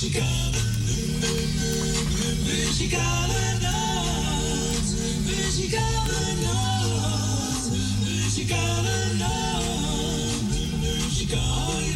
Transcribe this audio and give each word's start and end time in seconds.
Muzikale, 0.00 0.62
muzikale 2.44 3.58
nacht. 3.62 4.88
Muzikale 5.26 6.20
nacht. 6.42 7.70
Muzikale 8.04 8.96
nacht. 9.18 10.42
Muzikale 10.80 11.86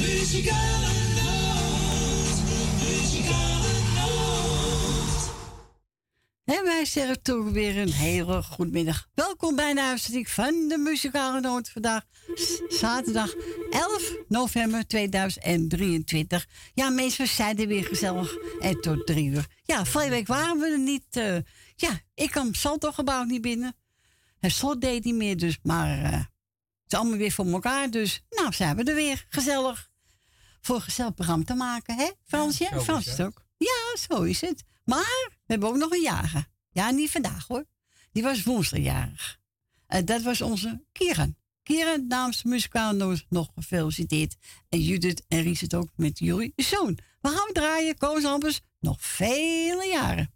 Muzikale 0.00 0.94
nacht. 1.14 2.38
Muzikale 2.80 3.74
nacht. 3.94 5.30
En 6.44 6.64
wij 6.64 6.84
zeggen 6.84 7.22
toch 7.22 7.50
weer 7.50 7.78
een 7.78 7.92
hele 7.92 8.42
goedemiddag. 8.42 9.08
Welkom 9.38 9.56
bij 9.56 9.74
de 9.74 9.82
uitzending 9.82 10.28
van 10.28 10.68
de 10.68 10.78
Muzikale 10.78 11.40
Noot. 11.40 11.68
Vandaag 11.68 12.04
zaterdag 12.68 13.34
11 13.70 14.14
november 14.28 14.86
2023. 14.86 16.46
Ja, 16.74 16.90
mensen, 16.90 17.24
we 17.24 17.30
zijn 17.30 17.58
er 17.58 17.66
weer 17.66 17.84
gezellig. 17.84 18.36
En 18.60 18.80
tot 18.80 19.06
drie 19.06 19.30
uur. 19.30 19.46
Ja, 19.62 19.84
vorige 19.84 20.10
week 20.10 20.26
waren 20.26 20.58
we 20.58 20.66
er 20.66 20.78
niet. 20.78 21.04
eh, 21.10 21.36
ja, 21.76 22.00
ik 22.14 22.34
het 22.34 22.56
Salto-gebouw 22.56 23.22
niet 23.24 23.40
binnen. 23.40 23.76
Het 24.38 24.52
slot 24.52 24.80
deed 24.80 25.04
niet 25.04 25.14
meer, 25.14 25.36
dus. 25.36 25.58
Maar 25.62 26.02
eh, 26.02 26.12
het 26.12 26.28
is 26.92 26.98
allemaal 26.98 27.18
weer 27.18 27.32
voor 27.32 27.46
elkaar. 27.46 27.90
Dus, 27.90 28.22
nou, 28.30 28.52
zijn 28.52 28.76
we 28.76 28.84
er 28.84 28.94
weer. 28.94 29.26
Gezellig. 29.28 29.90
Voor 30.60 30.76
een 30.76 30.82
gezellig 30.82 31.14
programma 31.14 31.44
te 31.44 31.54
maken, 31.54 31.96
hè? 31.96 32.10
Fransje? 32.24 32.68
is 32.76 32.82
Frans 32.82 33.20
ook. 33.20 33.44
Ja, 33.56 33.96
zo 34.08 34.22
is 34.22 34.40
het. 34.40 34.64
Maar 34.84 35.28
we 35.28 35.44
hebben 35.46 35.68
ook 35.68 35.76
nog 35.76 35.90
een 35.90 36.02
jager. 36.02 36.46
Ja, 36.70 36.90
niet 36.90 37.10
vandaag 37.10 37.46
hoor. 37.46 37.64
Die 38.18 38.26
was 38.26 38.42
woensdagjarig. 38.42 39.38
En 39.86 40.04
dat 40.04 40.22
was 40.22 40.40
onze 40.40 40.84
Kieran. 40.92 41.36
Kieran, 41.62 42.06
namens 42.06 42.42
noot 42.96 43.26
nog 43.28 43.50
gefeliciteerd. 43.54 44.36
En 44.68 44.80
Judith 44.80 45.24
en 45.28 45.42
het 45.60 45.74
ook 45.74 45.88
met 45.96 46.18
jullie 46.18 46.52
zoon. 46.56 46.98
We 47.20 47.28
gaan 47.28 47.52
draaien, 47.52 47.98
Koos 47.98 48.24
Ambers, 48.24 48.60
nog 48.80 48.96
vele 49.00 49.86
jaren. 49.86 50.32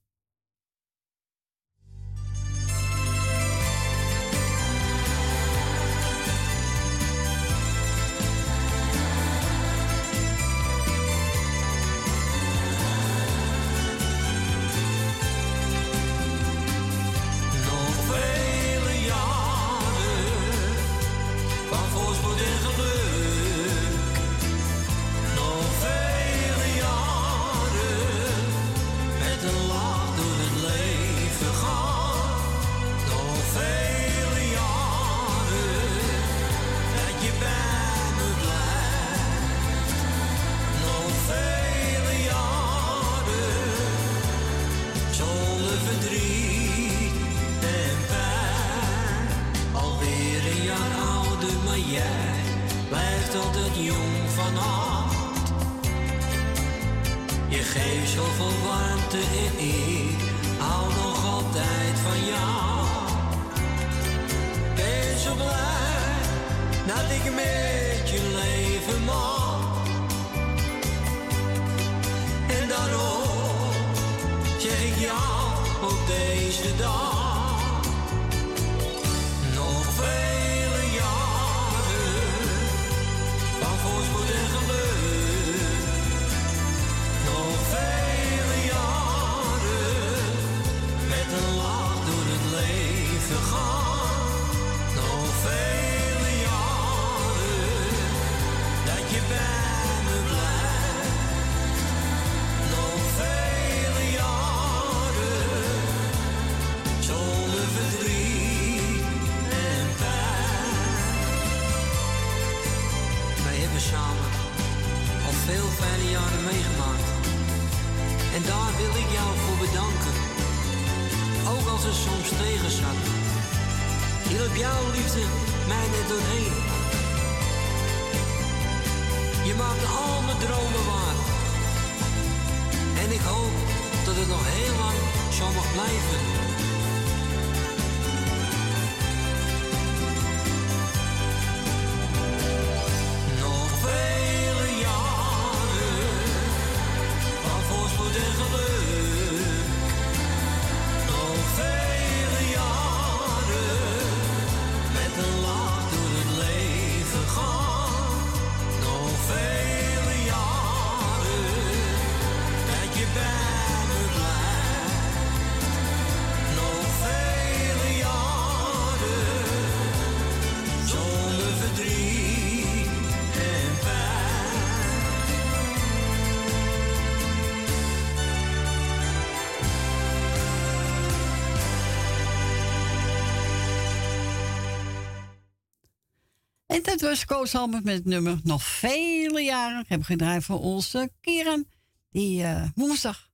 Was 187.12 187.24
Koos 187.24 187.54
Albert 187.54 187.84
met 187.84 187.94
het 187.94 188.04
nummer 188.04 188.40
nog 188.44 188.62
vele 188.62 189.40
jaren. 189.40 189.80
Ik 189.80 189.88
heb 189.88 190.02
gedraaid 190.02 190.44
voor 190.44 190.60
onze 190.60 191.10
Kieran. 191.20 191.64
Die 192.10 192.42
eh, 192.42 192.68
woensdag, 192.74 193.28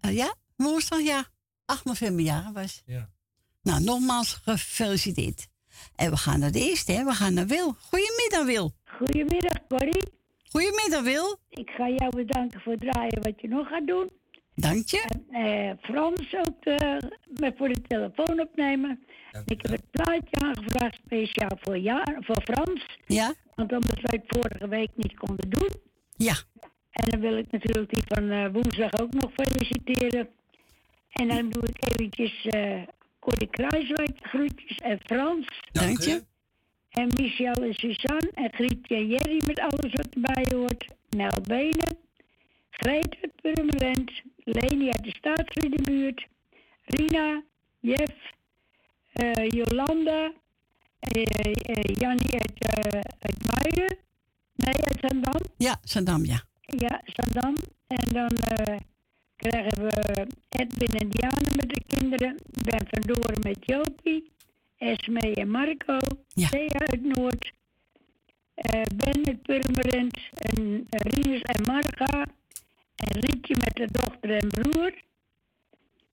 eh, 0.00 0.16
ja, 0.16 0.34
woensdag, 0.56 1.00
ja, 1.00 1.24
8 1.64 1.84
november 1.84 2.24
jaren 2.24 2.52
was. 2.52 2.82
Ja. 2.86 3.08
Nou, 3.62 3.82
nogmaals 3.82 4.40
gefeliciteerd. 4.44 5.48
En 5.96 6.10
we 6.10 6.16
gaan 6.16 6.40
naar 6.40 6.52
de 6.52 6.68
eerste, 6.68 6.92
hè. 6.92 7.04
We 7.04 7.12
gaan 7.12 7.34
naar 7.34 7.46
Wil. 7.46 7.74
Goedemiddag, 7.78 8.44
Wil. 8.44 8.72
Goedemiddag, 8.84 9.66
Corrie. 9.68 10.12
Goedemiddag, 10.50 11.02
Wil. 11.02 11.38
Ik 11.48 11.70
ga 11.70 11.88
jou 11.88 12.16
bedanken 12.16 12.60
voor 12.60 12.72
het 12.72 12.80
draaien 12.80 13.22
wat 13.22 13.40
je 13.40 13.48
nog 13.48 13.68
gaat 13.68 13.86
doen. 13.86 14.10
Dank 14.54 14.86
je. 14.86 15.04
En 15.30 15.68
eh, 15.68 15.76
Frans 15.82 16.34
ook 16.34 16.64
eh, 16.64 16.96
met 17.40 17.56
voor 17.56 17.68
de 17.68 17.82
telefoon 17.82 18.40
opnemen. 18.40 19.04
Ik 19.44 19.62
heb 19.62 19.70
het 19.70 19.90
plaatje 19.90 20.36
aangevraagd 20.36 20.98
speciaal 21.04 21.58
voor, 21.60 21.76
jaar, 21.76 22.16
voor 22.20 22.42
Frans. 22.42 22.86
Ja? 23.06 23.34
Want 23.54 23.72
omdat 23.72 24.00
wij 24.00 24.20
het 24.22 24.24
vorige 24.26 24.68
week 24.68 24.90
niet 24.94 25.14
konden 25.14 25.50
doen. 25.50 25.70
Ja. 26.16 26.34
En 26.90 27.10
dan 27.10 27.20
wil 27.20 27.36
ik 27.36 27.50
natuurlijk 27.50 27.90
die 27.90 28.02
van 28.06 28.30
eh, 28.30 28.52
woensdag 28.52 28.92
ook 29.00 29.12
nog 29.12 29.30
feliciteren. 29.32 30.28
En 31.10 31.28
dan 31.28 31.48
doe 31.48 31.62
ik 31.62 31.92
eventjes 31.92 32.46
eh 32.46 32.82
Corrie 33.20 33.50
Kruiswijk 33.50 34.18
groetjes 34.22 34.76
en 34.76 35.00
Frans. 35.04 35.46
Dank 35.72 36.00
je. 36.00 36.22
En 36.90 37.08
Michel 37.16 37.54
en 37.54 37.74
Suzanne 37.74 38.30
en 38.34 38.52
Grietje 38.52 38.94
en 38.94 39.06
Jerry 39.06 39.42
met 39.46 39.60
alles 39.60 39.92
wat 39.92 40.08
erbij 40.10 40.46
hoort. 40.54 40.86
Nel 41.08 41.40
Benen. 41.42 41.96
Greet 42.70 43.16
uit 43.22 43.32
Purmerend. 43.42 44.12
Leni 44.44 44.86
uit 44.86 45.04
de 45.04 45.14
Staatsriedenbuurt. 45.16 46.26
Rina, 46.84 47.42
Jeff, 47.80 48.10
uh, 48.10 48.38
Jolanda, 49.48 50.32
uh, 51.16 51.22
uh, 51.22 51.94
Jannie 51.94 52.32
uit, 52.32 52.76
uit 53.18 53.36
Muiden. 53.52 53.96
Nee, 54.54 54.74
uit 54.74 54.98
Zandam. 55.00 55.40
Ja, 55.56 55.78
Zandam, 55.82 56.24
ja. 56.24 56.42
Ja, 56.60 57.02
Zandam. 57.04 57.54
En 57.86 58.08
dan 58.12 58.30
krijgen 59.36 59.82
we 59.82 60.26
Edwin 60.48 61.00
en 61.00 61.08
Diana 61.08 61.50
met 61.56 61.68
de 61.68 61.82
kinderen. 61.86 62.36
Ben 62.64 62.86
vandoor 62.90 63.32
met 63.42 63.58
Jopie. 63.60 64.32
Esme 64.78 65.34
en 65.34 65.50
Marco. 65.50 65.98
Ja. 66.28 66.48
Thea 66.48 66.78
uit 66.86 67.04
Noord. 67.04 67.52
Uh, 68.74 68.82
ben 68.94 69.26
uit 69.26 69.42
Purmerend. 69.42 70.18
En 70.32 70.86
Rinus 70.88 71.42
en 71.42 71.62
Marga. 71.66 72.26
En 72.94 73.20
Rietje 73.20 73.56
met 73.64 73.74
de 73.74 73.88
dochter 73.92 74.30
en 74.30 74.48
broer. 74.48 74.92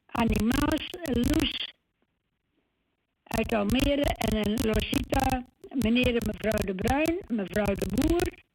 Annie 0.06 0.44
Maas, 0.44 0.90
Loes 1.14 1.76
uit 3.28 3.54
Almere 3.54 4.04
en 4.04 4.36
een 4.36 4.58
Losita, 4.62 5.46
meneer 5.74 6.16
en 6.16 6.26
mevrouw 6.26 6.60
De 6.66 6.76
Bruin, 6.76 7.18
mevrouw 7.28 7.74
De 7.76 7.88
Boer. 7.96 8.46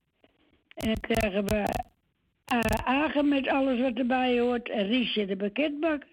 En 0.75 0.87
dan 0.87 1.01
krijgen 1.01 1.45
we 1.45 1.65
uh, 2.53 2.61
Agen 2.85 3.29
met 3.29 3.49
alles 3.49 3.81
wat 3.81 3.95
erbij 3.95 4.41
hoort. 4.41 4.69
En 4.71 4.87
Riesje 4.87 5.27
de 5.27 5.37
pakketbakker. 5.37 6.09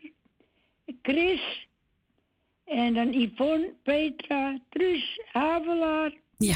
Chris. 1.02 1.68
En 2.66 2.94
dan 2.94 3.14
Yvonne, 3.14 3.74
Petra, 3.84 4.60
Truus, 4.70 5.22
Havelaar. 5.32 6.14
Ja. 6.38 6.56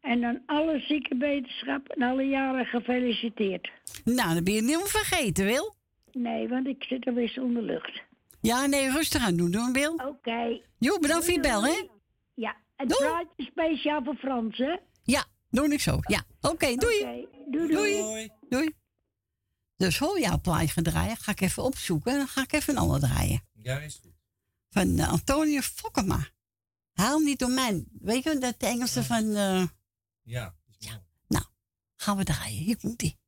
En 0.00 0.20
dan 0.20 0.42
alle 0.46 0.80
ziekenbeterschap 0.80 1.88
en 1.88 2.02
alle 2.02 2.22
jaren 2.22 2.66
gefeliciteerd. 2.66 3.70
Nou, 4.04 4.34
dan 4.34 4.44
ben 4.44 4.54
je 4.54 4.62
niet 4.62 4.82
vergeten, 4.84 5.44
Wil. 5.44 5.74
Nee, 6.12 6.48
want 6.48 6.66
ik 6.66 6.84
zit 6.84 7.06
er 7.06 7.14
weer 7.14 7.28
zonder 7.28 7.62
lucht. 7.62 8.02
Ja, 8.44 8.66
nee, 8.66 8.90
rustig 8.90 9.22
aan 9.22 9.36
doen, 9.36 9.50
doen 9.50 9.72
Wil. 9.72 9.92
Oké. 9.92 10.04
Okay. 10.04 10.64
Jo, 10.78 10.98
bedankt 10.98 11.24
voor 11.24 11.34
je 11.34 11.40
bel, 11.40 11.64
hè? 11.64 11.88
Ja, 12.34 12.56
het 12.76 12.88
praatje 12.88 13.44
speciaal 13.44 14.04
voor 14.04 14.16
Frans, 14.16 14.58
hè? 14.58 14.76
Ja, 15.02 15.24
doe 15.50 15.68
ik 15.68 15.80
zo. 15.80 15.98
Ja, 16.00 16.24
oké, 16.40 16.74
doei. 16.74 17.00
Okay. 17.00 17.28
Doei, 17.50 17.68
doei. 17.68 18.02
doei. 18.02 18.30
Doei. 18.48 18.74
Dus 19.76 19.98
hoor 19.98 20.20
jouw 20.20 20.40
plaatje 20.40 20.68
gaan 20.68 20.82
draaien. 20.82 21.16
Ga 21.16 21.32
ik 21.32 21.40
even 21.40 21.62
opzoeken 21.62 22.12
en 22.12 22.18
dan 22.18 22.28
ga 22.28 22.42
ik 22.42 22.52
even 22.52 22.76
een 22.76 22.82
ander 22.82 23.00
draaien. 23.00 23.42
Ja, 23.52 23.78
is 23.78 24.00
goed. 24.02 24.14
Van 24.68 24.88
uh, 24.88 25.08
Antonio 25.08 25.60
Fokkema. 25.60 26.28
Haal 26.92 27.18
niet 27.18 27.38
door 27.38 27.50
mij. 27.50 27.84
Weet 28.00 28.22
je 28.22 28.38
dat 28.38 28.60
de 28.60 28.66
Engelse 28.66 29.04
van... 29.04 29.24
Uh... 29.24 29.66
Ja, 30.22 30.54
ja. 30.78 31.02
Nou, 31.28 31.44
gaan 31.96 32.16
we 32.16 32.24
draaien. 32.24 32.62
Hier 32.62 32.76
komt 32.76 32.98
die. 32.98 33.18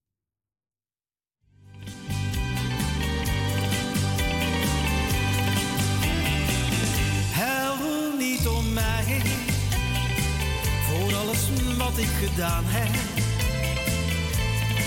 Wat 11.87 11.99
ik 11.99 12.13
gedaan 12.25 12.65
heb. 12.67 12.95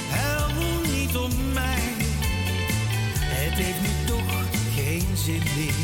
Huil 0.10 0.48
niet 0.94 1.16
om 1.18 1.32
mij, 1.54 1.84
het 3.36 3.58
heeft 3.64 3.82
nu 3.82 3.94
toch 4.06 4.32
geen 4.76 5.08
zin 5.26 5.44
meer. 5.56 5.80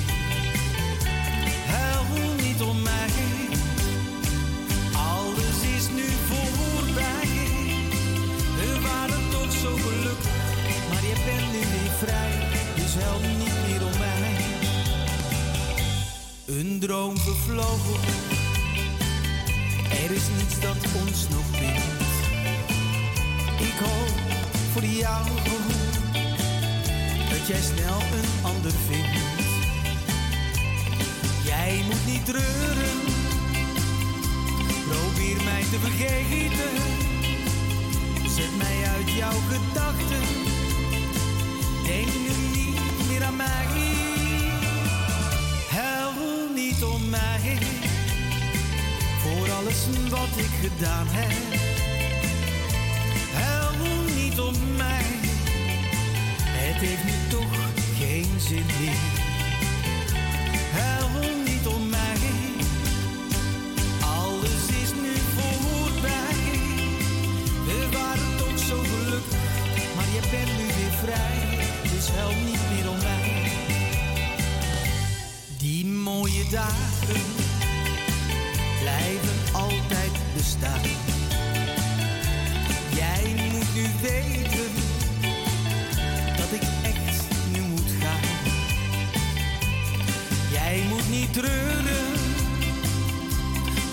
Huil 1.75 2.33
niet 2.45 2.61
om 2.61 2.81
mij, 2.81 3.13
alles 5.13 5.57
is 5.77 5.85
nu 5.97 6.07
voorbij. 6.29 7.29
We 8.59 8.69
waren 8.87 9.23
toch 9.31 9.53
zo 9.63 9.71
gelukkig, 9.85 10.35
maar 10.89 11.03
je 11.11 11.17
bent 11.25 11.47
nu 11.55 11.61
weer 11.73 11.95
vrij, 12.03 12.33
dus 12.75 12.93
huil 13.03 13.19
niet 13.19 13.57
meer 13.65 13.83
om 13.89 13.97
mij. 14.05 14.33
Een 16.45 16.79
droom 16.79 17.17
gevlogen, 17.17 17.99
er 20.05 20.11
is 20.11 20.27
niets 20.37 20.59
dat 20.59 20.75
ons 21.01 21.27
nog 21.29 21.59
bindt. 21.59 22.03
Ik 23.59 23.77
hoop 23.85 24.19
voor 24.73 24.83
jou 24.83 25.25
dat 27.29 27.47
jij 27.47 27.61
snel 27.61 27.99
een 28.19 28.31
ander 28.41 28.71
vindt. 28.87 29.17
Jij 31.43 31.83
moet 31.85 32.05
niet 32.05 32.25
treuren, 32.25 32.97
probeer 34.89 35.43
mij 35.43 35.63
te 35.71 35.79
vergeten. 35.79 36.73
Zet 38.35 38.57
mij 38.57 38.89
uit 38.95 39.11
jouw 39.11 39.39
gedachten, 39.49 40.25
denk 41.83 42.07
nu 42.07 42.59
niet 42.59 43.07
meer 43.09 43.23
aan 43.23 43.35
mij. 43.35 43.65
Huil 45.69 46.53
niet 46.55 46.83
om 46.83 47.09
mij, 47.09 47.57
voor 49.25 49.51
alles 49.51 49.85
wat 50.09 50.33
ik 50.35 50.53
gedaan 50.61 51.07
heb. 51.09 51.59
Huil 53.33 53.71
niet 54.15 54.39
om 54.39 54.55
mij, 54.77 55.05
het 56.61 56.81
heeft 56.85 57.03
nu 57.03 57.17
toch 57.29 57.55
geen 57.99 58.39
zin 58.39 58.65
meer. 58.79 59.05
Huil 60.71 61.09
niet 61.45 61.67
om 61.67 61.89
mij, 61.89 62.21
alles 64.19 64.63
is 64.83 64.91
nu 65.03 65.13
voorbij. 65.35 66.41
We 67.67 67.87
waren 67.97 68.31
toch 68.37 68.59
zo 68.67 68.77
gelukkig, 68.93 69.39
maar 69.95 70.09
je 70.15 70.21
bent 70.31 70.51
nu 70.57 70.65
weer 70.77 70.95
vrij, 71.03 71.39
dus 71.91 72.09
huil 72.09 72.35
niet 72.45 72.63
meer 72.71 72.89
om 72.89 72.97
mij. 72.97 73.51
Die 75.57 75.85
mooie 75.85 76.45
dagen 76.51 77.44
blijven 78.85 79.37
altijd 79.51 80.11
bestaan. 80.33 80.81
Jij 82.89 83.23
moet 83.51 83.73
nu 83.75 83.85
weten 84.01 84.71
dat 86.37 86.51
ik 86.51 86.61
echt 86.83 87.23
nu 87.53 87.61
moet 87.61 87.91
gaan. 88.01 88.27
Jij 90.51 90.83
moet 90.89 91.09
niet 91.09 91.33
treuren, 91.33 92.05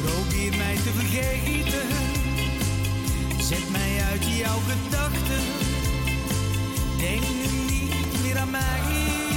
probeer 0.05 0.56
mij 0.56 0.75
te 0.75 0.93
vergeten. 0.99 1.89
Zet 3.41 3.70
mij 3.70 4.03
uit 4.11 4.25
jouw 4.39 4.58
gedachten, 4.69 5.44
denk 6.99 7.20
nu 7.20 7.72
niet 7.72 8.22
meer 8.22 8.39
aan 8.39 8.51
mij. 8.51 9.31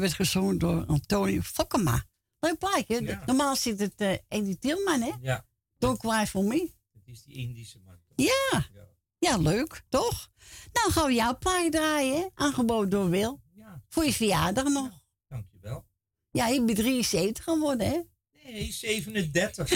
Werd 0.00 0.12
gezongen 0.12 0.58
door 0.58 0.84
Antonio 0.86 1.40
Fokkema. 1.40 2.04
Leuk 2.38 2.58
plaatje. 2.58 3.02
Ja. 3.02 3.22
Normaal 3.26 3.56
zit 3.56 3.80
het 3.80 4.00
uh, 4.00 4.12
Eddie 4.28 4.58
Tilman, 4.58 5.00
hè? 5.00 5.10
Ja, 5.20 5.46
Don't 5.78 5.98
Cry 5.98 6.26
For 6.26 6.44
Me. 6.44 6.72
het 6.92 7.02
is 7.06 7.22
die 7.22 7.34
Indische 7.34 7.78
man. 7.84 7.98
Ja. 8.16 8.68
Ja. 8.74 8.88
Ja, 9.18 9.36
leuk, 9.36 9.82
toch? 9.88 10.30
Nou 10.72 10.92
gaan 10.92 11.06
we 11.06 11.12
jouw 11.12 11.38
plaatje 11.38 11.70
draaien, 11.70 12.16
hè? 12.16 12.26
Aangeboden 12.34 12.90
door 12.90 13.08
Wil. 13.10 13.40
ja, 13.54 13.82
Voor 13.88 14.04
je 14.04 14.12
verjaardag 14.12 14.64
nog. 14.64 14.90
dankjewel. 15.28 15.86
Ja, 16.30 16.46
je 16.46 16.64
bent 16.64 16.78
73 16.78 17.44
geworden, 17.44 17.86
hè? 17.88 18.00
Nee, 18.44 18.72
37. 18.72 19.68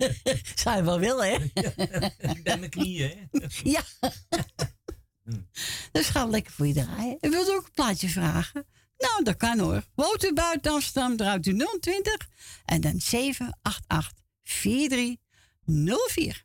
Zou 0.62 0.76
je 0.76 0.82
wel 0.82 0.98
willen, 0.98 1.26
hè? 1.28 1.34
ik 2.30 2.42
ben 2.42 2.58
mijn 2.58 2.70
knieën, 2.70 3.28
hè? 3.30 3.46
Ja. 3.70 3.82
dus 5.92 6.08
gaan 6.08 6.24
we 6.26 6.30
lekker 6.32 6.52
voor 6.52 6.66
je 6.66 6.72
draaien. 6.74 7.16
En 7.20 7.30
wilt 7.30 7.48
u 7.48 7.52
ook 7.52 7.64
een 7.64 7.72
plaatje 7.72 8.08
vragen? 8.08 8.66
Nou, 9.02 9.22
dat 9.22 9.36
kan 9.36 9.58
hoor. 9.58 9.82
Woont 9.94 10.24
u 10.24 10.32
buiten 10.32 10.72
Amsterdam, 10.72 11.16
draait 11.16 11.46
u 11.46 11.56
020 11.80 12.28
en 12.64 12.80
dan 12.80 13.00
788 13.00 14.12
43 14.42 16.44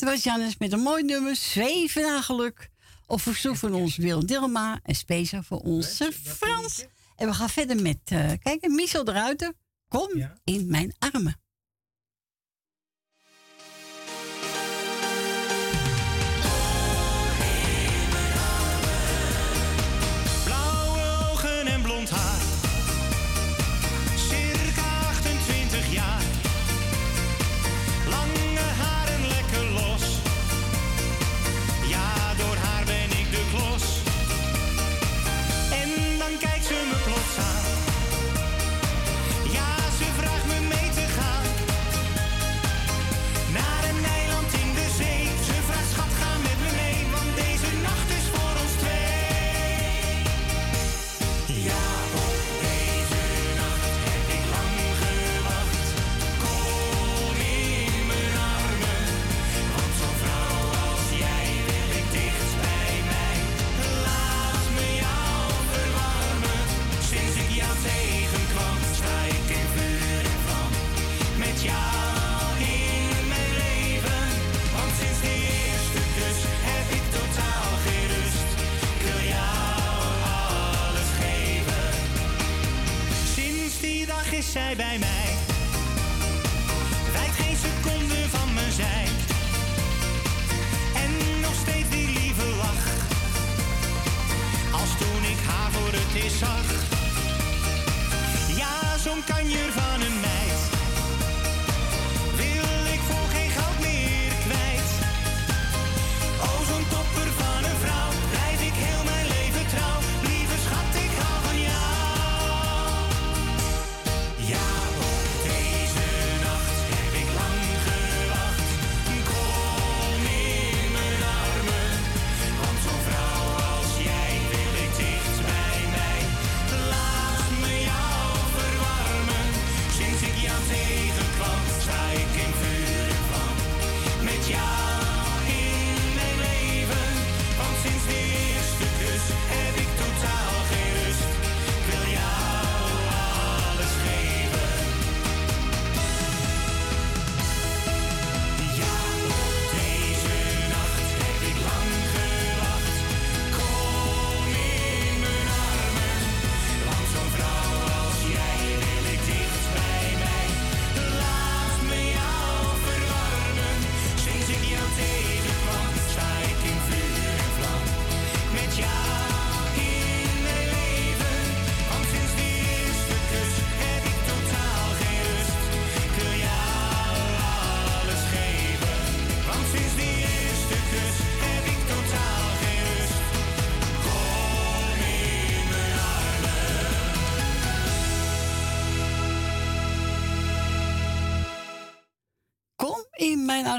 het 0.00 0.08
was 0.08 0.22
Jannes 0.22 0.56
met 0.56 0.72
een 0.72 0.80
mooi 0.80 1.02
nummer. 1.02 1.36
Zweven 1.36 2.02
naar 2.02 2.22
geluk. 2.22 2.70
Of 3.06 3.22
verzoek 3.22 3.56
van 3.56 3.74
ons 3.74 3.96
Wil 3.96 4.26
Dilma. 4.26 4.80
En 4.82 4.94
speciaal 4.94 5.42
voor 5.42 5.58
onze 5.58 6.12
Frans. 6.12 6.84
En 7.16 7.28
we 7.28 7.34
gaan 7.34 7.48
verder 7.48 7.82
met, 7.82 7.98
uh, 8.12 8.30
kijk, 8.42 8.68
Michel 8.68 9.04
de 9.04 9.12
Ruiter. 9.12 9.52
Kom 9.88 10.30
in 10.44 10.68
mijn 10.68 10.94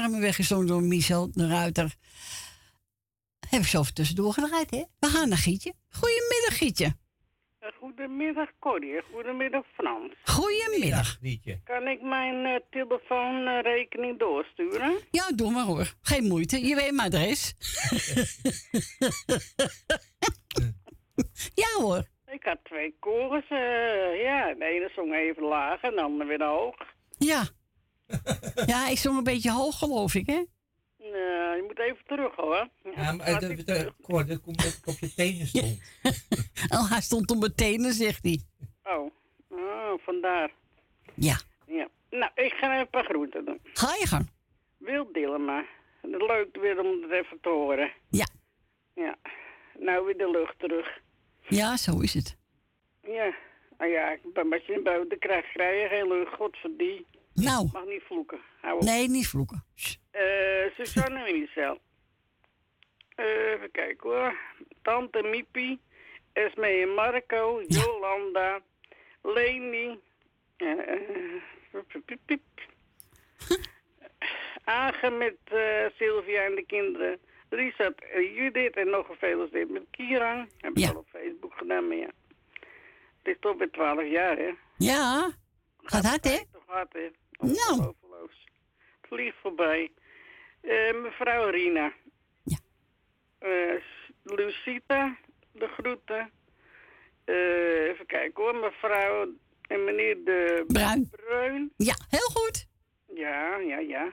in 0.00 0.10
mijn 0.10 0.12
armen 0.12 0.20
weggezongen 0.20 0.66
door 0.66 0.82
Michel 0.82 1.30
de 1.32 1.48
Ruiter. 1.48 1.94
Heb 3.48 3.60
ik 3.60 3.66
zo 3.66 3.80
even 3.80 3.94
tussendoor 3.94 4.32
gedraaid, 4.32 4.70
hè? 4.70 4.84
We 4.98 5.06
gaan 5.06 5.28
naar 5.28 5.38
Gietje. 5.38 5.72
Goedemiddag, 5.88 6.56
Gietje. 6.58 6.94
Goedemiddag 7.78 8.48
Corrie, 8.58 9.02
goedemiddag 9.12 9.64
Frans. 9.76 10.12
Goedemiddag. 10.24 11.18
Liedje. 11.20 11.60
Kan 11.64 11.88
ik 11.88 12.02
mijn 12.02 12.44
eh, 12.46 12.60
telefoonrekening 12.70 14.18
doorsturen? 14.18 14.98
Ja, 15.10 15.30
doe 15.34 15.50
maar 15.50 15.64
hoor. 15.64 15.94
Geen 16.02 16.24
moeite. 16.24 16.66
Je 16.66 16.74
weet 16.74 16.92
mijn 16.92 17.08
adres. 17.12 17.54
ja 21.62 21.68
hoor. 21.78 22.04
Ik 22.26 22.42
had 22.44 22.58
twee 22.62 22.96
koren. 23.00 23.44
eh, 23.48 24.22
ja, 24.22 24.54
de 24.54 24.64
ene 24.64 24.90
zong 24.94 25.14
even 25.14 25.42
laag 25.42 25.80
en 25.82 25.90
de 25.94 26.02
andere 26.02 26.28
weer 26.28 26.44
hoog. 26.44 26.74
Ja. 27.18 27.42
Ja, 28.66 28.88
ik 28.88 28.98
zong 28.98 29.16
een 29.18 29.24
beetje 29.24 29.52
hoog, 29.52 29.78
geloof 29.78 30.14
ik, 30.14 30.26
hè? 30.26 30.44
Nou, 30.98 31.56
je 31.56 31.64
moet 31.66 31.78
even 31.78 32.04
terug 32.06 32.34
hoor. 32.36 32.68
Ja, 32.96 33.12
maar 33.12 33.30
Laat 33.30 33.40
de, 33.40 33.48
ik 33.48 33.56
de, 33.56 33.64
terug. 33.64 33.94
Cor, 34.02 34.26
dat 34.26 34.40
komt 34.40 34.62
dat 34.62 34.78
ik 34.82 34.86
op 34.86 34.98
je 34.98 35.14
tenen 35.14 35.46
stond. 35.46 35.80
Oh, 36.74 36.90
hij 36.90 37.00
stond 37.00 37.30
op 37.30 37.38
mijn 37.38 37.54
tenen, 37.54 37.92
zegt 37.92 38.22
hij. 38.22 38.40
Oh. 38.82 39.10
oh, 39.48 39.92
vandaar. 39.98 40.50
Ja. 41.14 41.40
Ja. 41.66 41.88
Nou, 42.10 42.30
ik 42.34 42.52
ga 42.52 42.66
even 42.66 42.80
een 42.80 42.90
paar 42.90 43.04
groeten 43.04 43.44
doen. 43.44 43.60
Ga 43.72 43.94
je 43.98 44.06
gang. 44.06 44.30
Wil 44.78 45.12
Dillema. 45.12 45.64
Leuk 46.02 46.56
weer 46.60 46.80
om 46.80 47.02
het 47.02 47.10
even 47.10 47.40
te 47.40 47.48
horen. 47.48 47.92
Ja. 48.10 48.26
Ja. 48.94 49.16
Nou 49.78 50.04
weer 50.04 50.16
de 50.16 50.30
lucht 50.30 50.58
terug. 50.58 51.00
Ja, 51.48 51.76
zo 51.76 52.00
is 52.00 52.14
het. 52.14 52.36
Ja. 53.02 53.34
Nou 53.78 53.90
ja, 53.90 54.18
als 54.50 54.66
je 54.66 54.74
een 54.74 54.82
buiten 54.82 55.18
krijgt, 55.18 55.52
krijg 55.52 55.82
je 55.82 55.88
geen 55.88 56.08
lucht. 56.08 56.34
Godverdie. 56.34 57.06
Nou, 57.42 57.68
Mag 57.72 57.84
niet 57.84 58.02
vloeken. 58.02 58.40
Hou 58.60 58.76
op. 58.76 58.82
nee, 58.82 59.08
niet 59.08 59.28
vloeken. 59.28 59.64
Sst. 59.74 59.98
Suzanne 60.76 61.24
en 61.26 61.40
Michel. 61.40 61.78
Eh, 63.14 63.52
even 63.52 63.70
kijken 63.70 64.10
hoor. 64.10 64.34
Tante 64.82 65.22
Miepie, 65.22 65.80
Esme 66.32 66.66
en 66.66 66.94
Marco. 66.94 67.62
Jolanda, 67.66 68.60
Leni, 69.22 70.00
piep. 72.26 72.40
Agen 74.64 75.18
met 75.18 75.36
Sylvia 75.96 76.42
en 76.44 76.54
de 76.54 76.64
kinderen. 76.66 77.18
Richard 77.48 78.04
en 78.14 78.32
Judith 78.32 78.76
en 78.76 78.90
nog 78.90 79.06
gefeliciteerd 79.06 79.70
met 79.70 79.82
Kieran. 79.90 80.48
Heb 80.58 80.70
ik 80.70 80.78
Ja. 80.78 80.88
al 80.90 80.96
op 80.96 81.08
Facebook 81.08 81.52
gedaan, 81.56 81.88
maar 81.88 81.96
ja. 81.96 82.10
Het 83.22 83.34
is 83.34 83.36
toch 83.40 83.56
weer 83.58 83.70
12 83.70 84.06
jaar, 84.08 84.36
hè? 84.36 84.50
Ja, 84.76 85.30
gaat 85.82 86.04
hard, 86.04 86.24
hè? 86.24 86.38
Toch 86.52 86.62
hard, 86.66 86.92
hè? 86.92 87.10
Nou. 87.40 87.94
Het 89.00 89.08
vliegt 89.08 89.36
voorbij. 89.42 89.92
Eh, 90.60 91.02
mevrouw 91.02 91.50
Rina. 91.50 91.92
Ja. 92.42 92.58
Eh, 93.38 93.82
Lucita, 94.22 95.16
de 95.52 95.66
groeten. 95.66 96.30
Eh, 97.24 97.88
even 97.88 98.06
kijken 98.06 98.42
hoor, 98.42 98.56
mevrouw 98.56 99.28
en 99.62 99.84
meneer 99.84 100.24
de 100.24 100.64
Bruin. 100.66 101.10
Bruin. 101.10 101.72
Ja, 101.76 101.94
heel 102.08 102.28
goed. 102.32 102.66
Ja, 103.14 103.56
ja, 103.56 103.78
ja. 103.78 104.12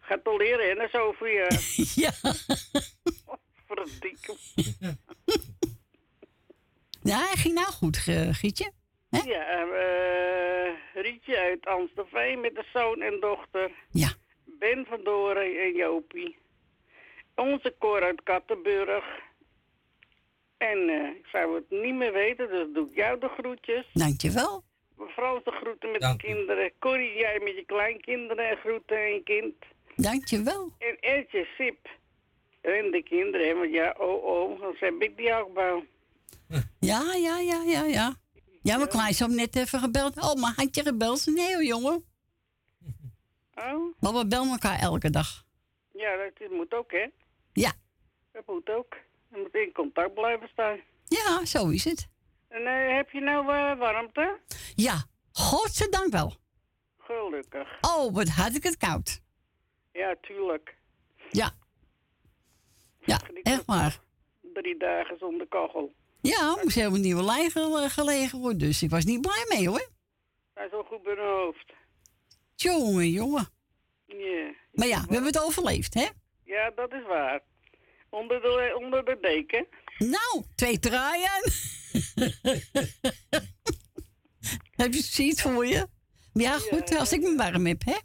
Gaat 0.00 0.26
al 0.26 0.36
leren, 0.36 0.68
hè, 0.68 0.74
na 0.74 0.88
zoveel 0.88 1.26
jaar. 1.26 1.60
Ja. 1.94 2.10
Verdikke. 3.68 4.36
Ja, 7.02 7.18
hij 7.18 7.36
ging 7.36 7.54
nou 7.54 7.66
goed, 7.66 7.96
Gietje. 8.30 8.72
Hè? 9.16 9.30
Ja, 9.30 9.44
eh, 9.62 11.02
Rietje 11.02 11.38
uit 11.38 11.66
Amstelveen 11.66 12.40
met 12.40 12.54
de 12.54 12.64
zoon 12.72 13.00
en 13.00 13.20
dochter. 13.20 13.70
Ja. 13.90 14.08
Ben 14.44 14.86
van 14.88 15.00
Doren 15.04 15.60
en 15.60 15.72
Jopie. 15.72 16.36
Onze 17.34 17.74
Cor 17.78 18.02
uit 18.02 18.22
Kattenburg. 18.22 19.04
En 20.56 20.88
eh, 20.88 21.16
ik 21.16 21.26
zou 21.32 21.54
het 21.54 21.70
niet 21.70 21.94
meer 21.94 22.12
weten, 22.12 22.48
dus 22.48 22.66
doe 22.72 22.88
ik 22.88 22.96
jou 22.96 23.18
de 23.18 23.28
groetjes. 23.28 23.86
Dankjewel. 23.92 24.62
Mevrouw 24.96 25.40
de 25.44 25.50
groeten 25.50 25.90
met 25.90 26.00
Dank 26.00 26.20
de 26.20 26.26
kinderen. 26.26 26.72
Corrie, 26.78 27.18
jij 27.18 27.40
met 27.42 27.54
je 27.54 27.64
kleinkinderen 27.66 28.48
en 28.48 28.56
groeten 28.56 28.96
en 28.96 29.12
je 29.12 29.22
kind. 29.22 29.54
Dankjewel. 29.96 30.72
En 30.78 30.96
Ertje 31.00 31.46
Sip. 31.56 31.88
En 32.60 32.90
de 32.90 33.02
kinderen, 33.02 33.46
hè, 33.46 33.54
want 33.54 33.72
ja, 33.72 33.94
oh 33.98 34.24
oh, 34.24 34.60
dan 34.60 34.74
heb 34.78 35.02
ik 35.02 35.16
die 35.16 35.34
achtbouw. 35.34 35.84
Ja, 36.80 37.14
ja, 37.14 37.38
ja, 37.38 37.62
ja, 37.62 37.84
ja. 37.84 38.14
Ja, 38.66 38.76
mijn 38.76 38.88
kleinzoon 38.88 39.34
net 39.34 39.56
even 39.56 39.80
gebeld. 39.80 40.16
Oh, 40.16 40.34
maar 40.34 40.52
had 40.56 40.74
je 40.74 40.82
gebeld? 40.82 41.26
Nee 41.26 41.66
jongen. 41.66 42.04
Oh, 43.54 43.94
Maar 44.00 44.12
we 44.12 44.26
bellen 44.26 44.50
elkaar 44.50 44.78
elke 44.78 45.10
dag. 45.10 45.44
ja, 45.92 46.16
dat, 46.16 46.50
moet 46.50 46.74
ook, 46.74 46.90
hè. 46.92 47.06
Ja. 47.52 47.72
Dat 48.32 48.42
moet 48.46 48.68
ook. 48.70 48.96
Je 49.30 49.38
moet 49.42 49.54
in 49.54 49.72
contact 49.72 50.14
blijven 50.14 50.48
staan. 50.48 50.80
Ja, 51.04 51.44
zo 51.44 51.68
is 51.68 51.84
het. 51.84 52.08
En 52.48 52.66
eh, 52.66 52.96
heb 52.96 53.10
je 53.10 53.20
nou 53.20 53.40
eh, 53.52 53.78
warmte? 53.78 54.38
Ja, 54.74 55.04
godzijdank 55.32 56.12
wel. 56.12 56.34
Gelukkig. 56.98 57.68
Oh, 57.80 58.14
wat 58.14 58.28
had 58.28 58.54
ik 58.54 58.62
het 58.62 58.76
koud. 58.76 59.20
Ja, 59.92 60.14
tuurlijk. 60.20 60.76
Ja. 61.30 61.50
Ja, 63.04 63.20
echt 63.42 63.64
waar. 63.64 64.00
Drie 64.54 64.78
dagen 64.78 65.18
zonder 65.18 65.46
kachel. 65.46 65.94
Ja, 66.26 66.58
moest 66.62 66.74
helemaal 66.74 66.96
een 66.96 67.02
nieuwe 67.02 67.22
lijn 67.22 67.50
gel- 67.50 67.88
gelegen 67.88 68.38
worden. 68.38 68.58
Dus 68.58 68.82
ik 68.82 68.90
was 68.90 69.04
niet 69.04 69.20
blij 69.20 69.44
mee 69.48 69.68
hoor. 69.68 69.88
Hij 70.54 70.66
is 70.66 70.72
al 70.72 70.82
goed 70.82 71.18
hoofd. 71.18 71.72
Jongen, 72.54 73.10
jongen. 73.10 73.48
Ja. 74.06 74.52
Maar 74.72 74.86
ja, 74.86 75.00
we 75.06 75.12
hebben 75.12 75.32
het 75.32 75.42
overleefd, 75.44 75.94
hè? 75.94 76.06
Ja, 76.44 76.70
dat 76.70 76.92
is 76.92 77.06
waar. 77.06 77.40
Onder 78.10 78.40
de, 78.40 78.72
onder 78.82 79.04
de 79.04 79.18
deken. 79.20 79.66
Nou, 79.98 80.44
twee 80.54 80.78
draaien. 80.78 81.30
Heb 84.76 84.92
je 84.92 85.24
het 85.26 85.40
voor 85.40 85.66
je? 85.66 85.86
Ja, 86.32 86.58
goed, 86.58 86.96
als 86.98 87.12
ik 87.12 87.20
me 87.20 87.36
warm 87.36 87.66
heb, 87.66 87.82
hè? 87.84 87.96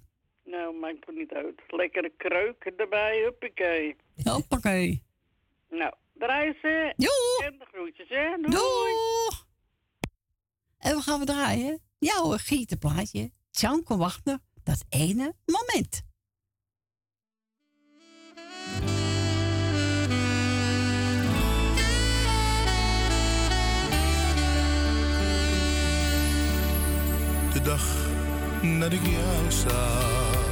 Nou, 0.44 0.76
maakt 0.80 1.06
het 1.06 1.16
niet 1.16 1.32
uit. 1.32 1.62
Lekkere 1.68 2.12
kreuk 2.18 2.64
erbij, 2.78 3.22
huppakee. 3.22 3.96
Hoppakee. 4.24 5.04
Nou, 5.70 5.94
draaien 6.22 6.56
ze. 6.62 6.94
Jo. 6.98 7.46
En 7.46 7.58
de 7.58 7.66
groetjes, 7.74 8.10
hè? 8.10 8.36
Doei. 8.42 8.52
Doeg. 8.52 9.46
En 10.78 10.96
we 10.96 11.02
gaan 11.02 11.20
we 11.20 11.26
draaien. 11.26 11.82
Jouw 12.00 12.38
gietenplaatje. 12.38 13.32
Tjanko 13.52 13.98
Wachter. 13.98 14.40
Dat 14.64 14.86
ene 14.90 15.34
moment. 15.46 16.02
De 27.54 27.62
dag 27.62 28.10
dat 28.80 28.92
ik 28.92 29.06
jou 29.06 29.52
zag 29.52 30.50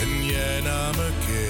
en 0.00 0.24
jij 0.24 0.60
naar 0.60 0.94
me 0.96 1.10
keek. 1.26 1.49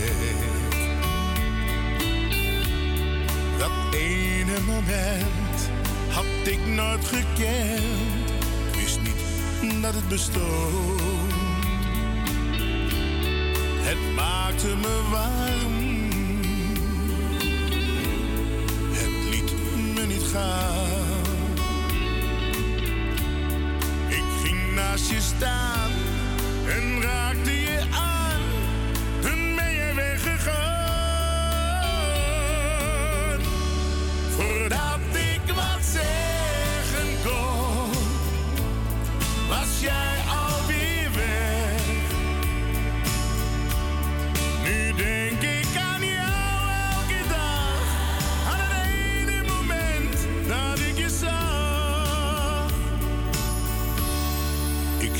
Ene 3.92 4.60
moment 4.66 5.70
had 6.08 6.24
ik 6.44 6.66
nooit 6.66 7.04
gekend. 7.04 8.30
Ik 8.72 8.80
wist 8.80 9.00
niet 9.00 9.82
dat 9.82 9.94
het 9.94 10.08
bestond. 10.08 11.00
Het 13.82 14.14
maakte 14.14 14.66
me 14.66 15.00
warm. 15.10 15.88
Het 18.92 19.30
liet 19.30 19.52
me 19.94 20.06
niet 20.06 20.26
gaan. 20.32 21.24
Ik 24.08 24.24
ging 24.42 24.74
naast 24.74 25.10
je 25.10 25.20
staan 25.20 25.90
en 26.68 27.02
raakte 27.02 27.50
je 27.50 27.80
aan. 27.90 28.19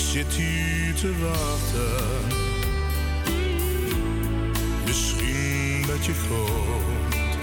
Zit 0.01 0.33
hier 0.33 0.95
te 0.95 1.13
wachten. 1.19 2.29
Misschien 4.87 5.85
dat 5.87 6.05
je 6.05 6.13
komt. 6.29 7.39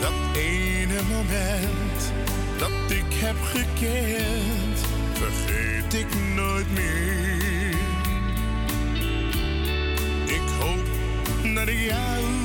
Dat 0.00 0.36
ene 0.36 1.02
moment 1.08 2.12
dat 2.58 2.90
ik 2.90 3.04
heb 3.08 3.36
gekend, 3.42 4.78
vergeet 5.12 5.94
ik 5.94 6.06
nooit 6.34 6.72
meer. 6.72 7.76
Ik 10.26 10.48
hoop 10.60 10.86
dat 11.54 11.68
ik 11.68 11.78
jou 11.78 12.41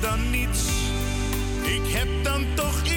dan 0.00 0.30
niets, 0.30 0.68
ik 1.62 1.92
heb 1.92 2.08
dan 2.22 2.46
toch 2.54 2.93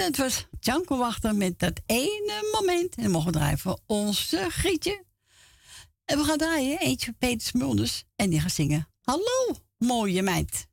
Dat 0.00 0.16
was 0.16 0.46
Janko 0.60 0.96
Wachter 0.96 1.34
met 1.34 1.58
dat 1.58 1.80
ene 1.86 2.50
moment. 2.52 2.94
En 2.94 3.02
we 3.02 3.08
mogen 3.08 3.32
draaien 3.32 3.58
voor 3.58 3.80
onze 3.86 4.46
Grietje. 4.50 5.04
En 6.04 6.18
we 6.18 6.24
gaan 6.24 6.38
draaien 6.38 6.78
eentje 6.78 7.04
van 7.04 7.14
Peter 7.18 7.46
Smulders. 7.46 8.04
En 8.16 8.30
die 8.30 8.40
gaat 8.40 8.52
zingen. 8.52 8.88
Hallo, 9.02 9.56
mooie 9.78 10.22
meid. 10.22 10.68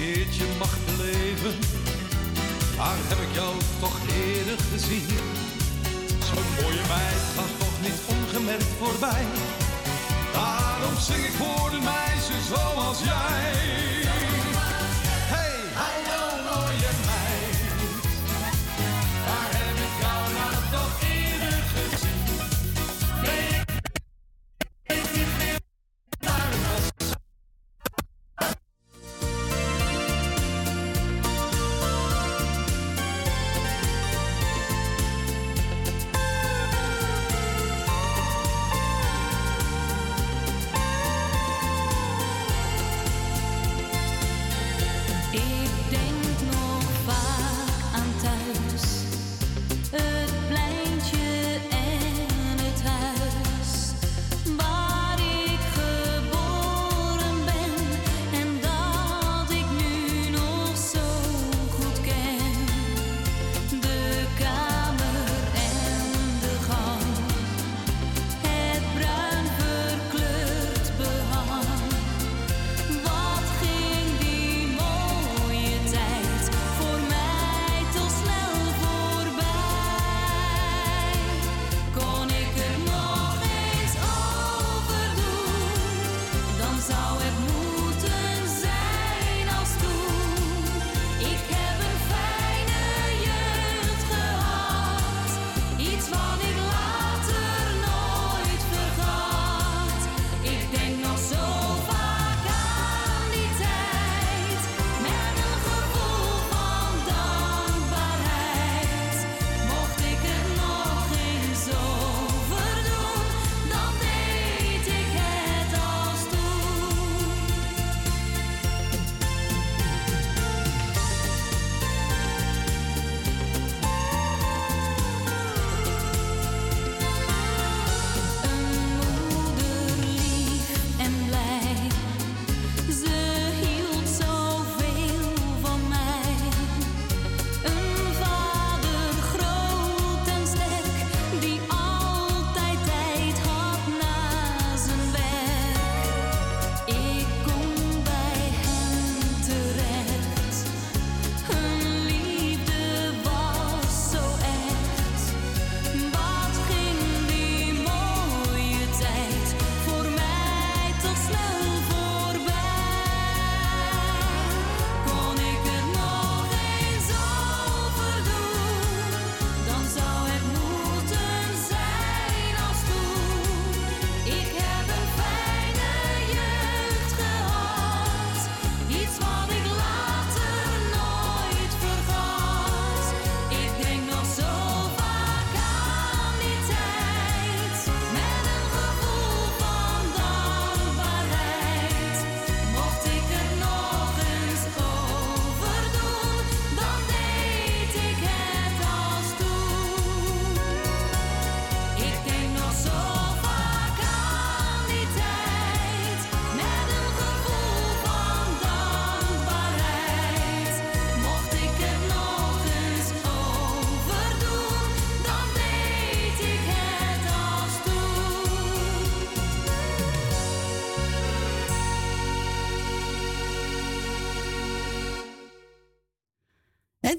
Keertje 0.00 0.44
mag 0.58 0.76
beleven. 0.86 1.54
Waar 2.76 3.00
heb 3.10 3.18
ik 3.26 3.34
jou 3.34 3.54
toch 3.80 3.98
eerder 4.24 4.58
gezien? 4.72 5.06
Zo'n 6.28 6.48
mooie 6.60 6.84
meid 6.94 7.22
gaat 7.36 7.54
toch 7.58 7.76
niet 7.82 8.00
ongemerkt 8.14 8.72
voorbij. 8.80 9.24
Daarom 10.32 10.96
zing 10.98 11.24
ik 11.24 11.36
voor 11.42 11.70
de 11.70 11.80
meisjes 11.92 12.44
zoals 12.52 12.98
jij. 13.02 14.09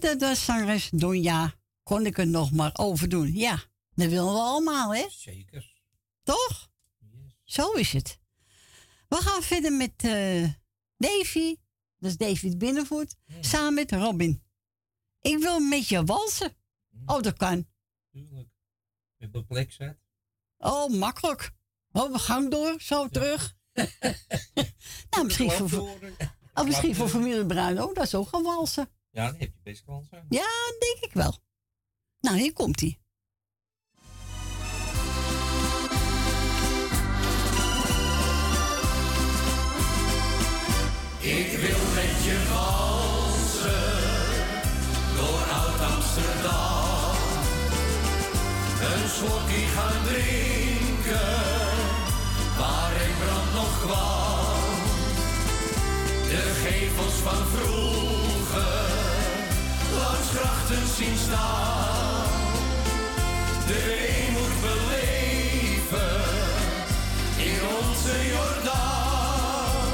Dat 0.01 0.21
was 0.21 0.45
zangeres 0.45 0.89
Donja. 0.89 1.53
Kon 1.83 2.05
ik 2.05 2.17
het 2.17 2.27
nog 2.27 2.51
maar 2.51 2.71
overdoen. 2.73 3.33
Ja, 3.33 3.63
dat 3.93 4.09
willen 4.09 4.33
we 4.33 4.39
allemaal, 4.39 4.95
hè? 4.95 5.05
Zeker. 5.09 5.73
Toch? 6.23 6.69
Zo 7.43 7.71
is 7.71 7.93
het. 7.93 8.19
We 9.07 9.15
gaan 9.15 9.41
verder 9.41 9.73
met 9.73 9.93
eh, 9.95 10.49
Davy. 10.97 11.55
Dat 11.97 12.11
is 12.11 12.17
David 12.17 12.57
Binnenvoet. 12.57 13.15
Samen 13.41 13.73
met 13.73 13.91
Robin. 13.91 14.43
Ik 15.21 15.37
wil 15.37 15.59
met 15.59 15.87
je 15.87 16.03
walsen. 16.03 16.55
Oh, 17.05 17.21
dat 17.21 17.37
kan. 17.37 17.67
Tuurlijk. 18.11 18.49
Met 19.17 19.31
mijn 19.31 19.45
plek 19.45 19.71
zet. 19.71 19.97
Oh, 20.57 20.89
makkelijk. 20.89 21.51
Oh, 21.91 22.11
we 22.11 22.19
gaan 22.19 22.49
door, 22.49 22.81
zo 22.81 23.07
terug. 23.07 23.55
nou, 25.09 25.25
misschien 25.25 25.51
voor, 25.51 25.89
oh, 26.53 26.65
misschien 26.65 26.95
voor 26.95 27.09
familie 27.09 27.45
Bruin 27.45 27.79
ook. 27.79 27.95
Dat 27.95 28.05
is 28.05 28.15
ook 28.15 28.27
gaan 28.27 28.43
walsen. 28.43 28.89
Ja, 29.11 29.25
dan 29.25 29.35
heb 29.39 29.51
je 29.53 29.59
best 29.63 29.83
kans 29.83 30.11
aan. 30.11 30.25
Ja, 30.29 30.47
denk 30.79 30.97
ik 30.99 31.13
wel. 31.13 31.37
Nou, 32.19 32.37
hier 32.37 32.53
komt 32.53 32.79
hij. 32.79 32.99
Ik 41.19 41.57
wil 41.57 41.83
met 41.93 42.23
je 42.23 42.47
walsen 42.49 43.99
door 45.15 45.43
oud-Amsterdam. 45.59 47.15
Een 48.91 49.09
slokje 49.09 49.65
gaan 49.75 50.03
drinken 50.03 51.39
waar 52.57 52.91
Rembrandt 52.97 53.53
nog 53.53 53.79
kwam. 53.81 54.79
De 56.29 56.61
gevels 56.63 57.13
van 57.13 57.47
vroeger 57.47 58.20
grachten 60.35 60.87
zien 60.97 61.17
staan. 61.17 62.29
De 63.67 63.79
weemoed 63.89 64.55
beleven 64.65 66.21
in 67.37 67.59
onze 67.79 68.15
Jordaan. 68.33 69.85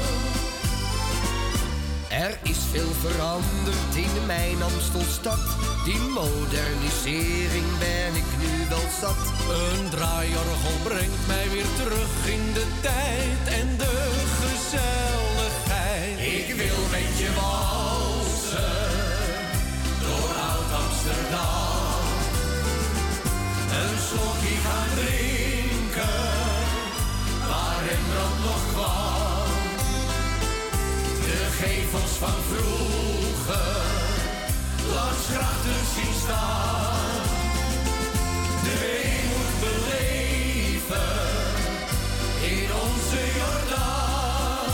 Er 2.08 2.38
is 2.42 2.58
veel 2.72 2.92
veranderd 3.00 3.94
in 3.94 4.26
mijn 4.26 4.62
Amstelstad. 4.62 5.44
Die 5.84 5.98
modernisering 5.98 7.78
ben 7.78 8.14
ik 8.22 8.30
nu 8.42 8.68
wel 8.68 8.88
zat. 9.00 9.22
Een 9.58 9.88
draaiorgel 9.88 10.76
brengt 10.82 11.26
mij 11.26 11.50
weer 11.50 11.70
terug 11.76 12.26
in 12.26 12.52
de 12.52 12.66
tijd 12.80 13.58
en 13.60 13.76
de 13.76 13.94
gezelligheid. 14.40 15.07
Gaan 24.68 24.90
drinken 24.94 26.18
waar 27.48 27.78
Rembrandt 27.88 28.40
nog 28.48 28.62
kwam. 28.72 29.50
De 31.26 31.40
gevels 31.60 32.14
van 32.22 32.38
vroeger 32.50 33.86
langs 34.94 35.24
grachten 35.32 35.82
zien 35.94 36.14
staan. 36.24 37.22
De 38.64 38.74
weemoed 38.84 39.54
beleven 39.64 41.14
in 42.52 42.68
onze 42.84 43.20
Jordaan. 43.38 44.72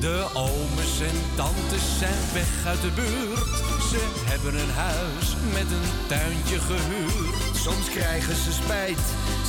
De 0.00 0.26
oomes 0.34 1.00
en 1.00 1.18
tantes 1.36 1.98
zijn 1.98 2.22
weg 2.32 2.66
uit 2.66 2.80
de 2.80 2.90
buurt. 2.94 3.56
Ze 3.90 4.00
hebben 4.24 4.54
een 4.54 4.74
huis 4.74 5.36
met 5.52 5.70
een 5.76 5.90
tuintje 6.08 6.58
gehuurd. 6.58 7.57
Soms 7.62 7.90
krijgen 7.90 8.36
ze 8.36 8.52
spijt, 8.52 9.00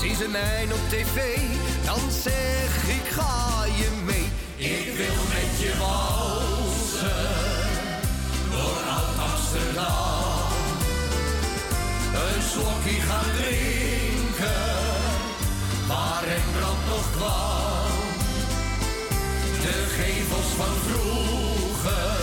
zien 0.01 0.15
ze 0.15 0.27
mij 0.27 0.63
op 0.63 0.89
tv. 0.89 1.37
Dan 1.85 2.11
zeg 2.23 2.87
ik 2.87 3.07
ga 3.11 3.65
je 3.65 3.89
mee. 4.05 4.29
Ik 4.55 4.97
wil 4.97 5.21
met 5.33 5.59
je 5.59 5.73
walsen 5.79 7.27
door 8.51 8.81
oud 8.95 9.31
Amsterdam. 9.31 10.47
Een 12.13 12.41
slokje 12.51 12.99
gaan 13.01 13.31
drinken 13.37 14.79
waar 15.87 16.23
Rembrandt 16.23 16.85
nog 16.89 17.11
kwam. 17.11 17.97
De 19.61 19.77
gevels 19.97 20.51
van 20.57 20.75
vroeger 20.87 22.17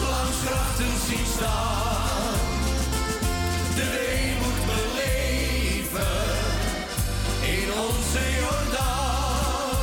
langs 0.00 0.36
grachten 0.44 0.94
zien 1.08 1.26
staan. 1.36 2.34
De 3.74 4.10
onze 8.10 8.30
Jordaan. 8.40 9.78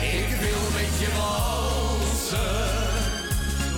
Ik 0.00 0.28
wil 0.40 0.64
met 0.78 0.92
je 1.00 1.08
walsen 1.18 2.60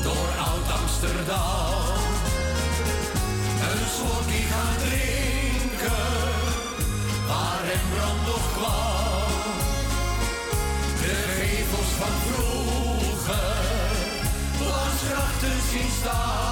door 0.02 0.28
oud 0.48 0.80
Amsterdam. 0.80 1.94
Een 3.68 3.86
slokje 3.96 4.42
gaan 4.52 4.76
drinken 4.84 6.10
waar 7.26 7.60
Rembrandt 7.68 8.26
nog 8.26 8.52
kwam. 8.56 9.54
De 11.00 11.16
gevels 11.36 11.92
van 12.00 12.14
vroeger 12.26 13.64
langs 14.68 15.02
grachten 15.08 15.60
zien 15.70 15.90
staan. 16.00 16.51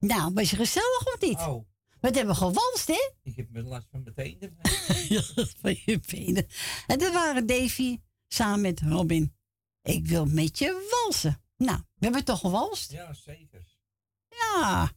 Nou, 0.00 0.32
was 0.34 0.50
je 0.50 0.56
gezellig 0.56 1.06
of 1.14 1.20
niet? 1.20 1.38
Oh, 1.38 1.64
Wat 2.00 2.14
hebben 2.14 2.34
we 2.34 2.40
gewalst, 2.40 2.86
hè? 2.86 3.10
ik 3.22 3.36
heb 3.36 3.50
met 3.50 3.64
last 3.64 3.86
van 3.90 4.02
mijn 4.02 4.14
tenen. 4.14 4.56
Ja, 5.08 5.22
van 5.60 5.76
je 5.84 6.00
benen. 6.10 6.46
En 6.86 6.98
dat 6.98 7.12
waren 7.12 7.46
Davy 7.46 8.00
samen 8.28 8.60
met 8.60 8.80
Robin. 8.80 9.34
Ik 9.82 10.06
wil 10.06 10.26
met 10.26 10.58
je 10.58 10.88
walsen. 10.90 11.42
Nou, 11.56 11.78
we 11.78 12.04
hebben 12.04 12.24
toch 12.24 12.40
gewalst? 12.40 12.90
Ja, 12.92 13.14
zeker. 13.14 13.76
Ja. 14.28 14.92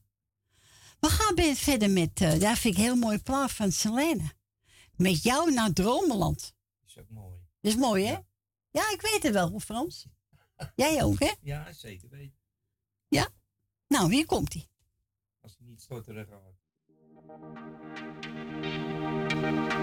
We 0.99 1.07
gaan 1.09 1.35
weer 1.35 1.55
verder 1.55 1.89
met, 1.89 2.21
eh 2.21 2.39
daar 2.39 2.57
vind 2.57 2.73
ik 2.73 2.79
een 2.79 2.85
heel 2.85 2.95
mooi 2.95 3.19
plaat 3.19 3.51
van 3.51 3.71
Selene. 3.71 4.31
Met 4.95 5.23
jou 5.23 5.53
naar 5.53 5.73
Dromeland. 5.73 6.53
Is 6.85 6.97
ook 6.97 7.09
mooi. 7.09 7.37
Dat 7.61 7.71
is 7.71 7.77
mooi, 7.77 8.05
hè? 8.05 8.17
Ja, 8.71 8.91
ik 8.91 9.01
weet 9.01 9.23
het 9.23 9.33
wel, 9.33 9.59
Frans. 9.59 10.05
Jij 10.75 11.03
ook, 11.03 11.19
hè? 11.19 11.31
Ja, 11.41 11.73
zeker 11.73 12.09
weten. 12.09 12.37
Ja? 13.07 13.29
Nou, 13.87 14.13
hier 14.13 14.25
komt 14.25 14.53
hij. 14.53 14.61
Als 14.61 14.69
hij 14.69 14.72
niet 15.73 15.81
stotterig 15.81 16.27
gaat. 16.27 16.55
Het 19.73 19.82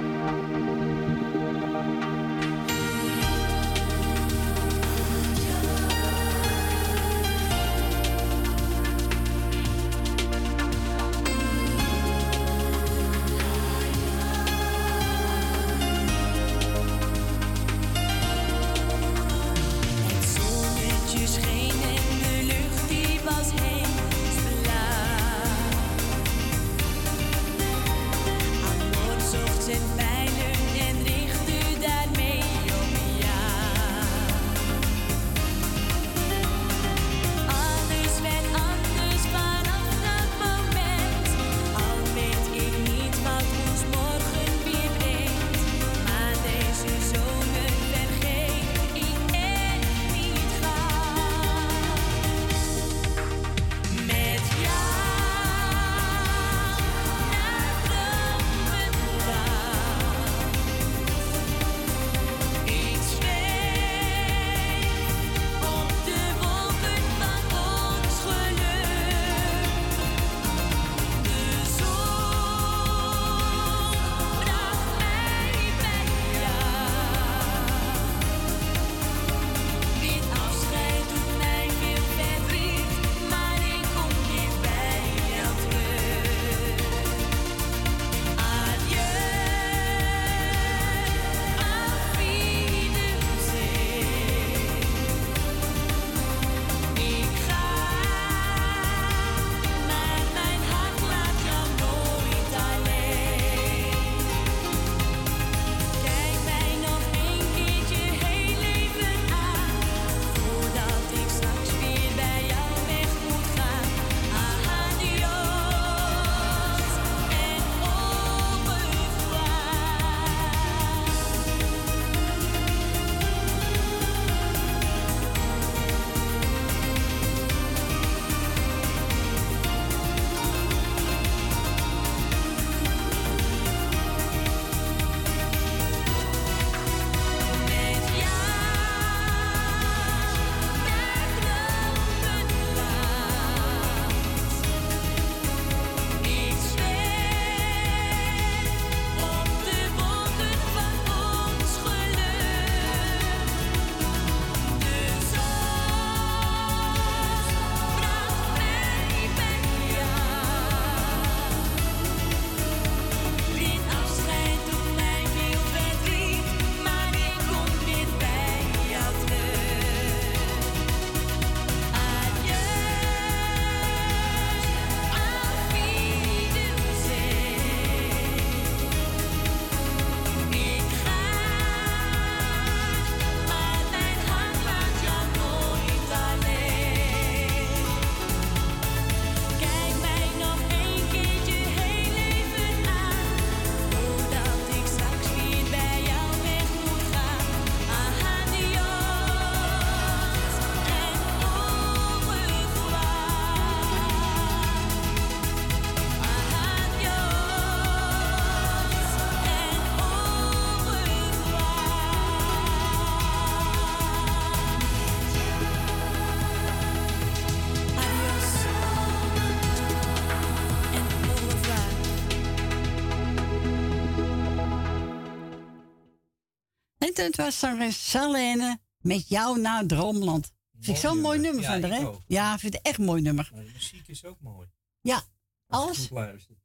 En 227.20 227.26
het 227.26 227.36
was 227.36 227.58
zangeres 227.58 228.10
Salene 228.10 228.78
met 229.00 229.28
jou 229.28 229.60
naar 229.60 229.86
Droomland. 229.86 230.52
Vind 230.80 230.96
ik 230.96 231.02
zo'n 231.02 231.20
mooi 231.20 231.38
nummer 231.38 231.62
Ja, 231.62 231.80
van 231.80 231.90
haar, 231.90 232.00
hè? 232.00 232.08
Ja, 232.26 232.54
ik 232.54 232.60
vind 232.60 232.72
het 232.74 232.82
echt 232.82 232.98
een 232.98 233.04
mooi 233.04 233.22
nummer. 233.22 233.50
Maar 233.54 233.64
de 233.64 233.70
muziek 233.72 234.08
is 234.08 234.24
ook 234.24 234.40
mooi. 234.40 234.68
Ja, 235.00 235.22
alles. 235.66 236.08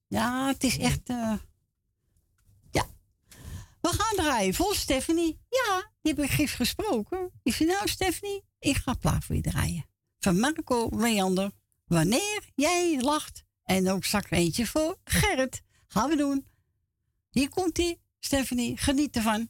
Ja, 0.08 0.48
het 0.48 0.64
is 0.64 0.78
echt. 0.78 1.10
eh, 1.10 1.34
Ja. 2.72 2.86
We 3.82 3.88
gaan 3.90 4.16
draaien 4.16 4.54
voor 4.54 4.76
Stephanie. 4.76 5.40
Ja, 5.50 5.92
die 6.02 6.14
heb 6.14 6.24
ik 6.24 6.30
gisteren 6.32 6.66
gesproken. 6.66 7.32
Ik 7.44 7.54
vind 7.54 7.70
nou, 7.70 7.88
Stephanie, 7.88 8.44
ik 8.60 8.76
ga 8.76 8.94
plaat 8.94 9.24
voor 9.26 9.36
je 9.36 9.42
draaien. 9.42 9.86
Van 10.20 10.40
Marco 10.40 10.90
Leander. 10.92 11.52
Wanneer 11.86 12.50
jij 12.56 13.02
lacht. 13.02 13.44
En 13.64 13.90
ook 13.90 14.04
straks 14.04 14.30
eentje 14.30 14.68
voor 14.68 14.98
Gerrit. 15.04 15.62
Gaan 15.88 16.10
we 16.10 16.16
doen. 16.16 16.48
Hier 17.30 17.50
komt 17.50 17.78
ie, 17.78 18.02
Stephanie. 18.20 18.78
Geniet 18.78 19.16
ervan. 19.16 19.50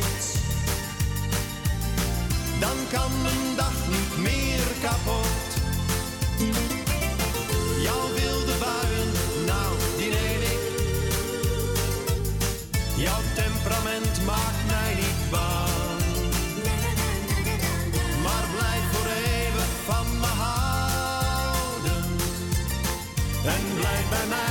Dan 2.61 2.77
kan 2.91 3.11
mijn 3.21 3.55
dag 3.55 3.73
niet 3.89 4.17
meer 4.17 4.61
kapot. 4.81 5.47
Jouw 7.81 8.07
wilde 8.13 8.55
buien, 8.59 9.11
nou, 9.45 9.71
die 9.97 10.09
neem 10.09 10.41
ik. 10.53 10.61
Jouw 12.95 13.21
temperament 13.35 14.25
maakt 14.25 14.63
mij 14.67 14.93
niet 14.95 15.29
bang. 15.31 16.03
Maar 18.23 18.45
blijf 18.55 18.83
voor 18.91 19.07
eeuwig 19.07 19.71
van 19.85 20.05
me 20.19 20.31
houden. 20.45 22.03
En 23.45 23.63
blijf 23.79 24.09
bij 24.09 24.27
mij 24.29 24.50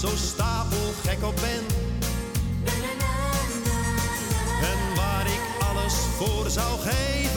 zo 0.00 0.08
stapelgek 0.16 1.24
op 1.24 1.34
ben. 1.34 1.64
En 4.62 4.94
waar 4.96 5.26
ik 5.26 5.40
alles 5.70 5.94
voor 5.94 6.50
zou 6.50 6.78
geven. 6.78 7.29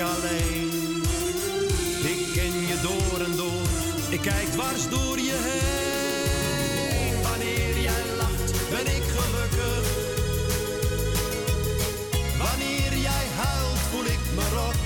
Ik 0.00 0.06
alleen. 0.06 1.02
Ik 2.12 2.32
ken 2.34 2.54
je 2.70 2.78
door 2.82 3.24
en 3.26 3.36
door, 3.36 3.66
ik 4.10 4.20
kijk 4.20 4.46
dwars 4.46 4.88
door 4.88 5.18
je 5.18 5.38
heen. 5.48 7.22
Wanneer 7.22 7.82
jij 7.82 8.04
lacht, 8.16 8.52
ben 8.70 8.86
ik 8.96 9.02
gelukkig. 9.16 9.84
Wanneer 12.38 12.92
jij 13.08 13.26
huilt, 13.40 13.80
voel 13.90 14.04
ik 14.04 14.22
me 14.34 14.46
rot. 14.56 14.78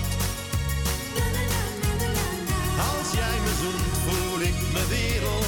Als 2.90 3.08
jij 3.12 3.36
me 3.44 3.52
zoent, 3.60 3.96
voel 4.06 4.40
ik 4.40 4.56
me 4.72 4.86
wereld. 4.88 5.43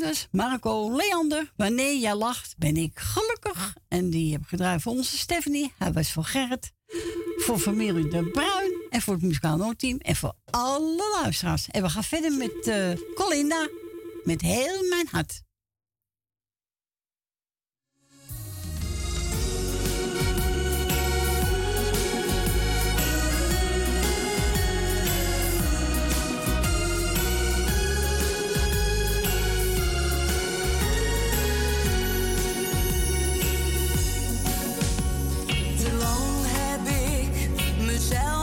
Was 0.00 0.28
Marco 0.30 0.96
Leander. 0.96 1.52
Wanneer 1.56 1.98
jij 1.98 2.14
lacht, 2.14 2.54
ben 2.58 2.76
ik 2.76 2.98
gelukkig. 2.98 3.74
En 3.88 4.10
die 4.10 4.32
heb 4.32 4.40
ik 4.40 4.48
gedraaid 4.48 4.82
voor 4.82 4.92
onze 4.92 5.16
Stephanie. 5.16 5.72
Hij 5.78 5.92
was 5.92 6.12
voor 6.12 6.24
Gerrit. 6.24 6.72
Voor 7.36 7.58
familie 7.58 8.08
De 8.08 8.30
Bruin. 8.30 8.86
En 8.90 9.02
voor 9.02 9.14
het 9.14 9.22
muzikaal 9.22 9.56
noodteam. 9.56 9.98
En 9.98 10.16
voor 10.16 10.32
alle 10.50 11.18
luisteraars. 11.22 11.68
En 11.68 11.82
we 11.82 11.88
gaan 11.88 12.04
verder 12.04 12.32
met 12.32 12.66
eh, 12.66 12.90
Colinda. 13.14 13.68
Met 14.24 14.40
heel 14.40 14.88
mijn 14.88 15.08
hart. 15.10 15.42
shell 38.10 38.39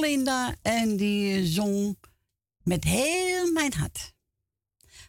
was 0.00 0.08
Colinda 0.08 0.54
en 0.62 0.96
die 0.96 1.44
zong 1.44 1.98
met 2.64 2.84
heel 2.84 3.52
mijn 3.52 3.72
hart. 3.72 4.12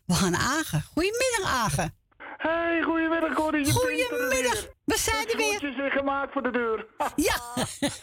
We 0.06 0.14
gaan 0.14 0.36
Agen. 0.36 0.82
Goedemiddag, 0.82 1.44
Agen. 1.46 1.96
Hey, 2.38 2.82
goedemiddag 2.82 3.34
Corrie. 3.34 3.66
Je 3.66 3.72
Goedemiddag. 3.72 4.68
We 4.84 4.98
zijn 4.98 5.30
er 5.30 5.38
weer. 5.38 5.46
Schoentjes 5.46 5.76
weer 5.76 5.92
gemaakt 5.92 6.32
voor 6.32 6.44
de 6.44 6.52
deur. 6.52 6.88
Ja. 7.16 7.36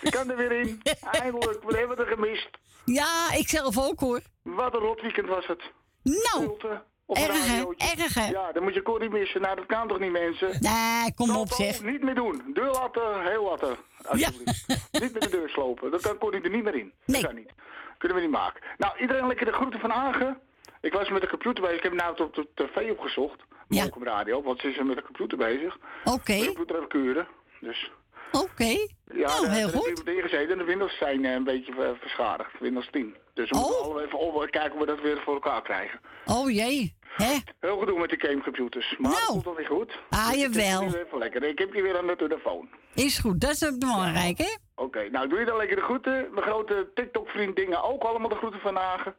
Je 0.00 0.10
kan 0.10 0.30
er 0.30 0.36
weer 0.36 0.52
in. 0.52 0.82
Eindelijk. 1.10 1.62
We 1.62 1.76
hebben 1.76 1.96
het 1.98 2.06
er 2.06 2.14
gemist. 2.14 2.48
Ja, 2.84 3.32
ik 3.32 3.48
zelf 3.48 3.78
ook 3.78 4.00
hoor. 4.00 4.20
Wat 4.42 4.74
een 4.74 4.80
rot 4.80 5.00
weekend 5.00 5.28
was 5.28 5.46
het. 5.46 5.62
Nou, 6.02 6.42
Stilte 6.44 6.84
op 7.08 7.16
erg 7.16 7.46
hè, 7.46 7.56
radiootje. 7.56 7.94
erg 8.02 8.14
hè. 8.14 8.26
Ja, 8.28 8.52
dan 8.52 8.62
moet 8.62 8.74
je 8.74 8.82
Corrie 8.82 9.10
missen. 9.10 9.40
Nou, 9.40 9.56
dat 9.56 9.66
kan 9.66 9.88
toch 9.88 9.98
niet, 9.98 10.12
mensen? 10.12 10.48
Nee, 10.60 11.14
kom 11.14 11.36
op 11.36 11.48
zeg. 11.48 11.82
Niet 11.82 12.02
meer 12.02 12.14
doen. 12.14 12.42
Deur 12.54 12.70
laten, 12.70 13.22
heel 13.30 13.44
laten. 13.44 13.76
Alsjeblieft. 14.06 14.66
niet 15.02 15.12
met 15.12 15.22
de 15.22 15.28
deur 15.30 15.48
slopen. 15.48 15.90
Dat 15.90 16.00
kan 16.02 16.18
Corrie 16.18 16.42
er 16.42 16.50
niet 16.50 16.64
meer 16.64 16.74
in. 16.74 16.92
Nee. 17.04 17.20
Dat 17.20 17.30
kan 17.30 17.34
niet. 17.40 17.52
Kunnen 17.98 18.16
we 18.18 18.22
niet 18.24 18.32
maken. 18.32 18.62
Nou, 18.78 18.98
iedereen 18.98 19.26
lekker 19.26 19.46
de 19.46 19.52
groeten 19.52 19.80
van 19.80 19.92
Agen. 19.92 20.38
Ik 20.80 20.92
was 20.92 21.08
met 21.08 21.20
de 21.20 21.28
computer 21.28 21.62
bezig. 21.62 21.76
Ik 21.76 21.82
heb 21.82 21.92
nou 21.92 22.22
op 22.22 22.34
de 22.34 22.48
tv 22.54 22.90
opgezocht. 22.90 23.40
Ja. 23.68 23.84
Ook 23.84 23.96
op 23.96 24.02
radio. 24.02 24.42
Want 24.42 24.60
ze 24.60 24.68
is 24.70 24.78
met 24.82 24.96
de 24.96 25.02
computer 25.02 25.38
bezig. 25.38 25.76
Oké, 26.04 26.38
De 26.38 26.46
computer 26.46 26.76
even 26.76 26.88
keuren. 26.88 27.28
Dus 27.60 27.90
oké. 28.32 28.64
ja, 28.64 29.26
Nou, 29.26 29.48
heel 29.48 29.68
goed. 29.68 30.02
ingezeten. 30.08 30.50
En 30.52 30.58
de 30.58 30.64
Windows 30.64 30.98
zijn 30.98 31.24
eh, 31.24 31.32
een 31.32 31.44
beetje 31.44 31.96
beschadigd. 32.02 32.50
Windows 32.60 32.88
10. 32.92 33.16
Dus 33.34 33.50
we 33.50 33.56
Oh. 33.56 33.62
moeten 33.62 33.80
allemaal 33.82 34.02
even 34.02 34.18
over 34.20 34.50
kijken 34.50 34.70
hoe 34.70 34.80
we 34.80 34.86
dat 34.86 35.00
weer 35.00 35.20
voor 35.24 35.34
elkaar 35.34 35.62
krijgen. 35.62 36.00
Oh 36.26 36.50
jee, 36.50 36.96
hè? 37.22 37.34
Heel 37.60 37.78
gedoe 37.78 37.98
met 37.98 38.10
die 38.10 38.20
gamecomputers. 38.20 38.94
Maar 38.98 39.10
Nou. 39.10 39.22
het 39.22 39.30
komt 39.30 39.44
wel 39.44 39.54
weer 39.54 39.66
goed. 39.66 39.98
Ah, 40.10 40.26
Dus 40.30 40.42
ik 40.42 40.54
jawel. 40.54 40.80
nu 40.82 40.86
even 40.94 41.18
lekker. 41.18 41.42
Ik 41.42 41.58
heb 41.58 41.74
je 41.74 41.82
weer 41.82 41.98
aan 41.98 42.06
de 42.06 42.16
telefoon. 42.16 42.68
Is 42.94 43.18
goed, 43.18 43.40
dat 43.40 43.50
is 43.50 43.66
ook 43.66 43.78
belangrijk 43.78 44.38
hè? 44.38 44.54
Oké, 44.74 45.08
nou 45.10 45.28
doe 45.28 45.38
je 45.38 45.44
dan 45.44 45.56
lekker 45.56 45.76
de 45.76 45.82
groeten. 45.82 46.28
Mijn 46.32 46.46
grote 46.46 46.90
TikTok-vriend 46.94 47.56
Dingen 47.56 47.82
ook 47.82 48.02
allemaal 48.02 48.28
de 48.28 48.34
groeten 48.34 48.60
van 48.60 48.76
Hagen. 48.76 49.14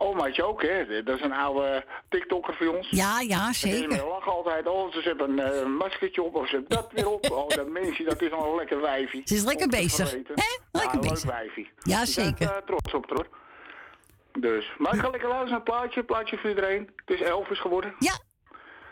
Omaatje 0.00 0.42
ook, 0.44 0.62
hè? 0.62 1.02
Dat 1.02 1.16
is 1.16 1.22
een 1.24 1.32
oude 1.32 1.84
TikToker 2.08 2.54
voor 2.54 2.76
ons. 2.76 2.90
Ja, 2.90 3.20
ja, 3.20 3.52
zeker. 3.52 4.06
lachen 4.06 4.32
altijd. 4.32 4.66
Oh, 4.66 4.92
ze 4.92 5.00
hebben 5.00 5.38
een 5.38 5.52
eh, 5.52 5.66
maskertje 5.66 6.22
op 6.22 6.34
of 6.34 6.48
ze 6.48 6.54
hebben 6.56 6.76
dat 6.76 6.92
weer 6.92 7.08
op. 7.08 7.26
Oh, 7.38 7.48
dat 7.48 7.68
mensje, 7.68 8.04
dat 8.04 8.22
is 8.22 8.30
al 8.32 8.50
een 8.50 8.56
lekker 8.56 8.80
wijfie. 8.80 9.22
Ze 9.24 9.34
is 9.34 9.44
lekker 9.44 9.68
bezig, 9.68 10.10
hè? 10.10 10.16
Lekker 10.16 10.44
ja, 10.72 10.80
leuk 10.90 11.00
bezig. 11.00 11.30
wijfie. 11.30 11.70
Ja, 11.82 11.92
Ik 12.00 12.04
ben 12.04 12.06
zeker. 12.06 12.50
eh, 12.50 12.56
trots 12.66 12.94
op, 12.94 13.10
hoor. 13.10 13.28
Dus, 14.40 14.72
maar 14.78 14.94
ik 14.94 15.00
ga 15.00 15.10
lekker 15.10 15.28
luisteren 15.28 15.48
naar 15.48 15.60
het 15.60 15.64
plaatje. 15.64 16.02
Plaatje 16.04 16.38
voor 16.38 16.48
iedereen. 16.48 16.90
Het 16.96 17.20
is 17.20 17.26
Elvis 17.26 17.60
geworden. 17.60 17.94
Ja. 17.98 18.18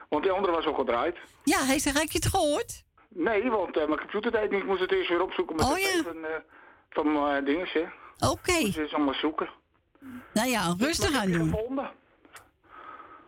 Want 0.08 0.22
die 0.22 0.32
andere 0.32 0.52
was 0.52 0.66
al 0.66 0.74
gedraaid. 0.74 1.16
Ja, 1.44 1.64
hij 1.64 1.78
zegt, 1.78 1.98
heb 1.98 2.10
je 2.10 2.18
het 2.18 2.28
gehoord? 2.28 2.84
Nee, 3.08 3.50
want 3.50 3.76
eh, 3.76 3.86
mijn 3.86 3.98
computer 3.98 4.30
deed 4.32 4.50
niet. 4.50 4.60
Ik 4.60 4.66
moest 4.66 4.80
het 4.80 4.92
eerst 4.92 5.08
weer 5.08 5.22
opzoeken 5.22 5.56
met 5.56 5.64
Oh, 5.64 5.74
de 5.74 5.80
ja. 5.80 6.02
van, 6.02 6.24
eh 6.24 6.30
van 6.90 7.12
mijn 7.12 7.44
dinges, 7.44 7.72
hè. 7.72 7.84
Oké. 8.28 8.52
Dus 8.60 8.76
het 8.76 8.86
is 8.86 8.94
allemaal 8.94 9.14
zoeken. 9.14 9.48
Nou 10.32 10.48
ja, 10.48 10.74
rustig 10.78 11.16
aan 11.16 11.30
doen. 11.32 11.50
Gevonden. 11.50 11.90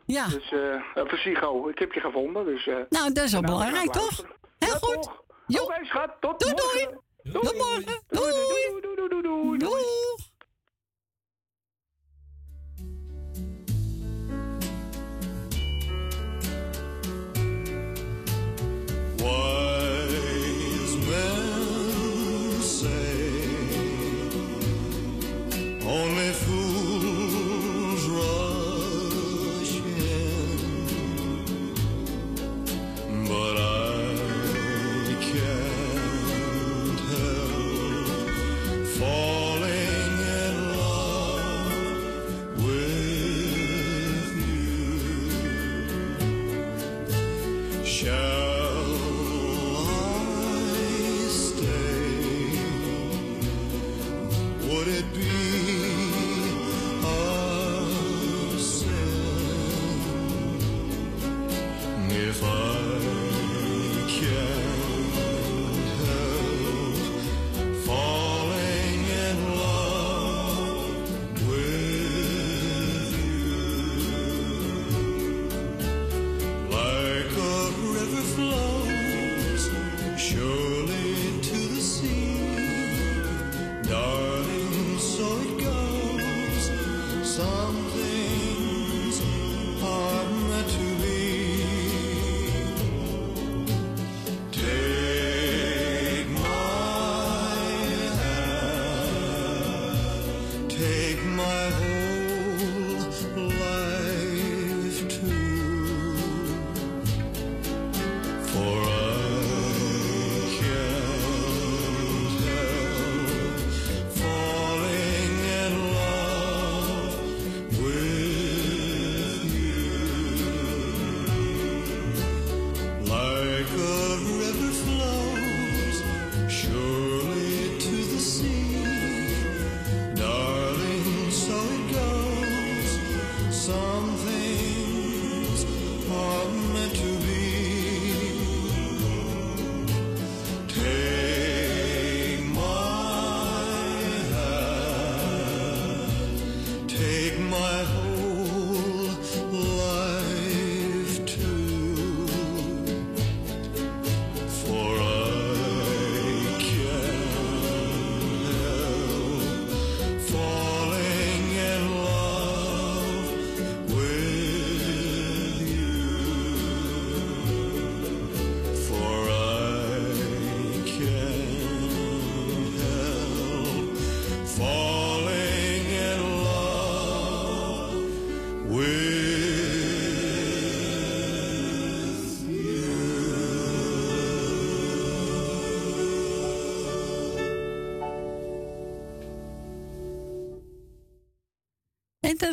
Ja. 0.06 0.26
Dus, 0.28 0.52
eh 0.52 1.02
uh, 1.04 1.12
Sigo, 1.12 1.68
ik 1.68 1.78
heb 1.78 1.92
je 1.92 2.00
gevonden. 2.00 2.44
Dus, 2.44 2.66
eh 2.66 2.76
Nou, 2.88 3.12
dat 3.12 3.24
is 3.24 3.32
wel 3.32 3.40
belangrijk, 3.40 3.90
toch? 3.92 4.16
Heel 4.58 4.68
Ja, 4.68 4.78
goed. 4.80 5.08
Oké, 5.60 5.84
schat. 5.84 6.10
Tot 6.20 6.40
Doei, 6.40 6.52
morgen. 6.54 7.00
Tot 7.32 7.54
morgen. 7.56 8.02
Doei. 8.08 8.30
Doei, 8.32 8.80
doei, 8.80 8.96
doei, 8.96 9.08
doei, 9.08 9.22
doei. 9.22 9.58
Doei. 9.58 9.84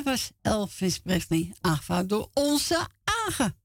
Was 0.05 0.31
Elvis 0.41 0.99
Presley, 0.99 1.53
aangevraagd 1.61 2.09
door 2.09 2.29
onze 2.33 2.87
Agen. 3.03 3.55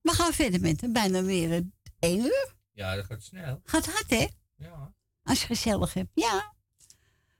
We 0.00 0.12
gaan 0.12 0.32
verder 0.32 0.60
met 0.60 0.92
bijna 0.92 1.22
weer 1.22 1.52
een 1.52 1.74
één 1.98 2.18
uur. 2.20 2.54
Ja, 2.72 2.94
dat 2.96 3.04
gaat 3.04 3.22
snel. 3.22 3.60
Gaat 3.64 3.86
hard, 3.86 4.10
hè? 4.10 4.26
Ja. 4.56 4.94
Als 5.22 5.40
je 5.40 5.46
gezellig 5.46 5.94
hebt, 5.94 6.10
ja. 6.14 6.54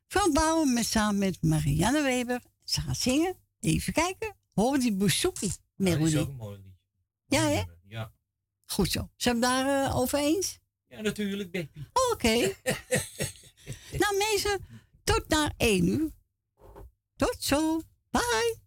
Van 0.08 0.32
Bouwen 0.32 0.72
met, 0.72 0.84
samen 0.86 1.18
met 1.18 1.42
Marianne 1.42 2.02
Weber. 2.02 2.42
Ze 2.64 2.80
gaan 2.80 2.94
zingen. 2.94 3.36
Even 3.60 3.92
kijken. 3.92 4.36
Hoor 4.54 4.78
die 4.78 4.92
bouzouki 4.94 5.46
Dat 5.46 5.56
is 5.56 5.58
melodie. 5.76 6.18
ook 6.18 6.28
een 6.28 6.34
mooi 6.36 6.56
liedje. 6.56 6.72
Ja, 7.26 7.48
hè? 7.48 7.62
Ja. 7.86 8.12
Goed 8.64 8.90
zo. 8.90 9.10
Zijn 9.16 9.34
we 9.34 9.40
daar 9.40 9.84
eh, 9.84 9.96
over 9.96 10.18
eens? 10.18 10.58
Ja, 10.86 11.00
natuurlijk, 11.00 11.50
Beppie. 11.50 11.86
Oké. 12.12 12.28
nou, 14.02 14.16
mensen, 14.30 14.66
tot 15.04 15.28
na 15.28 15.52
één 15.56 15.86
uur. 15.88 16.10
Tot 17.16 17.36
zo. 17.38 17.82
Bye. 18.12 18.61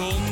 Waarom 0.00 0.29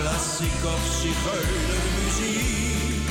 Klassiek 0.00 0.62
of 0.64 0.84
zigeunermuziek, 1.00 3.08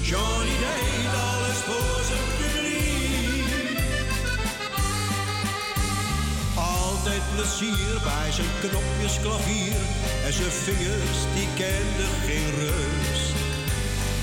Johnny 0.00 0.56
deed 0.64 1.12
alles 1.30 1.58
voor 1.66 2.00
zijn 2.10 2.28
publiek. 2.40 3.78
Altijd 6.54 7.22
plezier 7.34 7.92
bij 8.04 8.30
zijn 8.32 8.52
knopjes 8.60 9.20
klavier 9.20 9.80
en 10.26 10.32
zijn 10.32 10.54
vingers 10.66 11.18
die 11.34 11.48
kenden 11.60 12.12
geen 12.26 12.50
rust. 12.60 13.36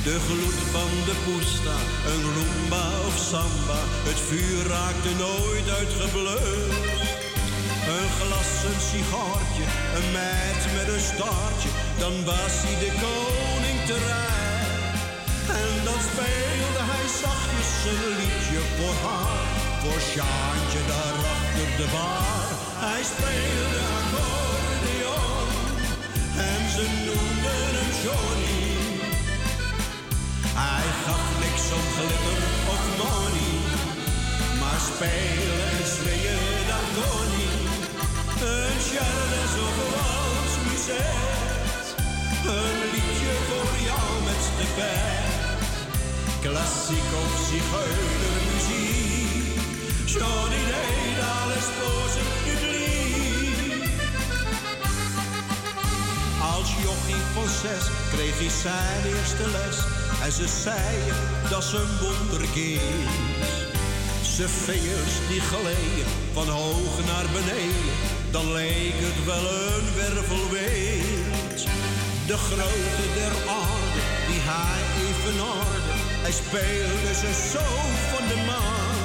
De 0.04 0.18
gloed 0.28 0.60
van 0.76 0.92
de 1.08 1.16
poesta, 1.26 1.78
een 2.12 2.24
rumba 2.38 2.88
of 3.08 3.18
samba, 3.30 3.80
het 4.10 4.20
vuur 4.28 4.62
raakte 4.68 5.12
nooit 5.26 5.68
uitgeblust. 5.80 7.04
Een 7.96 8.10
glas, 8.20 8.52
een 8.70 8.82
sigaartje, 8.90 9.66
een 9.98 10.10
meid 10.12 10.62
met 10.78 10.88
een 10.94 11.06
staartje, 11.14 11.70
dan 11.98 12.16
was 12.26 12.56
hij 12.66 12.78
de 12.86 12.92
koning 13.06 13.80
te 13.90 13.98
rijk. 14.12 14.96
En 15.62 15.74
dan 15.88 16.00
speelde 16.10 16.82
hij 16.92 17.08
zachtjes 17.22 17.72
een 17.92 18.04
liedje 18.20 18.62
voor 18.76 18.96
haar, 19.06 19.46
voor 19.82 20.02
Sjaantje 20.10 20.82
daar 20.92 21.18
achter 21.36 21.70
de 21.80 21.88
bar. 21.96 22.48
Hij 22.86 23.04
speelde 23.12 23.82
accordeon 24.00 25.50
en 26.50 26.62
ze 26.76 26.86
noemden 27.08 27.66
hem 27.78 27.92
Johnny. 28.04 28.68
Hij 30.62 30.88
gaf 31.06 31.26
niks 31.44 31.66
om 31.78 31.86
glitter 31.96 32.42
of 32.74 32.84
money, 33.02 33.54
maar 34.62 34.82
spelen 34.92 35.68
en 35.78 35.88
zwingen 35.96 36.46
dan 36.72 36.86
niet. 37.36 37.64
Een 38.52 38.78
charles 38.90 39.54
of 39.68 39.76
museum 40.68 41.45
een 42.48 42.80
liedje 42.94 43.34
voor 43.48 43.74
jou 43.90 44.08
met 44.28 44.36
de 44.36 44.42
stepijn. 44.52 45.24
Klassiek 46.42 47.10
of 47.24 47.34
zigeunermuziek, 47.50 49.60
Johnny 50.06 50.64
deed 50.74 51.18
alles 51.40 51.68
voor 51.78 52.08
zijn 52.16 52.32
publiek. 52.46 53.84
Als 56.54 56.70
jochie 56.84 57.24
van 57.34 57.50
zes 57.62 57.86
kreeg 58.14 58.38
hij 58.38 58.54
zijn 58.64 59.02
eerste 59.16 59.48
les 59.58 59.78
en 60.24 60.32
ze 60.32 60.48
zei 60.64 60.96
dat 61.50 61.64
ze 61.64 61.78
een 61.78 61.98
wonderkind. 62.02 63.64
Zijn 64.36 64.50
vingers 64.50 65.16
die 65.30 65.42
gleden 65.42 66.06
van 66.34 66.48
hoog 66.48 67.06
naar 67.06 67.26
beneden, 67.34 67.96
dan 68.32 68.52
leek 68.52 68.94
het 68.96 69.26
wel 69.26 69.46
een 69.46 69.96
wervelwee 69.96 71.05
de 72.28 72.38
grote 72.38 73.06
der 73.20 73.36
aarde, 73.62 74.04
die 74.28 74.42
hij 74.50 74.84
orde. 75.40 75.94
Hij 76.26 76.32
speelde 76.42 77.14
ze 77.22 77.32
zo 77.54 77.66
van 78.12 78.24
de 78.32 78.40
maan. 78.50 79.00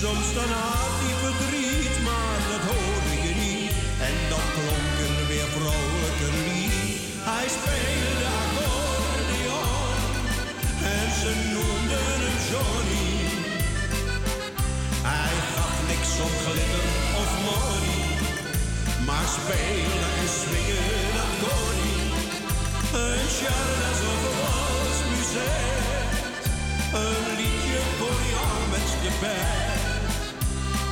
Soms 0.00 0.28
dan 0.38 0.50
had 0.62 0.96
hij 1.02 1.14
verdriet, 1.24 1.96
maar 2.08 2.38
dat 2.50 2.62
hoorde 2.70 3.14
je 3.26 3.34
niet. 3.44 3.72
En 4.08 4.16
dan 4.30 4.44
klonk 4.56 4.96
er 5.06 5.26
weer 5.30 5.48
vrolijker 5.56 6.34
lied. 6.46 7.00
Hij 7.30 7.48
speelde 7.56 8.28
accordeon 8.42 9.98
en 10.96 11.08
ze 11.20 11.32
noemden 11.54 12.06
hem 12.22 12.38
Johnny. 12.50 13.12
Hij 15.10 15.34
gaf 15.54 15.76
niks 15.90 16.12
op 16.26 16.34
glitter 16.44 16.86
of 17.22 17.30
mooi. 17.48 17.90
maar 19.06 19.28
spelen 19.38 20.10
en 20.20 20.30
swingen 20.40 21.06
dat 21.16 21.32
kon 21.42 21.91
een 22.94 23.28
Charles 23.38 24.00
of 24.12 24.22
Roos 24.38 24.98
muziek, 25.10 26.44
Een 26.92 27.36
liedje 27.36 27.80
voor 27.98 28.20
jou 28.34 28.56
met 28.70 28.88
je 29.02 29.10
band. 29.20 30.14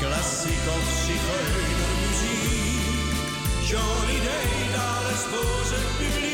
Klassiek 0.01 0.65
of 0.77 0.87
zigeunermuziek. 1.07 3.69
Johnny 3.69 4.19
deed 4.29 4.75
alles 4.77 5.23
voor 5.31 5.63
zijn 5.67 5.89
publiek. 5.99 6.30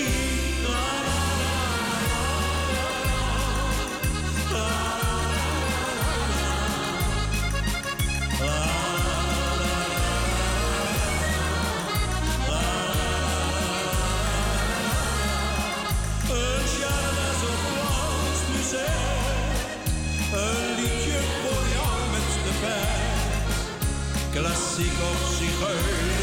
klassiek 24.76 25.00
of 25.00 25.36
zigeuner. 25.38 26.15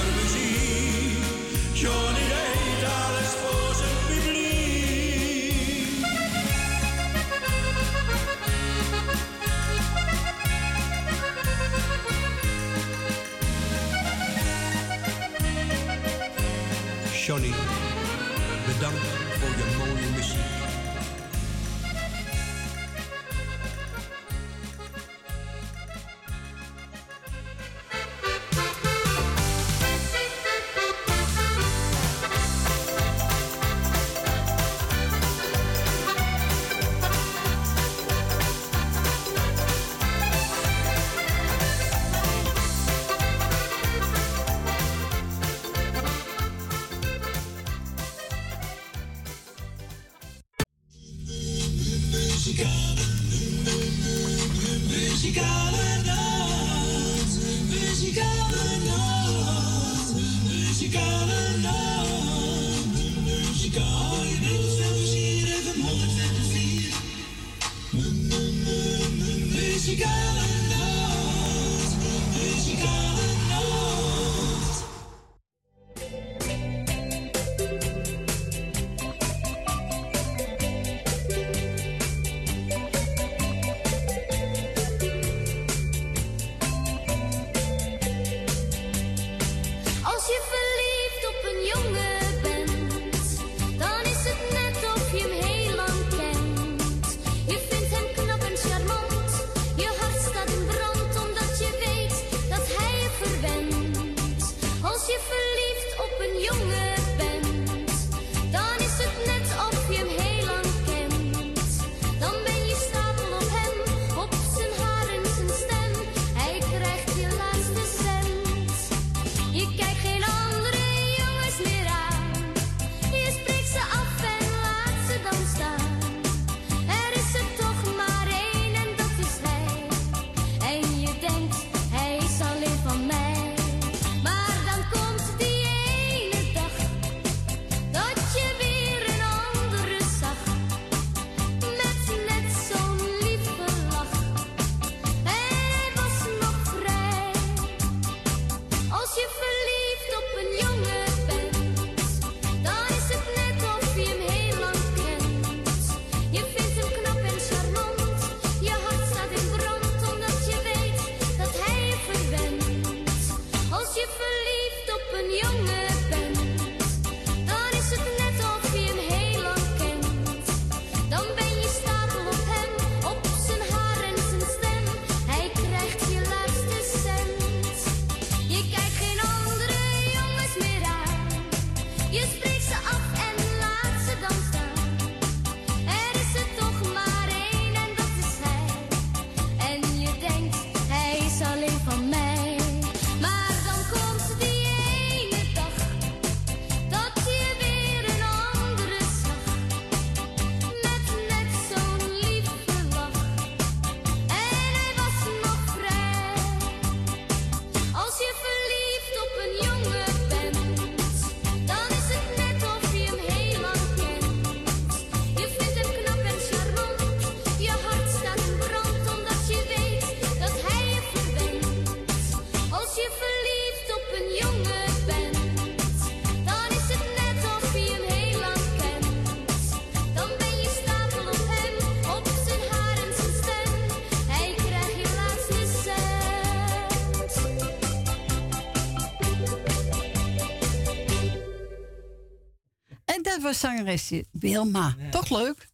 Zangeresje 243.68 244.26
Wilma. 244.32 244.96
Toch 245.12 245.30
leuk? 245.30 245.68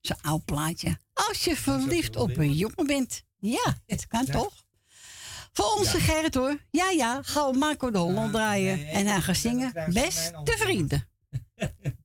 Zo'n 0.00 0.16
oud 0.22 0.44
plaatje. 0.44 0.98
Als 1.12 1.44
je 1.44 1.56
verliefd 1.56 2.16
op 2.16 2.36
een 2.36 2.52
jongen 2.52 2.86
bent. 2.86 3.22
Ja, 3.38 3.82
het 3.86 4.06
kan 4.06 4.24
Ja. 4.26 4.32
toch? 4.32 4.52
Voor 5.52 5.64
onze 5.78 6.00
Gerrit 6.00 6.34
hoor. 6.34 6.58
Ja, 6.70 6.90
ja. 6.90 7.22
Gaan 7.22 7.50
we 7.52 7.58
Marco 7.58 7.90
de 7.90 7.98
Holland 7.98 8.26
Ah, 8.26 8.32
draaien. 8.32 8.86
en 8.86 9.06
hij 9.06 9.20
gaat 9.20 9.36
zingen. 9.36 9.72
Beste 9.92 10.34
antwoord. 10.34 10.60
vrienden. 10.60 11.08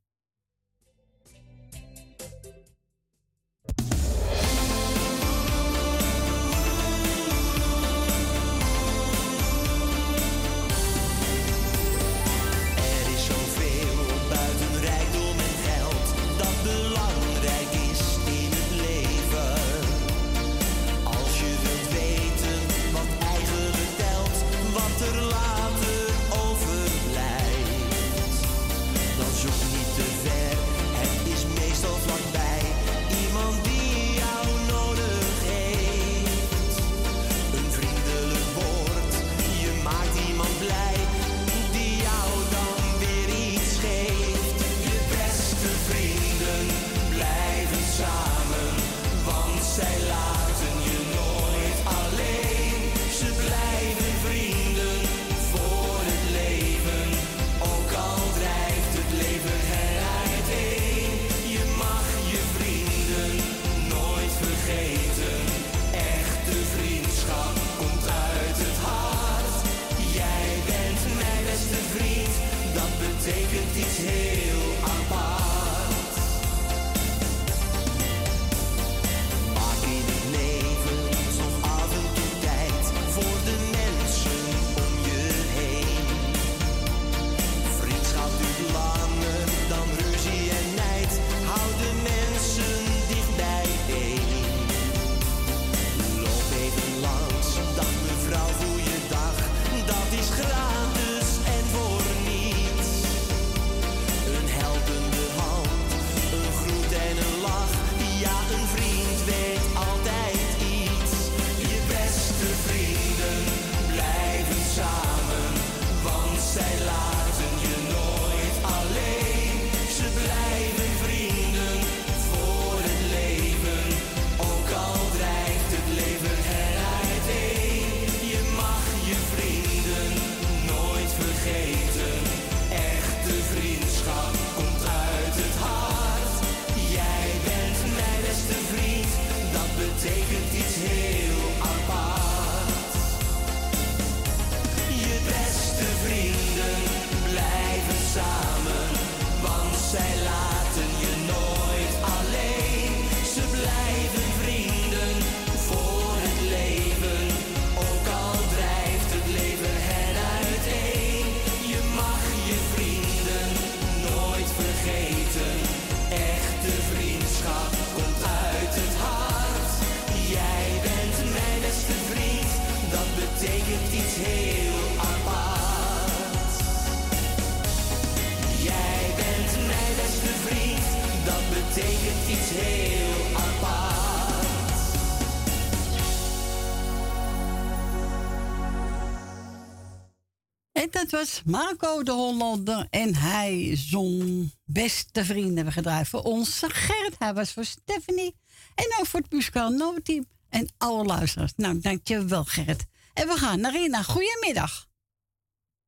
Marco 191.45 192.03
de 192.03 192.11
Hollander. 192.11 192.87
En 192.89 193.15
hij 193.15 193.71
zong 193.75 194.51
Beste 194.65 195.25
Vrienden 195.25 195.55
hebben 195.55 195.65
we 195.65 195.71
gedraaid 195.71 196.07
voor 196.07 196.21
onze 196.21 196.69
Gerrit. 196.69 197.15
Hij 197.19 197.33
was 197.33 197.53
voor 197.53 197.65
Stephanie. 197.65 198.35
En 198.75 198.85
ook 198.99 199.05
voor 199.05 199.19
het 199.19 199.31
muzikaal 199.31 199.69
Noteam. 199.69 200.25
En 200.49 200.67
alle 200.77 201.03
luisteraars. 201.03 201.53
Nou, 201.55 201.79
dankjewel 201.79 202.43
Gerrit. 202.43 202.85
En 203.13 203.27
we 203.27 203.33
gaan 203.33 203.59
naar 203.59 203.71
Rina. 203.71 204.01
Goedemiddag. 204.01 204.87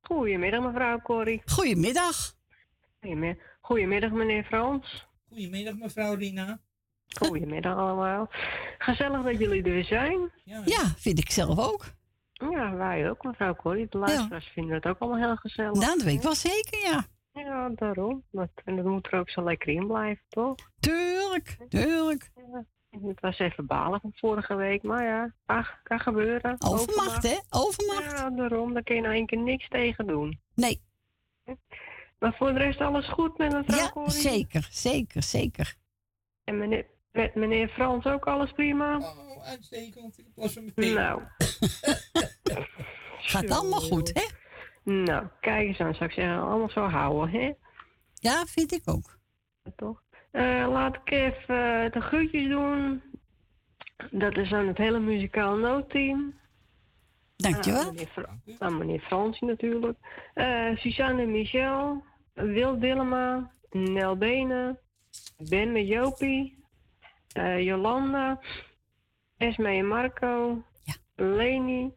Goedemiddag, 0.02 0.62
mevrouw 0.62 1.02
Corrie. 1.02 1.42
Goedemiddag. 1.46 2.36
Goedemiddag, 3.00 3.44
Goedemiddag 3.62 4.12
meneer 4.12 4.44
Frans. 4.44 5.08
Goedemiddag 5.28 5.76
mevrouw 5.76 6.14
Rina. 6.14 6.60
Goedemiddag 7.08 7.78
allemaal. 7.78 8.30
Gezellig 8.78 9.24
dat 9.24 9.40
jullie 9.40 9.64
er 9.64 9.72
weer 9.72 9.86
zijn. 9.86 10.32
Ja, 10.66 10.94
vind 10.98 11.20
ik 11.20 11.32
zelf 11.32 11.60
ook. 11.60 11.98
Ja, 12.40 12.76
wij 12.76 13.10
ook, 13.10 13.24
mevrouw 13.24 13.56
Corrie. 13.56 13.88
De 13.90 13.98
luisteraars 13.98 14.48
vinden 14.48 14.76
het 14.76 14.86
ook 14.86 15.00
allemaal 15.00 15.20
heel 15.28 15.36
gezellig. 15.36 15.72
Nou, 15.74 15.94
dat 15.98 16.02
weet 16.02 16.16
ik 16.16 16.22
wel 16.22 16.36
zeker, 16.36 16.80
ja. 16.80 17.04
Ja, 17.34 17.70
daarom. 17.70 18.24
Dat, 18.32 18.50
en 18.66 18.76
dat 18.76 18.86
moet 18.86 19.08
er 19.12 19.20
ook 19.20 19.30
zo 19.30 19.44
lekker 19.44 19.68
in 19.74 19.88
blijven, 19.88 20.24
toch? 20.30 20.56
Tuurlijk, 20.80 21.58
tuurlijk. 21.70 22.32
Ja. 22.36 22.66
Het 23.02 23.20
was 23.20 23.40
even 23.40 23.66
balen 23.66 24.00
van 24.00 24.12
vorige 24.16 24.56
week, 24.56 24.84
maar 24.84 25.04
ja, 25.04 25.34
ach, 25.46 25.80
kan 25.84 26.00
gebeuren. 26.00 26.56
Overmacht, 26.60 27.24
hè? 27.24 27.38
Overmacht. 27.50 28.18
Ja, 28.20 28.30
daarom. 28.30 28.74
Daar 28.74 28.84
kun 28.84 28.96
je 28.96 29.02
nou 29.02 29.14
één 29.14 29.26
keer 29.26 29.38
niks 29.40 29.68
tegen 29.68 30.08
doen. 30.08 30.40
Nee. 30.56 30.82
Maar 32.20 32.34
voor 32.36 32.54
de 32.54 32.60
rest 32.60 32.82
alles 32.82 33.08
goed 33.10 33.38
met 33.38 33.52
mevrouw 33.54 33.78
Ja, 33.78 33.90
Corrie? 33.90 34.12
zeker, 34.12 34.68
zeker, 34.72 35.24
zeker. 35.24 35.76
En 36.44 36.58
meneer, 36.58 36.86
met 37.12 37.36
meneer 37.36 37.68
Frans 37.70 38.06
ook 38.06 38.28
alles 38.28 38.52
prima? 38.52 38.98
Oh, 38.98 39.44
uitstekend. 39.46 40.18
Ik 40.20 40.26
was. 40.36 40.60
Nou. 40.76 41.22
Gaat 43.32 43.50
allemaal 43.50 43.80
goed, 43.80 44.12
hè? 44.14 44.26
Nou, 44.92 45.26
kijk 45.42 45.68
eens 45.68 45.80
aan, 45.80 45.94
zou 45.96 46.06
ik 46.10 46.16
zeggen. 46.16 46.42
Allemaal 46.42 46.70
zo 46.70 46.88
houden, 46.88 47.30
hè? 47.42 47.52
Ja, 48.14 48.46
vind 48.46 48.72
ik 48.72 48.82
ook. 48.86 49.18
Toch? 49.76 50.02
Eh, 50.32 50.66
laat 50.70 50.96
ik 50.96 51.12
even 51.12 51.92
de 51.92 52.02
groetjes 52.02 52.48
doen. 52.50 53.02
Dat 54.12 54.38
is 54.38 54.52
aan 54.54 54.68
het 54.68 54.78
hele 54.78 55.00
muzikaal 55.00 55.56
noodteam. 55.56 56.38
Dankjewel. 57.36 57.80
Aan 57.82 57.94
meneer, 57.94 58.08
Fra- 58.08 58.38
aan 58.60 58.78
meneer 58.78 59.00
Fransie 59.00 59.48
natuurlijk. 59.48 59.98
Eh, 60.34 60.76
Suzanne 60.78 61.22
en 61.22 61.32
Michel. 61.32 62.04
Wil 62.34 62.80
Dillema. 62.80 63.52
Nel 63.70 64.18
Benen. 64.18 64.80
Ben 65.38 65.72
met 65.72 65.88
Jopie. 65.88 66.64
eh, 67.32 67.60
Jolanda. 67.64 68.40
Esme 69.38 69.68
en 69.70 69.88
Marco. 69.88 70.64
Leni. 71.20 71.92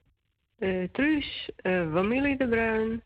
eh 0.59 0.89
Truus. 0.93 1.51
eh 1.57 1.93
Wamilie 1.93 2.37
de 2.37 2.49
Bruin. 2.49 3.03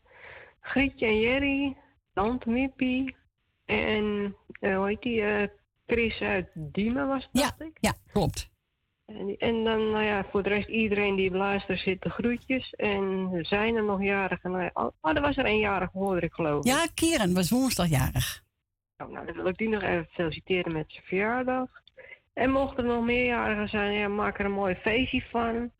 Grietje 0.61 1.05
en 1.05 1.19
Jerry. 1.19 1.75
Tante 2.13 2.49
Mippie. 2.49 3.15
En 3.65 4.35
eh, 4.59 4.77
hoe 4.77 4.87
heet 4.87 5.01
die? 5.01 5.49
Chris 5.87 6.21
uit 6.21 6.47
Diemen 6.53 7.07
was 7.07 7.23
het, 7.31 7.41
Ja, 7.41 7.65
ik. 7.65 7.77
ja, 7.79 7.93
klopt. 8.11 8.49
En, 9.05 9.35
en 9.37 9.63
dan, 9.63 9.91
nou 9.91 10.03
ja, 10.03 10.25
voor 10.31 10.43
de 10.43 10.49
rest, 10.49 10.67
iedereen 10.67 11.15
die 11.15 11.31
beluistert 11.31 11.79
zit 11.79 12.01
de 12.01 12.09
groetjes. 12.09 12.73
En 12.73 13.29
zijn 13.41 13.75
er 13.75 13.83
nog 13.83 14.03
jarigen. 14.03 14.51
Nou 14.51 14.63
ja, 14.63 14.69
oh, 14.73 14.91
er 15.15 15.21
was 15.21 15.37
er 15.37 15.45
een 15.45 15.59
jarig, 15.59 15.91
hoorde 15.91 16.25
ik 16.25 16.33
geloof 16.33 16.65
ik. 16.65 16.71
Ja, 16.71 16.87
Keren 16.93 17.33
was 17.33 17.49
woensdagjarig. 17.49 18.43
Oh, 18.97 19.09
nou, 19.11 19.25
dan 19.25 19.35
wil 19.35 19.47
ik 19.47 19.57
die 19.57 19.69
nog 19.69 19.81
even 19.81 20.07
feliciteren 20.11 20.71
met 20.73 20.85
zijn 20.87 21.03
verjaardag. 21.05 21.69
En 22.33 22.51
mochten 22.51 22.83
er 22.83 22.95
nog 22.95 23.05
meerjarigen 23.05 23.69
zijn, 23.69 23.93
ja, 23.93 24.07
maak 24.07 24.39
er 24.39 24.45
een 24.45 24.51
mooi 24.51 24.75
feestje 24.75 25.21
van. 25.29 25.71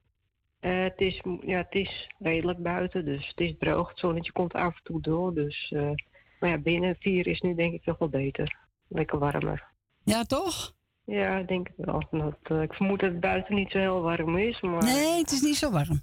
Eh, 0.60 0.84
het, 0.84 1.00
is, 1.02 1.22
ja, 1.42 1.58
het 1.58 1.74
is 1.74 2.10
redelijk 2.20 2.60
buiten, 2.64 3.06
dus 3.06 3.28
het 3.28 3.40
is 3.40 3.56
droog. 3.60 3.90
Het 3.90 4.00
zonnetje 4.00 4.32
komt 4.32 4.54
af 4.54 4.76
en 4.76 4.84
toe 4.84 5.02
door. 5.02 5.34
Dus, 5.34 5.72
eh, 5.76 5.92
maar 6.40 6.50
ja, 6.50 6.58
binnen 6.58 6.96
vier 7.00 7.28
is 7.28 7.42
nu 7.42 7.56
denk 7.56 7.74
ik 7.74 7.84
toch 7.84 7.98
wel 7.98 8.10
beter. 8.10 8.58
Lekker 8.88 9.20
warmer. 9.20 9.68
Ja, 10.04 10.24
toch? 10.24 10.76
Ja, 11.04 11.38
ik 11.38 11.48
denk 11.48 11.68
het 11.68 11.86
wel. 11.86 12.04
Dat, 12.12 12.38
eh, 12.44 12.62
ik 12.62 12.74
vermoed 12.74 13.00
dat 13.00 13.12
het 13.12 13.20
buiten 13.20 13.56
niet 13.56 13.72
zo 13.72 13.78
heel 13.78 14.02
warm 14.02 14.38
is, 14.38 14.62
maar... 14.62 14.84
Nee, 14.84 15.18
het 15.18 15.32
is 15.32 15.42
niet 15.42 15.56
zo 15.56 15.72
warm. 15.72 16.02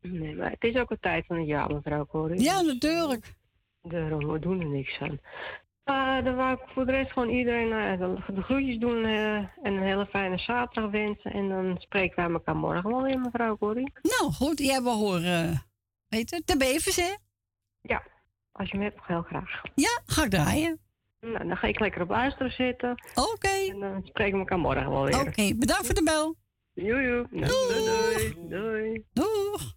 Nee, 0.00 0.34
maar 0.34 0.50
het 0.50 0.64
is 0.64 0.76
ook 0.76 0.90
een 0.90 1.00
tijd 1.00 1.26
van 1.26 1.36
het 1.36 1.46
jaar, 1.46 1.74
mevrouw 1.74 2.06
Corrie. 2.06 2.40
Ja, 2.40 2.60
natuurlijk. 2.60 3.34
Daarom, 3.82 4.26
we 4.26 4.38
doen 4.38 4.60
er 4.60 4.66
niks 4.66 4.98
aan. 4.98 5.20
Uh, 5.90 6.24
dan 6.24 6.36
wou 6.36 6.52
ik 6.52 6.60
voor 6.66 6.86
de 6.86 6.92
rest 6.92 7.12
gewoon 7.12 7.28
iedereen 7.28 7.68
nou 7.68 7.82
ja, 7.82 7.96
de, 8.32 8.42
groetjes 8.42 8.78
doen 8.78 9.04
eh, 9.04 9.36
en 9.36 9.48
een 9.62 9.82
hele 9.82 10.06
fijne 10.06 10.38
zaterdag 10.38 10.90
wensen. 10.90 11.32
En 11.32 11.48
dan 11.48 11.76
spreken 11.78 12.16
wij 12.16 12.32
elkaar 12.32 12.56
morgen 12.56 12.90
wel 12.90 13.02
weer, 13.02 13.18
mevrouw 13.18 13.56
Corrie. 13.56 13.92
Nou, 14.02 14.32
goed. 14.32 14.58
Jij 14.58 14.82
wil 14.82 14.96
horen, 14.96 15.62
weet 16.08 16.30
je, 16.30 16.42
de 16.44 16.56
bevers, 16.56 16.96
hè? 16.96 17.14
Ja, 17.80 18.02
als 18.52 18.70
je 18.70 18.78
me 18.78 18.84
hebt, 18.84 19.00
heel 19.02 19.22
graag. 19.22 19.62
Ja, 19.74 20.00
ga 20.06 20.24
ik 20.24 20.30
draaien. 20.30 20.80
Nou, 21.20 21.48
dan 21.48 21.56
ga 21.56 21.66
ik 21.66 21.80
lekker 21.80 22.02
op 22.02 22.08
luisteren 22.08 22.52
zitten. 22.52 22.90
Oké. 23.14 23.70
En 23.70 23.80
dan 23.80 24.00
spreken 24.04 24.32
we 24.32 24.38
elkaar 24.38 24.58
morgen 24.58 24.90
wel 24.90 25.04
weer. 25.04 25.20
Oké, 25.20 25.54
bedankt 25.54 25.86
voor 25.86 25.94
de 25.94 26.02
bel. 26.02 26.36
Joe, 26.72 27.02
joe. 27.02 27.26
Nou, 27.30 27.52
doei, 27.68 28.48
doei. 28.48 29.04
Doei. 29.12 29.75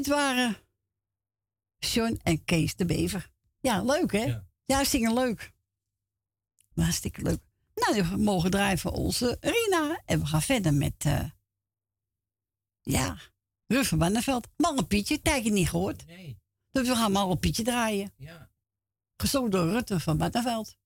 Dit 0.00 0.08
waren 0.08 0.56
John 1.78 2.20
en 2.22 2.44
Kees 2.44 2.76
de 2.76 2.84
Bever. 2.84 3.30
Ja, 3.60 3.82
leuk 3.82 4.12
hè? 4.12 4.38
Ja, 4.64 4.84
zingen 4.84 5.14
leuk. 5.14 5.52
Hartstikke 6.74 7.22
leuk. 7.22 7.40
Nou, 7.74 8.02
we 8.02 8.16
mogen 8.16 8.50
draaien 8.50 8.78
voor 8.78 8.90
onze 8.90 9.36
Rina. 9.40 10.02
En 10.04 10.20
we 10.20 10.26
gaan 10.26 10.42
verder 10.42 10.74
met, 10.74 10.94
eh 11.04 11.30
ja, 12.80 13.18
Ruf 13.66 13.88
van 13.88 13.98
Banneveld. 13.98 14.48
Malle 14.56 14.86
Pietje, 14.86 15.22
tijdje 15.22 15.50
niet 15.50 15.68
gehoord. 15.68 16.06
Nee. 16.06 16.40
Dus 16.70 16.88
we 16.88 16.94
gaan 16.94 17.12
Malle 17.12 17.36
Pietje 17.36 17.62
draaien. 17.62 18.12
Ja. 18.16 18.50
Gezongen 19.16 19.50
door 19.50 19.70
Rutte 19.70 20.00
van 20.00 20.18
Banneveld. 20.18 20.76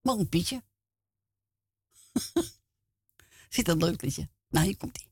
Malle 0.00 0.26
Pietje. 0.26 0.62
Zit 3.48 3.68
een 3.68 3.78
leuk 3.78 4.02
liedje. 4.02 4.28
Nou, 4.48 4.66
hier 4.66 4.76
komt 4.76 4.98
ie. 4.98 5.11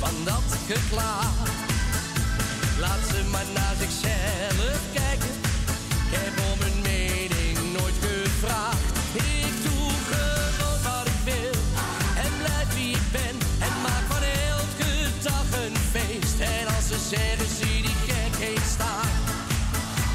Dat 0.00 0.58
geklaag. 0.66 1.48
Laat 2.78 3.02
ze 3.10 3.24
maar 3.30 3.44
naar 3.54 3.74
zichzelf 3.78 4.78
kijken. 4.92 5.34
Ik 6.06 6.18
heb 6.18 6.34
om 6.52 6.58
hun 6.60 6.80
mening 6.82 7.58
nooit 7.78 7.94
gevraagd. 8.00 8.84
Ik 9.12 9.54
doe 9.62 9.90
gewoon 10.10 10.78
wat 10.82 11.06
ik 11.06 11.20
wil. 11.24 11.56
En 12.24 12.32
blijf 12.38 12.74
wie 12.74 12.90
ik 12.90 13.06
ben. 13.12 13.36
En 13.66 13.74
maak 13.82 14.04
van 14.08 14.22
elke 14.50 14.92
dag 15.22 15.46
een 15.64 15.76
feest. 15.92 16.38
En 16.40 16.66
als 16.76 16.86
ze 16.88 16.98
zeggen, 17.10 17.48
zie 17.58 17.82
die 17.82 17.98
gekheid 18.06 18.66
staan. 18.74 19.12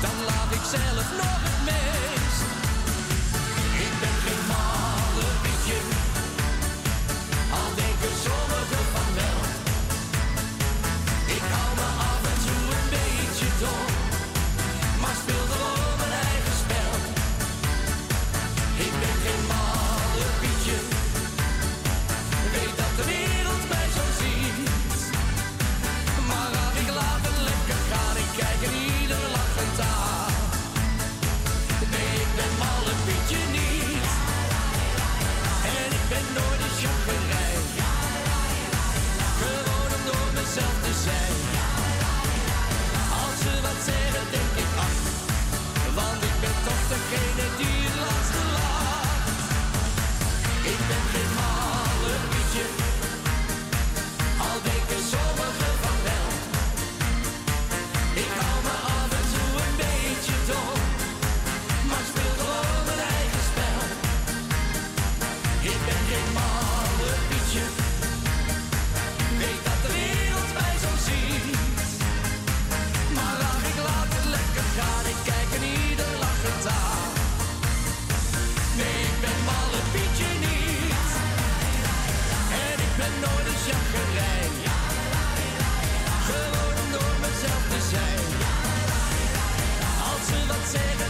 Dan 0.02 0.18
laat 0.30 0.52
ik 0.60 0.66
zelf 0.76 1.08
nog 1.22 1.40
het 1.48 1.60
meest. 1.66 2.09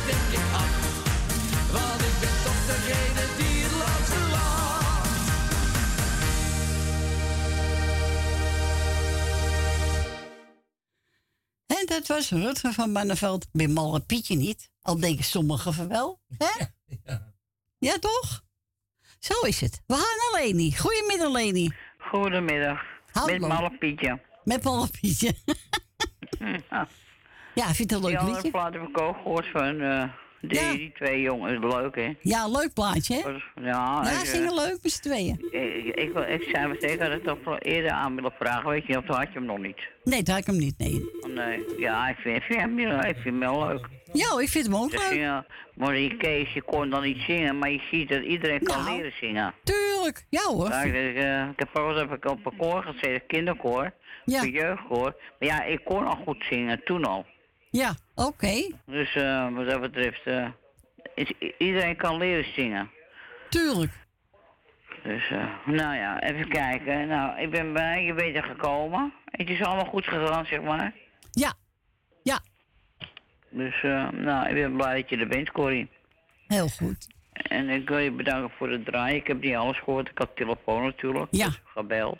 Denk 0.10 0.30
ik 0.40 0.46
ach. 0.54 0.76
Want 1.72 2.02
ik 2.10 2.16
ben 2.20 2.36
toch 2.46 2.62
degene 2.72 3.24
die 3.38 3.64
het 3.64 3.76
langste 3.84 4.20
lacht. 4.30 5.08
En 11.68 11.86
dat 11.86 12.08
was 12.08 12.30
Rutger 12.30 12.74
van 12.74 12.92
Manneveld. 12.92 13.48
Bij 13.52 13.68
Malle 13.68 14.00
Pietje 14.00 14.36
niet. 14.36 14.72
Al 14.82 15.00
denken 15.00 15.24
sommigen 15.24 15.74
van 15.74 15.88
wel. 15.88 16.20
Hè? 16.38 16.66
Ja, 17.82 18.00
toch? 18.00 18.44
Zo 19.20 19.40
is 19.42 19.62
het. 19.62 19.82
We 19.88 19.94
gaan 19.94 20.32
naar 20.32 20.42
Leni. 20.42 20.78
Goedemiddag, 20.78 21.32
Leni. 21.32 21.72
Goedemiddag. 21.98 22.82
Hallo. 23.12 23.38
Met 23.38 23.48
Malle 23.48 23.78
Pietje. 23.78 24.22
Met 24.44 24.64
Malle 24.64 24.88
Pietje. 24.88 25.36
ja, 26.70 26.88
vind 27.66 27.78
je 27.78 27.84
het 27.84 27.92
een 27.92 28.00
Die 28.02 28.10
leuk 28.10 28.18
andere 28.20 28.36
liedje? 28.36 28.52
plaat 28.52 28.74
heb 28.74 28.82
ik 28.82 29.02
ook 29.02 29.16
gehoord 29.16 29.48
van 29.52 29.82
eh, 29.82 30.04
die, 30.42 30.78
die 30.78 30.92
twee 30.96 31.22
jongens. 31.22 31.74
Leuk, 31.74 31.96
hè? 31.96 32.14
Ja, 32.22 32.48
leuk 32.48 32.74
plaatje, 32.74 33.14
hè? 33.14 33.30
Ja, 33.30 33.42
Ja, 33.66 34.02
ik, 34.02 34.08
eh, 34.08 34.18
zingen 34.20 34.54
leuk 34.54 34.78
met 34.82 34.92
z'n 34.92 35.02
tweeën. 35.02 35.48
Ik, 35.52 35.96
ik, 35.96 36.18
ik 36.28 36.48
zei 36.52 36.68
meteen, 36.68 36.94
ik 36.94 37.00
had 37.02 37.12
het 37.12 37.24
toch 37.24 37.44
wel 37.44 37.58
eerder 37.58 37.92
aan 37.92 38.16
willen 38.16 38.34
vragen, 38.40 38.70
weet 38.70 38.86
je, 38.86 38.98
of 38.98 39.06
had 39.08 39.22
je 39.28 39.34
hem 39.34 39.46
nog 39.46 39.58
niet? 39.60 39.80
Nee, 40.04 40.24
dat 40.24 40.28
had 40.28 40.38
ik 40.38 40.46
hem 40.46 40.58
niet, 40.58 40.78
nee. 40.78 41.10
Nee, 41.34 41.64
ja, 41.78 42.10
ik 42.10 42.16
vind, 42.18 42.36
ik 42.38 42.44
vind, 42.44 42.60
hem, 42.60 42.80
ik 42.80 43.02
vind 43.02 43.24
hem 43.24 43.40
wel 43.40 43.68
leuk. 43.68 43.88
Ja, 44.14 44.40
ik 44.40 44.50
vind 44.50 44.66
hem 44.66 44.76
ook 44.76 44.92
leuk. 44.92 45.14
ja, 45.20 45.46
maar 45.76 45.94
die 45.94 46.18
Kees, 46.18 46.54
je 46.54 46.62
kon 46.62 46.90
dan 46.90 47.04
niet 47.04 47.22
zingen, 47.28 47.58
maar 47.60 47.72
je 47.72 47.82
ziet 47.92 48.10
dat 48.10 48.24
iedereen 48.24 48.64
kan 48.64 48.84
leren 48.96 49.12
zingen. 49.20 49.54
Tuurlijk, 49.64 50.26
ja 50.30 50.42
hoor. 50.44 50.70
Ja, 50.70 50.82
ik, 50.82 50.94
eh, 51.16 51.42
ik 51.50 51.60
heb 51.60 52.12
ik 52.12 52.26
op 52.26 52.46
een 52.46 52.58
koor 52.58 52.84
gezeten, 52.84 53.26
kinderkoor, 53.28 53.92
Ja. 54.26 54.44
jeugdkoor. 54.46 55.16
Maar 55.40 55.50
ja, 55.50 55.64
ik 55.64 55.82
kon 55.86 56.08
al 56.08 56.16
goed 56.26 56.44
zingen, 56.50 56.82
toen 56.84 57.06
al. 57.06 57.26
Ja, 57.70 57.96
oké. 58.16 58.72
Dus 58.86 59.16
eh, 59.16 59.54
wat 59.54 59.70
dat 59.70 59.82
betreft, 59.82 60.22
eh, 60.24 60.48
is, 61.16 61.32
iedereen 61.58 61.96
kan 61.96 62.18
leren 62.18 62.54
zingen. 62.54 62.92
Tuurlijk. 63.50 63.92
Dus, 65.04 65.30
eh, 65.30 65.48
nou 65.66 65.96
ja, 65.96 66.22
even 66.22 66.50
kijken. 66.50 67.08
Nou, 67.08 67.40
ik 67.40 67.52
ben 67.52 67.74
bij 67.74 68.04
je 68.04 68.14
beter 68.14 68.44
gekomen. 68.44 69.14
Het 69.26 69.50
is 69.50 69.62
allemaal 69.62 69.86
goed 69.86 70.06
gegaan, 70.06 70.46
zeg 70.46 70.62
maar. 70.62 70.94
Ja. 71.32 71.54
Ja. 72.24 72.40
Dus, 73.50 73.84
eh, 73.84 74.10
nou, 74.10 74.48
ik 74.48 74.54
ben 74.54 74.76
blij 74.76 75.02
dat 75.02 75.10
je 75.10 75.18
er 75.18 75.28
bent, 75.28 75.52
Corrie. 75.52 75.90
Heel 76.48 76.68
goed. 76.68 77.08
En 77.34 77.70
ik 77.70 77.90
wil 77.90 77.98
je 77.98 78.12
bedanken 78.12 78.58
voor 78.58 78.70
het 78.70 78.86
draaien. 78.86 79.16
Ik 79.16 79.28
heb 79.28 79.42
niet 79.42 79.56
alles 79.56 79.80
gehoord. 79.80 80.10
Ik 80.10 80.18
had 80.18 80.36
telefoon 80.36 80.84
natuurlijk. 80.84 81.28
Ja. 81.32 81.46
Dus 81.46 81.62
gebeld. 81.66 82.20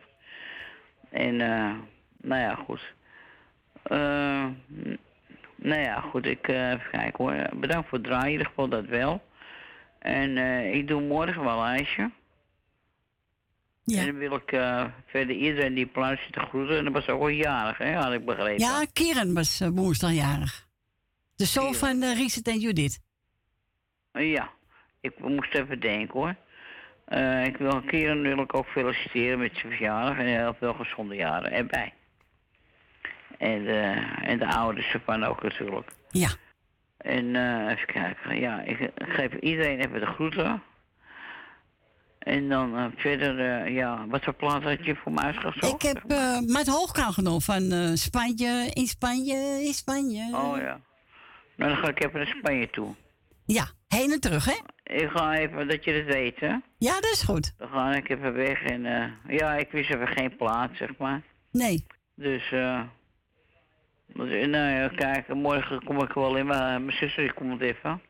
En, 1.10 1.42
eh, 1.42 1.74
nou 2.18 2.42
ja, 2.42 2.56
goed. 2.56 2.94
Eh, 3.84 4.46
nou 5.62 5.82
ja, 5.82 6.00
goed. 6.00 6.26
Ik, 6.26 6.48
even 6.48 6.90
kijken 6.92 7.24
hoor. 7.24 7.60
Bedankt 7.60 7.90
voor 7.90 7.98
het 7.98 8.08
draaien, 8.08 8.26
in 8.26 8.32
ieder 8.32 8.48
geval 8.48 8.68
dat 8.68 8.86
wel. 8.86 9.22
En 10.00 10.38
eh, 10.38 10.74
ik 10.74 10.88
doe 10.88 11.02
morgen 11.02 11.44
wel 11.44 11.60
een 11.60 11.76
ijsje. 11.78 12.12
Ja. 13.84 14.00
En 14.00 14.06
dan 14.06 14.18
wil 14.18 14.36
ik 14.36 14.52
eh, 14.52 14.86
verder 15.06 15.36
iedereen 15.36 15.74
die 15.74 15.86
plaats 15.86 16.24
zit 16.24 16.34
te 16.34 16.40
groeten. 16.40 16.78
En 16.78 16.84
dat 16.84 16.94
was 16.94 17.10
ook 17.10 17.20
wel 17.20 17.30
jarig, 17.30 17.78
hè, 17.78 17.94
had 17.94 18.14
ik 18.14 18.26
begrepen. 18.26 18.60
Ja, 18.60 18.86
Kieran 18.94 19.34
was 19.34 19.62
uh, 19.62 19.68
woensdagjarig. 19.68 20.68
De 21.36 21.46
zoon 21.46 21.74
van 21.76 22.04
uh, 22.04 22.18
Richard 22.18 22.48
en 22.48 22.60
Judith. 22.60 23.00
Ja, 24.14 24.50
ik 25.02 25.20
moest 25.20 25.54
even 25.54 25.80
denken 25.80 26.20
hoor. 26.20 26.36
Ik 27.44 27.58
wil 27.58 27.82
wil 28.22 28.40
ik 28.40 28.54
ook 28.54 28.68
feliciteren 28.68 29.40
met 29.40 29.52
zijn 29.54 29.74
verjaardag 29.74 30.18
en 30.18 30.26
heel 30.26 30.56
veel 30.60 30.74
gezonde 30.74 31.16
jaren 31.16 31.52
erbij. 31.52 31.94
En, 33.40 33.68
eh, 33.68 34.30
en 34.30 34.40
de 34.40 34.48
ouders 34.48 34.94
ervan 34.94 35.24
ook 35.24 35.44
natuurlijk. 35.44 35.92
Ja. 36.10 36.30
En 36.98 37.36
eh, 37.36 37.72
even 37.72 37.88
kijken, 37.88 38.40
ja, 38.40 38.62
ik, 38.62 38.92
geef 38.96 39.34
iedereen 39.34 39.80
even 39.80 40.00
de 40.00 40.06
groeten. 40.06 40.64
En 42.20 42.50
dan 42.50 42.78
eh, 42.78 42.86
verder, 42.96 43.70
ja, 43.72 44.08
wat 44.08 44.24
voor 44.24 44.34
plaat 44.34 44.64
had 44.64 44.86
je 44.86 44.96
voor 44.96 45.12
mij 45.12 45.24
uitgezocht? 45.24 45.74
Ik 45.74 45.82
heb 45.82 46.04
uh, 46.08 46.40
met 46.40 46.68
hoogkaan 46.68 47.14
genomen 47.14 47.42
van 47.42 47.74
uh, 47.74 47.90
Spanje, 47.94 48.72
in 48.74 48.88
Spanje, 48.88 49.64
in 49.66 49.74
Spanje. 49.74 50.36
Oh 50.36 50.58
ja. 50.58 50.80
Nou, 51.56 51.72
dan 51.72 51.78
ga 51.78 51.88
ik 51.88 52.04
even 52.04 52.20
naar 52.20 52.36
Spanje 52.38 52.70
toe. 52.70 52.96
Ja, 53.46 53.68
heen 53.88 54.12
en 54.12 54.20
terug, 54.20 54.46
hè? 54.46 54.58
Ik 54.84 55.10
ga 55.10 55.36
even, 55.36 55.68
dat 55.68 55.84
je 55.84 55.92
het 55.92 56.06
weet, 56.06 56.40
hè? 56.40 56.56
Ja, 56.78 56.94
dat 56.94 57.12
is 57.12 57.22
goed. 57.22 57.54
Dan 57.58 57.68
ga 57.68 57.96
ik 57.96 58.10
even 58.10 58.34
weg 58.34 58.64
en, 58.64 58.86
uh, 58.86 59.38
ja, 59.38 59.54
ik 59.54 59.72
wist 59.72 59.90
even 59.90 60.08
geen 60.08 60.36
plaats, 60.36 60.78
zeg 60.78 60.98
maar. 60.98 61.22
Nee. 61.52 61.86
Dus, 62.16 62.52
eh. 62.52 62.82
Nou 64.14 64.52
ja, 64.52 64.88
kijk, 64.88 65.28
morgen 65.28 65.84
kom 65.84 66.02
ik 66.02 66.14
wel 66.14 66.36
in, 66.36 66.46
maar 66.46 66.82
mijn 66.82 66.98
zuster 66.98 67.34
komt 67.34 67.62
even. 67.62 68.02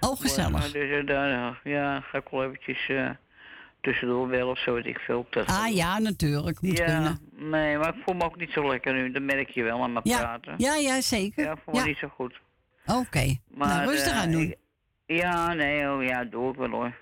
Oh, 0.00 0.20
gezellig. 0.20 0.50
Morgen, 0.50 0.72
dus 0.72 0.90
uh, 0.90 1.06
daar, 1.06 1.60
ja, 1.64 2.00
ga 2.00 2.18
ik 2.18 2.28
wel 2.30 2.44
eventjes 2.44 2.88
uh, 2.88 3.10
tussendoor 3.80 4.28
wel 4.28 4.48
of 4.48 4.58
zo, 4.58 4.74
weet 4.74 4.86
ik 4.86 4.98
veel. 4.98 5.26
Dat 5.30 5.46
ah 5.46 5.74
ja, 5.74 5.98
natuurlijk, 5.98 6.60
moet 6.60 6.78
ja, 6.78 6.84
kunnen. 6.84 7.18
Nee, 7.50 7.78
maar 7.78 7.96
ik 7.96 8.02
voel 8.04 8.14
me 8.14 8.24
ook 8.24 8.36
niet 8.36 8.50
zo 8.50 8.68
lekker 8.68 8.92
nu, 8.92 9.10
dat 9.10 9.22
merk 9.22 9.48
je 9.48 9.62
wel 9.62 9.82
aan 9.82 9.92
mijn 9.92 10.08
ja, 10.08 10.18
praten. 10.18 10.54
Ja, 10.56 10.74
ja, 10.74 11.00
zeker. 11.00 11.44
Ja, 11.44 11.52
ik 11.52 11.58
voel 11.64 11.74
me 11.74 11.80
ja. 11.80 11.86
niet 11.86 11.98
zo 11.98 12.08
goed. 12.08 12.40
Oké, 12.86 12.98
okay. 12.98 13.40
nou 13.48 13.90
rustig 13.90 14.12
aan 14.12 14.30
doen. 14.30 14.42
Ik, 14.42 14.56
ja, 15.06 15.52
nee, 15.52 15.90
oh, 15.90 16.04
ja, 16.04 16.24
doe 16.24 16.50
ik 16.50 16.56
wel 16.56 16.70
hoor. 16.70 16.94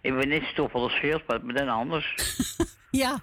Ik 0.00 0.16
ben 0.16 0.28
niet 0.28 0.44
stoffel 0.44 0.82
als 0.82 0.94
veelspad, 0.94 1.42
maar 1.42 1.54
dan 1.54 1.68
anders. 1.68 2.14
ja. 2.90 3.18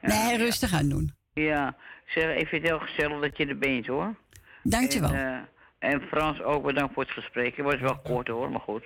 nee, 0.00 0.36
rustig 0.36 0.72
aan 0.72 0.88
doen. 0.88 1.14
Ja, 1.32 1.76
ik 2.14 2.46
vind 2.48 2.62
het 2.62 2.70
heel 2.70 2.78
gezellig 2.78 3.20
dat 3.20 3.36
je 3.36 3.46
er 3.46 3.58
bent 3.58 3.86
hoor. 3.86 4.14
Dankjewel. 4.62 5.12
En, 5.12 5.48
uh, 5.80 5.92
en 5.92 6.00
Frans 6.00 6.42
ook 6.42 6.64
bedankt 6.64 6.94
voor 6.94 7.02
het 7.02 7.12
gesprek. 7.12 7.56
Het 7.56 7.64
was 7.64 7.80
wel 7.80 7.98
kort 7.98 8.28
hoor, 8.28 8.50
maar 8.50 8.60
goed. 8.60 8.84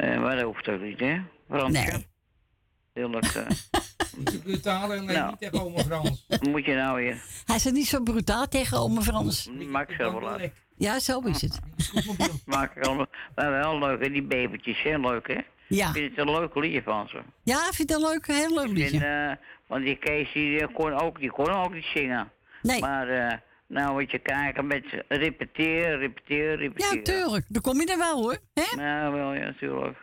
Uh, 0.00 0.20
maar 0.20 0.34
dat 0.36 0.44
hoeft 0.44 0.68
ook 0.68 0.80
niet, 0.80 1.00
hè? 1.00 1.20
Nee. 1.68 2.06
Heerlijk. 2.92 3.34
Uh, 3.34 3.46
Brutaal 4.44 4.92
en 4.92 5.04
Nou. 5.04 5.28
niet 5.30 5.40
tegen 5.40 5.62
oma 5.62 5.78
Frans. 5.78 6.26
Moet 6.50 6.64
je 6.64 6.74
nou 6.74 6.96
weer? 6.96 7.22
Hij 7.44 7.56
is 7.56 7.66
er 7.66 7.72
niet 7.72 7.86
zo 7.86 8.00
brutaal 8.02 8.48
tegen 8.48 8.78
oma 8.78 9.00
Frans. 9.00 9.50
Maak 9.68 9.90
zelf 9.98 10.12
wel 10.12 10.28
uit. 10.28 10.52
Ja, 10.76 10.98
zo 10.98 11.20
is 11.20 11.40
het. 11.42 11.60
Maak 12.46 12.76
ik 12.76 12.84
allemaal. 12.86 13.06
Maar 13.34 13.50
wel 13.50 13.78
leuk, 13.78 14.02
hè? 14.02 14.10
Die 14.10 14.22
bevertjes, 14.22 14.82
heel 14.82 15.00
leuk, 15.00 15.26
hè? 15.28 15.38
Ja. 15.68 15.86
Ik 15.88 15.92
vind 15.94 16.16
het 16.16 16.26
een 16.26 16.34
leuk 16.34 16.54
liedje 16.54 16.82
van 16.82 17.08
ze. 17.08 17.20
Ja, 17.42 17.56
ik 17.68 17.74
vind 17.74 17.90
het 17.90 17.98
een 18.02 18.06
leuk, 18.08 18.26
heel 18.26 18.54
leuk 18.54 18.68
liedje. 18.68 19.04
eh, 19.06 19.36
want 19.66 19.84
die 19.84 19.96
Kees 19.96 20.32
die 20.32 20.60
eh, 20.60 20.74
kon 20.74 20.92
ook, 20.92 21.20
die 21.20 21.30
kon 21.30 21.50
ook 21.50 21.74
niet 21.74 21.84
zingen. 21.84 22.30
Nee. 22.62 22.80
Maar 22.80 23.08
eh, 23.08 23.38
nou 23.66 23.92
moet 23.92 24.10
je 24.10 24.18
kijken 24.18 24.66
met 24.66 24.84
repeteren, 25.08 25.98
repeteren, 25.98 26.56
repeteren. 26.56 26.96
Ja, 26.96 27.02
tuurlijk. 27.02 27.44
Dan 27.48 27.62
kom 27.62 27.80
je 27.80 27.86
er 27.92 27.98
wel 27.98 28.22
hoor. 28.22 28.38
Hè? 28.54 28.76
Nou, 28.76 29.14
wel, 29.14 29.34
ja, 29.34 29.44
natuurlijk. 29.44 29.98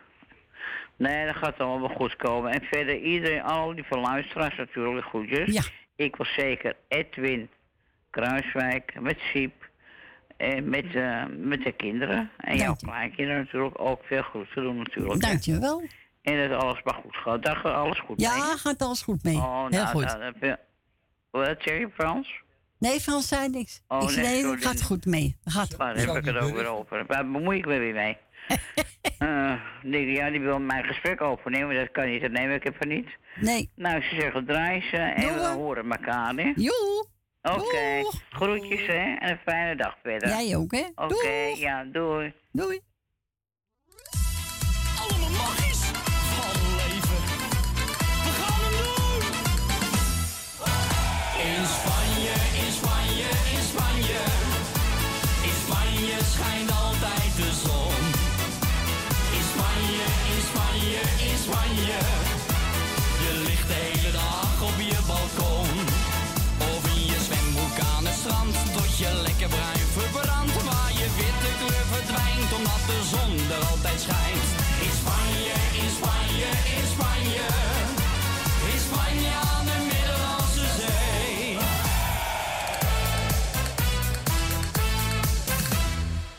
Nee, 0.96 1.26
dat 1.26 1.36
gaat 1.36 1.58
allemaal 1.58 1.88
wel 1.88 1.96
goed 1.96 2.16
komen. 2.16 2.52
En 2.52 2.62
verder 2.62 2.98
iedereen, 2.98 3.42
al 3.42 3.74
die 3.74 3.84
van 3.84 4.00
luisteraars 4.00 4.56
natuurlijk, 4.56 5.06
groetjes. 5.06 5.52
Ja. 5.52 5.62
Ik 5.96 6.16
wil 6.16 6.26
zeker 6.36 6.76
Edwin 6.88 7.48
Kruiswijk 8.10 9.00
met 9.00 9.18
Siep. 9.18 9.70
En 10.36 10.68
met, 10.68 10.94
eh, 10.94 11.24
met 11.38 11.62
de 11.62 11.72
kinderen. 11.72 12.30
En 12.36 12.56
jouw 12.56 12.74
kleinkinderen 12.74 13.42
natuurlijk 13.42 13.80
ook 13.80 14.04
veel 14.04 14.22
goed 14.22 14.52
te 14.54 14.60
doen 14.60 14.76
natuurlijk. 14.76 15.22
hè. 15.22 15.28
Dankjewel. 15.28 15.82
En 16.22 16.48
dat 16.48 16.60
alles 16.60 16.82
maar 16.82 16.94
goed 16.94 17.16
gaat. 17.16 17.42
Daar 17.42 17.56
gaat 17.56 17.74
alles 17.74 17.98
goed 18.00 18.18
mee. 18.18 18.26
Ja, 18.26 18.56
gaat 18.56 18.82
alles 18.82 19.02
goed 19.02 19.22
mee. 19.22 19.36
Oh, 19.36 19.60
heel 19.60 19.82
nou, 19.82 19.86
goed. 19.86 20.04
nou, 20.04 20.32
dat 20.40 20.58
Wat 21.30 21.56
zeg 21.58 21.78
je, 21.78 21.88
Frans? 21.94 22.40
Nee, 22.78 23.00
Frans 23.00 23.28
zei 23.28 23.48
niks. 23.48 23.82
Oh, 23.88 24.02
ik 24.02 24.08
zei, 24.08 24.26
nee, 24.26 24.46
het 24.46 24.64
gaat 24.64 24.82
goed 24.82 25.04
mee. 25.06 25.36
Gaat 25.44 25.76
heb 25.78 26.16
ik 26.16 26.24
het 26.24 26.36
ook 26.36 26.54
weer 26.54 26.66
over. 26.66 27.04
Waar 27.06 27.30
bemoei 27.30 27.58
ik 27.58 27.66
me 27.66 27.78
weer 27.78 27.94
mee? 27.94 28.16
Die, 29.82 30.06
ja, 30.06 30.30
die 30.30 30.40
wil 30.40 30.58
mijn 30.58 30.84
gesprek 30.84 31.20
overnemen, 31.20 31.74
dat 31.76 31.90
kan 31.90 32.06
niet. 32.06 32.20
Dat 32.20 32.30
neem 32.30 32.50
ik 32.50 32.64
even 32.64 32.88
niet. 32.88 33.08
Nee. 33.40 33.70
Nou, 33.74 34.02
ze 34.02 34.14
zeggen 34.20 34.46
draai 34.46 34.82
ze 34.82 34.96
en 34.96 35.34
we 35.34 35.46
horen 35.46 35.90
elkaar, 35.90 36.34
hè? 36.34 36.52
Joe. 36.56 37.06
Oké, 37.42 38.02
groetjes, 38.30 38.86
hè? 38.86 39.14
En 39.14 39.30
een 39.30 39.38
fijne 39.44 39.76
dag 39.76 39.96
verder. 40.02 40.28
Jij 40.28 40.56
ook, 40.56 40.72
hè? 40.72 40.84
Oké, 40.94 41.52
ja, 41.56 41.84
doei. 41.84 42.32
Doei. 42.52 42.80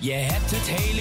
Je 0.04 0.12
hebt 0.12 0.52
het 0.52 0.68
hele 0.70 0.93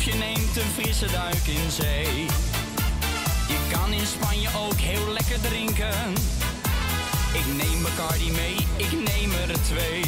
Of 0.00 0.06
je 0.06 0.14
neemt 0.14 0.56
een 0.56 0.72
frisse 0.78 1.06
duik 1.06 1.46
in 1.46 1.70
zee. 1.70 2.26
Je 3.52 3.58
kan 3.72 3.92
in 3.92 4.06
Spanje 4.06 4.48
ook 4.64 4.80
heel 4.90 5.08
lekker 5.12 5.40
drinken. 5.40 5.98
Ik 7.40 7.46
neem 7.60 7.82
Bacardi 7.82 8.30
mee, 8.30 8.56
ik 8.76 8.92
neem 8.92 9.30
er 9.42 9.52
twee. 9.70 10.04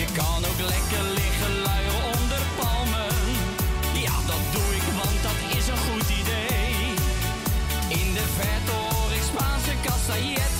Je 0.00 0.06
kan 0.18 0.40
ook 0.48 0.60
lekker 0.74 1.04
liggen 1.18 1.52
luieren 1.66 2.04
onder 2.16 2.42
palmen. 2.58 3.16
Ja, 4.06 4.16
dat 4.30 4.44
doe 4.54 4.68
ik, 4.80 4.86
want 5.00 5.18
dat 5.26 5.38
is 5.58 5.66
een 5.72 5.82
goed 5.88 6.08
idee. 6.22 6.74
In 8.00 8.08
de 8.18 8.26
verte 8.38 8.72
hoor 8.72 9.12
ik 9.18 9.24
Spaanse 9.32 9.74
castailletten. 9.86 10.59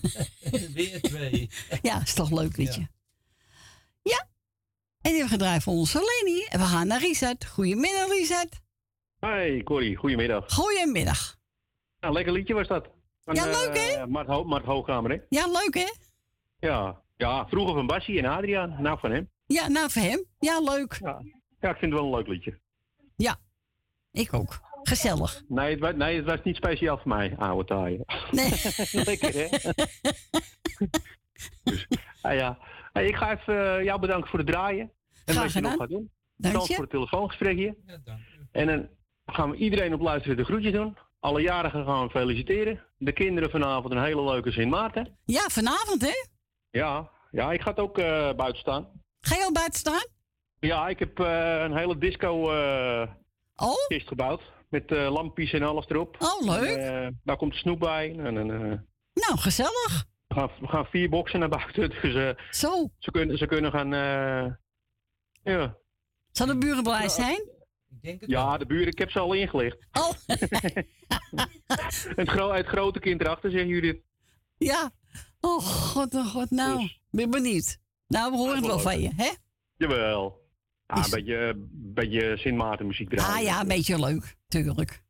Weer 0.74 1.00
twee. 1.00 1.50
Ja, 1.82 2.00
is 2.02 2.14
toch 2.14 2.30
een 2.30 2.36
leuk 2.38 2.56
liedje. 2.56 2.88
Ja. 4.02 4.28
En 5.00 5.10
die 5.10 5.18
hebben 5.20 5.22
we 5.22 5.28
gedraaid 5.28 5.62
voor 5.62 5.72
onze 5.72 5.98
Leni. 6.24 6.44
En 6.44 6.58
we 6.60 6.64
gaan 6.66 6.86
naar 6.86 7.00
Richard. 7.00 7.46
Goedemiddag, 7.46 8.08
Richard. 8.08 8.60
Hi 9.20 9.62
Corrie, 9.62 9.96
goedemiddag. 9.96 10.52
Goedemiddag. 10.52 11.36
Nou, 12.00 12.12
lekker 12.14 12.32
liedje 12.32 12.54
was 12.54 12.68
dat. 12.68 12.88
Van, 13.24 13.34
Ja, 13.34 13.44
leuk, 13.44 13.76
hè? 13.78 13.82
eh, 13.92 14.04
Mart, 14.06 14.26
Ho 14.26 14.44
Mart 14.44 14.64
Hoogkamer, 14.64 15.10
hè? 15.10 15.16
Ja, 15.28 15.46
leuk 15.46 15.74
hè? 15.74 15.92
Ja. 16.68 17.02
ja, 17.16 17.46
vroeger 17.48 17.74
van 17.74 17.86
Bassie 17.86 18.18
en 18.18 18.24
Adriaan. 18.24 18.82
Nou, 18.82 18.98
van 18.98 19.10
hem. 19.10 19.30
Ja, 19.46 19.68
nou 19.68 19.90
voor 19.90 20.02
hem. 20.02 20.24
Ja, 20.38 20.60
leuk. 20.60 20.98
Ja, 21.00 21.22
ja 21.60 21.70
ik 21.70 21.76
vind 21.76 21.92
het 21.92 22.00
wel 22.00 22.04
een 22.04 22.16
leuk 22.18 22.26
liedje. 22.26 22.60
Ja, 23.16 23.36
ik 24.12 24.32
ook. 24.34 24.60
Gezellig. 24.82 25.42
Nee, 25.48 25.70
het 25.70 25.80
was, 25.80 25.94
nee, 25.94 26.16
het 26.16 26.24
was 26.24 26.42
niet 26.42 26.56
speciaal 26.56 26.98
voor 26.98 27.08
mij, 27.08 27.34
oude 27.38 27.64
taaien. 27.64 28.04
Nee. 28.30 28.50
lekker, 29.06 29.32
hè? 29.32 29.48
dus, 31.62 31.86
ah, 32.22 32.34
ja. 32.34 32.58
Hey, 32.92 33.06
ik 33.06 33.16
ga 33.16 33.38
even 33.38 33.76
eh, 33.78 33.84
jou 33.84 34.00
bedanken 34.00 34.30
voor 34.30 34.38
het 34.38 34.48
draaien. 34.48 34.92
En 35.24 35.34
Graag 35.34 35.42
wat 35.42 35.52
je 35.52 35.60
nog 35.60 35.74
gaat 35.76 35.88
doen. 35.88 36.10
Dank 36.36 36.52
Bedankt 36.52 36.68
je. 36.68 36.74
voor 36.74 36.82
het 36.82 36.92
telefoongesprek 36.92 37.56
hier. 37.56 37.74
En 38.52 38.66
dan 38.66 38.88
gaan 39.26 39.50
we 39.50 39.56
iedereen 39.56 39.94
op 39.94 40.00
luisteren 40.00 40.36
de 40.36 40.44
groetjes 40.44 40.72
doen. 40.72 40.96
Alle 41.20 41.40
jarigen 41.40 41.84
gaan 41.84 42.04
we 42.04 42.10
feliciteren. 42.10 42.84
De 42.96 43.12
kinderen 43.12 43.50
vanavond 43.50 43.92
een 43.94 44.02
hele 44.02 44.24
leuke 44.24 44.52
Sint 44.52 44.70
Maarten. 44.70 45.18
Ja, 45.24 45.48
vanavond 45.48 46.00
hè? 46.02 46.12
Ja, 46.70 47.10
ja 47.30 47.52
ik 47.52 47.60
ga 47.62 47.70
het 47.70 47.78
ook 47.78 47.98
eh, 47.98 48.32
buiten 48.32 48.58
staan. 48.60 48.88
Ga 49.20 49.36
je 49.36 49.44
al 49.44 49.52
buiten 49.52 49.78
staan? 49.80 50.04
Ja, 50.60 50.88
ik 50.88 50.98
heb 50.98 51.20
eh, 51.20 51.60
een 51.62 51.76
hele 51.76 51.98
disco 51.98 52.50
eh 52.52 53.08
oh? 53.56 53.86
kist 53.88 54.08
gebouwd. 54.08 54.42
Met 54.70 54.90
eh, 54.92 55.12
lampjes 55.12 55.52
en 55.52 55.62
alles 55.62 55.88
erop. 55.88 56.16
Oh, 56.18 56.40
leuk. 56.46 56.76
En, 56.76 57.04
eh, 57.04 57.08
daar 57.24 57.36
komt 57.36 57.54
snoep 57.54 57.78
bij. 57.78 58.16
En, 58.18 58.36
en, 58.38 58.50
eh, 58.50 58.78
Nou, 59.26 59.38
gezellig. 59.38 60.04
we, 60.26 60.34
gaan, 60.34 60.50
we 60.60 60.66
gaan 60.66 60.86
vier 60.86 61.08
boksen 61.08 61.40
naar 61.40 61.48
buiten. 61.48 61.90
Dus 62.02 62.14
eh, 62.14 62.44
Zo. 62.50 62.88
Ze, 62.98 63.10
kunnen, 63.10 63.38
ze 63.38 63.46
kunnen 63.46 63.70
gaan... 63.70 63.92
eh, 63.94 64.52
ja. 65.54 65.76
Zal 66.32 66.46
de 66.46 66.58
buren 66.58 66.82
blij 66.82 67.08
zijn? 67.08 67.48
ja, 68.20 68.58
de 68.58 68.66
buren. 68.66 68.86
Ik 68.86 68.98
heb 68.98 69.10
ze 69.10 69.18
al 69.18 69.32
ingelicht. 69.32 69.78
Oh. 69.92 70.10
het, 72.20 72.28
gro 72.28 72.52
het 72.52 72.66
grote 72.66 72.98
kind 73.00 73.20
erachter, 73.20 73.50
zeggen 73.50 73.68
jullie. 73.68 74.04
Ja. 74.56 74.90
Oh, 75.40 75.58
god, 75.62 76.14
oh, 76.14 76.26
god. 76.26 76.50
Nou, 76.50 76.88
ben 77.10 77.30
benieuwd. 77.30 77.78
Nou, 78.06 78.30
we 78.30 78.36
horen 78.36 78.56
het 78.56 78.66
wel 78.66 78.78
van 78.78 79.00
je, 79.00 79.10
hè? 79.16 79.30
Jawel. 79.76 80.39
Ja, 80.94 81.04
een 81.04 81.10
beetje, 81.10 81.52
beetje 81.72 82.36
Sint 82.36 82.56
Maarten 82.56 82.86
muziek 82.86 83.08
draaien. 83.10 83.34
Ah 83.36 83.42
ja, 83.54 83.60
een 83.60 83.68
beetje 83.68 84.00
leuk. 84.00 84.36
Tuurlijk. 84.48 85.02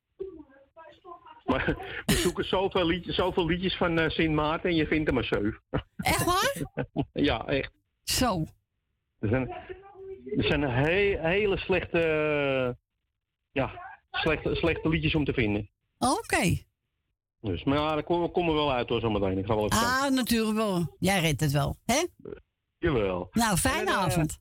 Maar 1.45 1.65
we 2.07 2.15
zoeken 2.15 2.45
zoveel 2.45 2.87
liedjes, 2.87 3.15
zoveel 3.15 3.47
liedjes 3.47 3.77
van 3.77 3.99
eh, 3.99 4.09
Sint 4.11 4.35
Maarten 4.35 4.71
en 4.71 4.77
je 4.77 4.87
vindt 4.87 5.09
er 5.09 5.15
maar 5.15 5.25
zeven. 5.25 5.61
Echt 5.97 6.25
waar? 6.25 6.85
ja, 7.13 7.47
echt. 7.47 7.73
Zo. 8.03 8.45
Er 9.19 9.29
zijn, 9.29 9.49
er 10.37 10.45
zijn 10.45 10.63
he- 10.63 11.19
hele 11.29 11.57
slechte, 11.57 11.99
eh, 12.01 12.75
ja, 13.53 13.81
slechte, 14.11 14.55
slechte 14.55 14.89
liedjes 14.89 15.15
om 15.15 15.25
te 15.25 15.33
vinden. 15.33 15.71
Oké. 15.99 16.59
Dus, 17.41 17.65
maar 17.65 17.79
ja, 17.79 17.95
daar 17.95 18.03
komen 18.03 18.47
we 18.47 18.53
wel 18.53 18.73
uit 18.73 18.89
hoor 18.89 19.01
zometeen. 19.01 19.39
Ik 19.39 19.47
ga 19.47 19.55
wel 19.55 19.65
even. 19.65 19.77
Ah, 19.79 20.11
natuurlijk 20.11 20.57
wel. 20.57 20.97
Jij 20.99 21.21
redt 21.21 21.41
het 21.41 21.53
wel, 21.53 21.79
hè? 21.85 22.07
Jawel. 22.79 23.29
Nou, 23.33 23.57
fijne 23.57 23.81
En, 23.81 23.87
eh, 23.87 23.95
avond. 23.95 24.39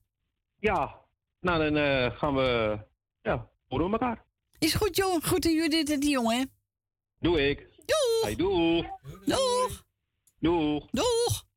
Ja, 0.60 0.99
nou 1.40 1.64
dan 1.64 1.78
eh, 1.78 2.18
gaan 2.18 2.36
we, 2.36 2.80
ja, 3.22 3.50
horen 3.68 3.86
we 3.86 3.92
elkaar. 3.92 4.26
Is 4.58 4.74
goed, 4.74 4.96
joh. 4.96 5.24
Goed 5.24 5.46
aan 5.46 5.54
Judith 5.54 5.90
en 5.90 6.00
die 6.00 6.10
jongen, 6.10 6.38
hè? 6.38 6.44
Doe 7.20 7.50
ik. 7.50 7.68
Doeg. 7.86 8.22
Hey, 8.22 8.36
doeg. 8.36 8.86
Doeg. 9.26 9.86
Doeg. 10.40 10.86
Doeg. 10.92 11.48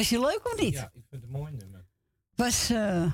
Was 0.00 0.08
je 0.08 0.20
leuk 0.20 0.52
of 0.52 0.60
niet? 0.60 0.74
Ja, 0.74 0.84
ik 0.84 0.90
vind 0.92 1.06
het 1.10 1.22
een 1.22 1.30
mooi 1.30 1.52
nummer. 1.52 1.86
Was 2.34 2.70
eh 2.70 3.12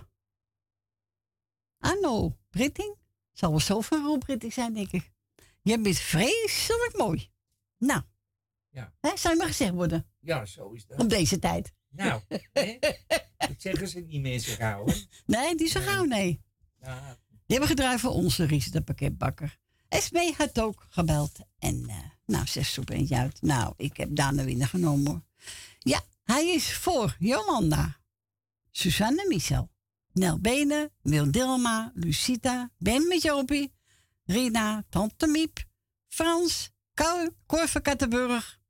Anno 1.78 2.38
Britting? 2.50 2.96
Zal 3.32 3.50
wel 3.50 3.60
zo 3.60 3.80
van 3.80 4.04
Rob 4.04 4.20
Britting 4.20 4.52
zijn, 4.52 4.74
denk 4.74 4.90
ik. 4.90 5.12
Je 5.62 5.80
bent 5.80 5.98
vreselijk 5.98 6.92
mooi. 6.96 7.30
Nou. 7.78 8.02
Ja. 8.68 8.94
Hè, 9.00 9.16
zou 9.16 9.34
je 9.34 9.40
maar 9.40 9.48
gezegd 9.48 9.72
worden. 9.72 10.06
Ja, 10.20 10.44
zo 10.44 10.72
is 10.72 10.86
dat. 10.86 11.00
Op 11.00 11.08
deze 11.08 11.38
tijd. 11.38 11.72
Nou, 11.88 12.20
hè? 12.52 12.78
dat 13.48 13.54
zeggen 13.56 13.88
ze 13.88 14.00
niet 14.00 14.20
meer 14.20 14.38
zo 14.38 14.54
gauw, 14.54 14.86
hè? 14.86 14.94
Nee, 15.26 15.54
die 15.56 15.68
zo 15.68 15.80
gauw, 15.80 16.04
nee. 16.04 16.42
Ja. 16.80 17.18
Die 17.28 17.56
hebben 17.56 17.68
gedraaid 17.68 18.00
voor 18.00 18.10
onze 18.10 18.44
Ries, 18.44 18.70
de 18.70 18.82
pakketbakker. 18.82 19.58
Esmee 19.88 20.34
had 20.36 20.60
ook 20.60 20.86
gebeld. 20.90 21.38
En 21.58 21.88
eh, 21.88 21.96
nou, 22.26 22.46
zes 22.46 22.72
soep 22.72 22.90
eentje 22.90 23.16
uit. 23.16 23.42
Nou, 23.42 23.74
ik 23.76 23.96
heb 23.96 24.08
Dana 24.16 24.44
Winnen 24.44 24.68
genomen 24.68 25.10
hoor. 25.10 25.22
Ja, 25.78 26.02
hij 26.27 26.55
is 26.55 26.74
voor 26.74 27.16
Jolanda, 27.19 28.01
Suzanne 28.70 29.24
Michel, 29.28 29.70
Nel 30.12 30.39
Benen, 30.39 30.90
Wil 31.03 31.31
Dilma, 31.31 31.93
Lucita, 31.94 32.70
Ben 32.78 33.09
met 33.09 33.23
Jopie, 33.23 33.73
Rina, 34.24 34.85
Tante 34.89 35.27
Miep, 35.27 35.65
Frans, 36.09 36.70
Kou, 36.94 37.31
Cor 37.47 37.69
van 37.69 37.82
Kattenburg, 37.82 38.61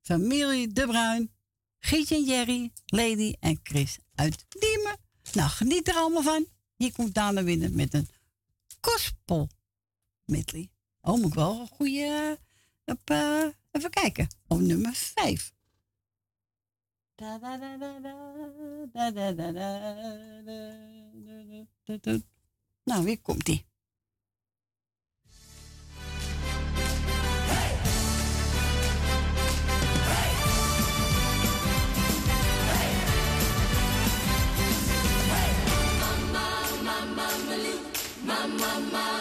familie 0.00 0.72
De 0.72 0.86
Bruin, 0.86 1.30
Gietje 1.78 2.14
en 2.14 2.24
Jerry, 2.24 2.72
Lady 2.86 3.34
en 3.40 3.60
Chris 3.62 3.98
uit 4.14 4.44
Diemen. 4.48 4.96
Nou, 5.32 5.50
geniet 5.50 5.88
er 5.88 5.94
allemaal 5.94 6.22
van. 6.22 6.46
Hier 6.76 6.92
komt 6.92 7.14
Dana 7.14 7.42
Winnen 7.42 7.74
met 7.74 7.94
een 7.94 8.08
gospel 8.80 9.48
medley. 10.24 10.70
Oh, 11.00 11.16
moet 11.16 11.26
ik 11.26 11.34
wel 11.34 11.60
een 11.60 11.68
goede... 11.68 12.38
op, 12.84 13.10
eh, 13.10 13.44
even 13.70 13.90
kijken. 13.90 14.28
Op 14.46 14.60
nummer 14.60 14.94
5. 14.94 15.52
Nou, 22.84 23.04
weer 23.04 23.20
komt 23.20 23.48
ie. 23.48 23.68
We 38.24 39.19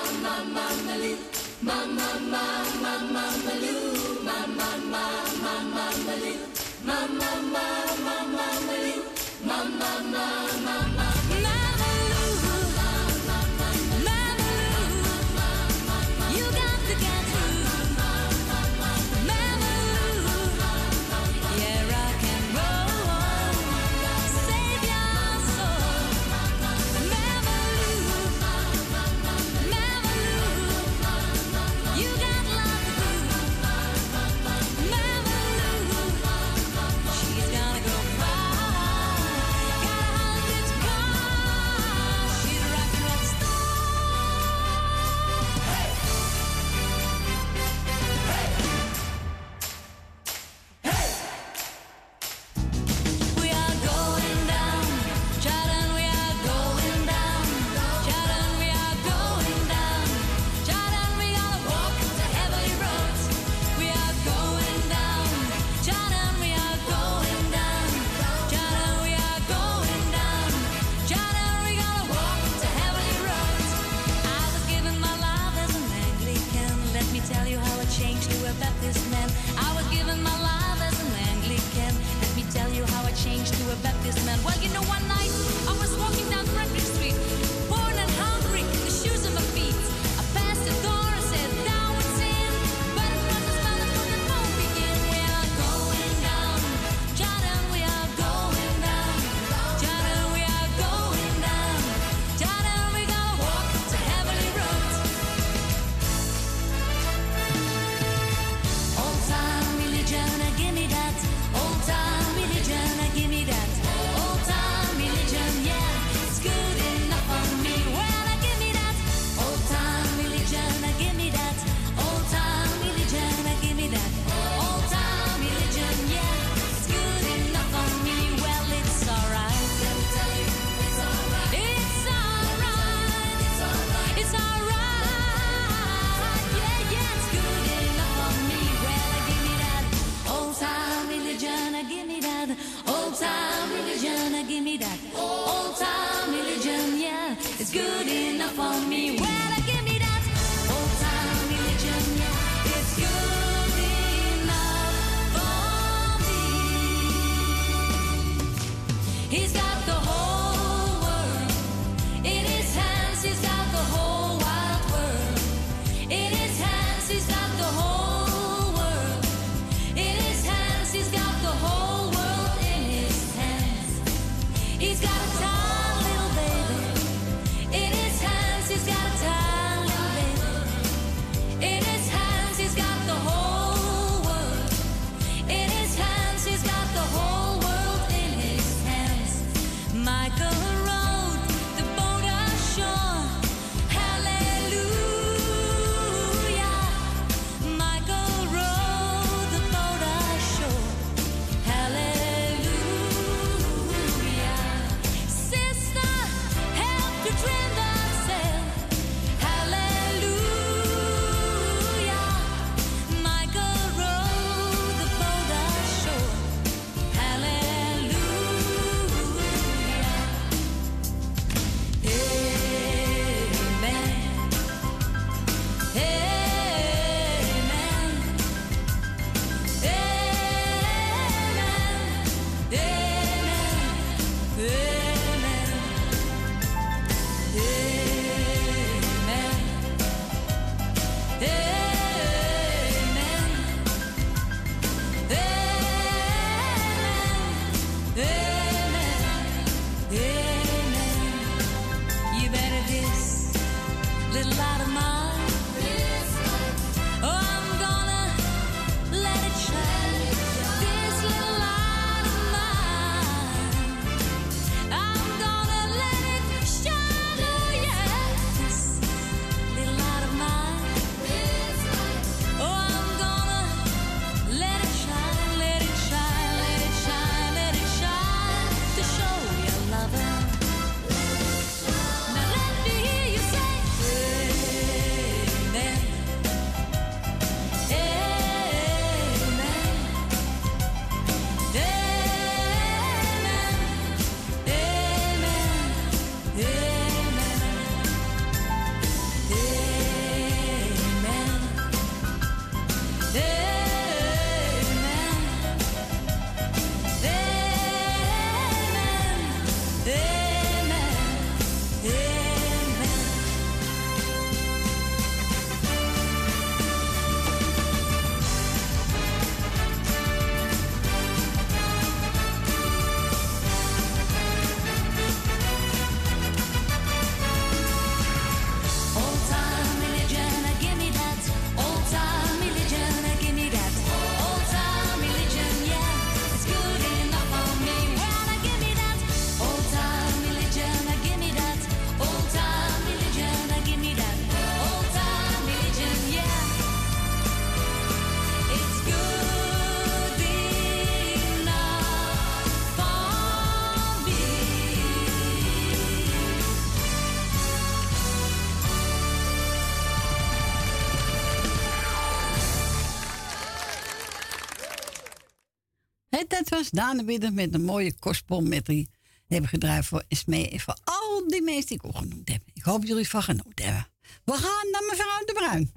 was 366.79 366.89
Daan 366.89 367.25
Widder 367.25 367.53
met 367.53 367.73
een 367.73 367.83
mooie 367.83 368.19
kostbom 368.19 368.69
met 368.69 368.85
die 368.85 369.09
hebben 369.47 369.69
gedraaid 369.69 370.05
voor 370.05 370.23
Esmee 370.27 370.69
en 370.69 370.79
voor 370.79 370.97
al 371.03 371.47
die 371.47 371.61
mensen 371.61 371.87
die 371.87 371.97
ik 371.97 372.05
ook 372.05 372.15
genoemd 372.15 372.49
heb. 372.49 372.61
Ik 372.73 372.83
hoop 372.83 373.03
jullie 373.03 373.29
van 373.29 373.41
genoten 373.41 373.85
hebben. 373.85 374.07
We 374.45 374.51
gaan 374.51 374.91
naar 374.91 375.01
mevrouw 375.09 375.45
De 375.45 375.53
Bruin. 375.53 375.91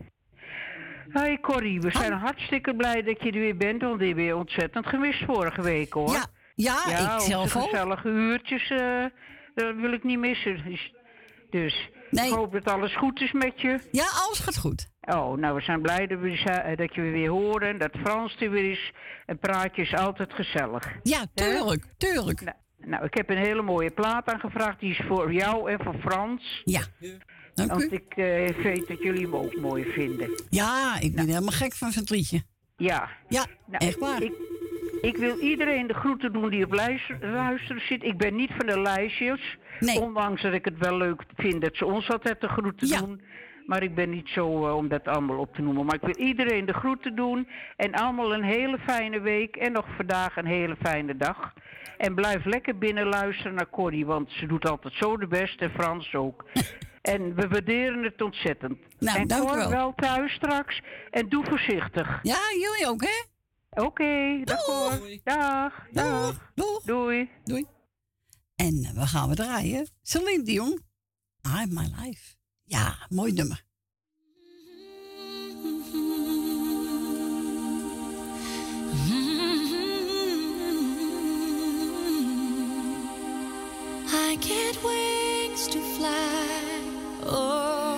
Hoi 1.13 1.41
Corrie, 1.41 1.81
we 1.81 1.91
zijn 1.91 2.13
hartstikke 2.13 2.75
blij 2.77 3.03
dat 3.03 3.23
je 3.23 3.31
er 3.31 3.39
weer 3.39 3.57
bent, 3.57 3.83
want 3.83 4.01
je 4.01 4.37
ontzettend 4.37 4.87
gemist 4.87 5.25
vorige 5.25 5.63
week 5.63 5.93
hoor. 5.93 6.13
Ja, 6.13 6.27
ja, 6.55 7.15
ik 7.15 7.21
zelf 7.21 7.57
ook. 7.57 7.63
gezellige 7.63 8.09
uurtjes, 8.09 8.71
eh, 8.71 9.05
dat 9.55 9.77
wil 9.77 9.93
ik 9.93 10.05
niet 10.05 10.19
missen. 10.19 10.65
Dus, 10.65 10.93
dus 11.51 11.91
ik 12.11 12.33
hoop 12.33 12.53
dat 12.53 12.67
alles 12.67 12.97
goed 12.97 13.21
is 13.21 13.33
met 13.33 13.61
je. 13.61 13.81
Ja, 13.91 14.07
alles 14.25 14.39
gaat 14.39 14.59
goed. 14.59 14.91
Oh, 15.09 15.37
nou 15.39 15.55
we 15.55 15.61
zijn 15.61 15.81
blij 15.83 16.07
dat, 16.07 16.19
we, 16.19 16.37
zi- 16.37 16.74
dat 16.77 16.95
je 16.95 17.01
weer 17.01 17.29
horen 17.29 17.69
en 17.69 17.79
dat 17.79 17.91
Frans 18.03 18.37
er 18.41 18.51
weer 18.51 18.70
is. 18.70 18.93
En 19.27 19.39
praatje 19.39 19.83
is 19.83 19.95
altijd 19.95 20.33
gezellig. 20.33 20.93
Ja, 21.03 21.24
tuurlijk, 21.35 21.85
tuurlijk. 21.97 22.41
Nou, 22.41 22.57
nou, 22.85 23.05
ik 23.05 23.15
heb 23.15 23.31
een 23.31 23.37
hele 23.37 23.62
mooie 23.62 23.91
plaat 23.91 24.27
aangevraagd, 24.29 24.81
die 24.81 24.91
is 24.91 25.01
voor 25.09 25.33
jou 25.33 25.70
en 25.70 25.79
voor 25.85 25.95
Frans. 26.01 26.61
Ja. 26.65 26.81
Dank 27.55 27.70
u. 27.70 27.74
Want 27.74 27.93
ik 27.93 28.16
eh, 28.16 28.49
weet 28.62 28.89
dat 28.89 29.03
jullie 29.03 29.23
hem 29.23 29.37
ook 29.37 29.57
mooi 29.57 29.85
vinden. 29.85 30.31
Ja, 30.51 30.97
ik 31.01 31.15
ben 31.15 31.27
helemaal 31.27 31.51
gek 31.53 31.73
van 31.74 31.91
zijn 31.91 32.05
liedje. 32.09 32.43
Ja. 32.77 33.09
Ja, 33.29 33.47
Nou, 33.66 33.87
echt 33.87 33.99
waar. 33.99 34.23
Ik, 34.23 34.33
ik 35.03 35.16
wil 35.16 35.39
iedereen 35.39 35.87
de 35.87 35.95
groeten 35.95 36.33
doen 36.33 36.51
die 36.51 36.65
op 36.65 36.73
luister- 36.73 37.19
luisteren 37.33 37.83
zit. 37.87 38.03
Ik 38.03 38.16
ben 38.19 38.37
niet 38.37 38.51
van 38.57 38.66
de 38.66 38.81
lijstjes. 38.81 39.57
Ondanks 40.01 40.43
dat 40.43 40.53
ik 40.53 40.65
het 40.65 40.79
wel 40.79 40.97
leuk 40.97 41.23
vind 41.37 41.61
dat 41.62 41.77
ze 41.77 41.87
ons 41.87 42.11
altijd 42.11 42.41
de 42.41 42.49
groeten 42.49 42.89
doen. 42.99 43.20
Maar 43.66 43.82
ik 43.82 43.94
ben 43.94 44.10
niet 44.10 44.28
zo 44.28 44.66
eh, 44.66 44.76
om 44.76 44.89
dat 44.89 45.09
allemaal 45.09 45.39
op 45.39 45.55
te 45.55 45.62
noemen. 45.62 45.84
Maar 45.84 45.94
ik 45.94 46.01
wil 46.01 46.26
iedereen 46.26 46.66
de 46.66 46.72
groeten 46.72 47.14
doen. 47.14 47.48
En 47.76 47.93
allemaal 47.93 48.34
een 48.34 48.43
hele 48.43 48.78
fijne 48.78 49.20
week. 49.20 49.56
En 49.56 49.72
nog 49.72 49.86
vandaag 49.97 50.36
een 50.36 50.47
hele 50.47 50.76
fijne 50.76 51.16
dag. 51.16 51.52
En 51.98 52.14
blijf 52.14 52.44
lekker 52.44 52.78
binnen 52.78 53.06
luisteren 53.06 53.55
naar 53.55 53.70
Corrie. 53.70 54.06
Want 54.06 54.30
ze 54.30 54.47
doet 54.47 54.68
altijd 54.68 54.94
zo 54.94 55.16
de 55.16 55.26
best. 55.26 55.60
En 55.60 55.70
Frans 55.70 56.14
ook. 56.14 56.44
en 57.14 57.34
we 57.34 57.48
waarderen 57.48 58.02
het 58.02 58.22
ontzettend. 58.22 58.78
Nou, 58.98 59.18
en 59.18 59.26
dank 59.26 59.55
wel. 59.55 59.70
wel 59.70 59.93
thuis 59.97 60.32
straks. 60.32 60.80
En 61.10 61.28
doe 61.28 61.44
voorzichtig. 61.44 62.18
Ja, 62.22 62.39
jullie 62.52 62.86
ook, 62.89 63.02
hè? 63.02 63.30
Oké, 63.82 64.40
dag 64.44 64.64
hoor. 64.64 65.18
Dag, 65.24 65.86
dag. 65.93 66.51
Doeg. 66.55 66.82
Doei. 66.82 67.30
Doei. 67.44 67.66
En 68.56 68.84
eh, 68.84 68.93
we 68.94 69.06
gaan 69.06 69.28
we 69.28 69.34
draaien. 69.34 69.89
Celine 70.02 70.43
Dion, 70.43 70.80
I'm 71.47 71.74
My 71.74 71.89
Life. 72.01 72.41
Ja, 72.73 72.97
mooi 73.11 73.32
nummer. 73.32 73.59
I 84.15 84.36
get 84.40 84.77
wings 84.82 85.69
to 85.69 85.81
fly. 85.97 86.81
Oh, 87.24 87.91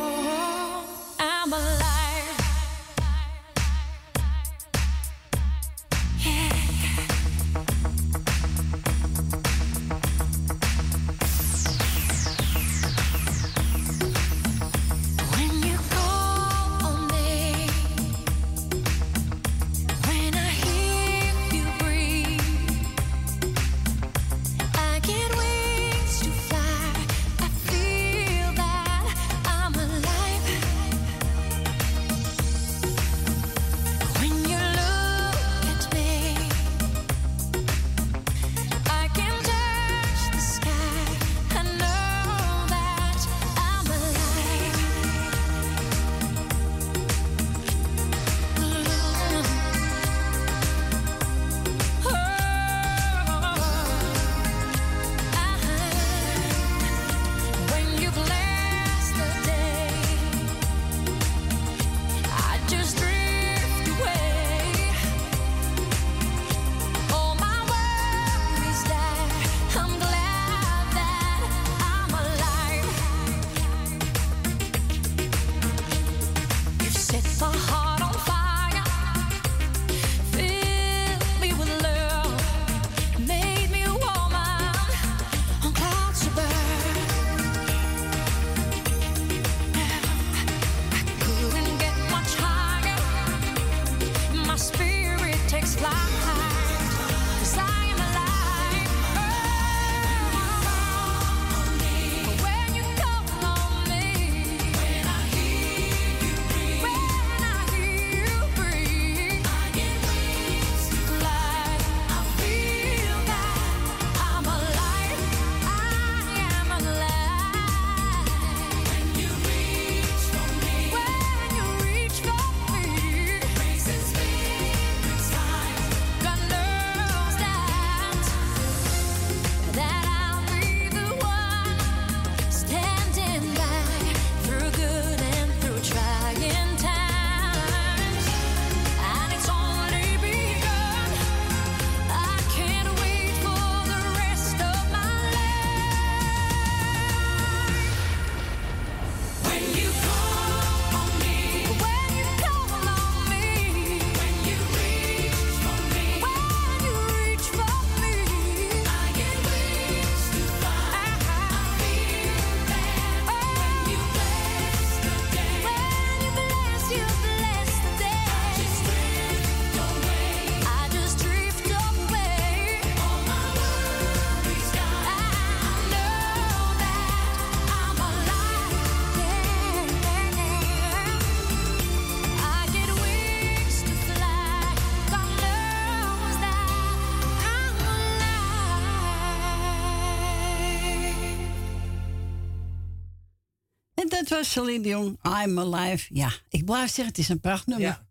was 194.35 194.53
Celine 194.53 194.83
Dion, 194.83 195.19
I'm 195.23 195.59
Alive. 195.59 196.15
Ja, 196.15 196.33
ik 196.49 196.65
blijf 196.65 196.87
zeggen, 196.87 197.07
het 197.07 197.19
is 197.19 197.29
een 197.29 197.41
prachtnummer. 197.41 197.87
Ja. 197.87 198.07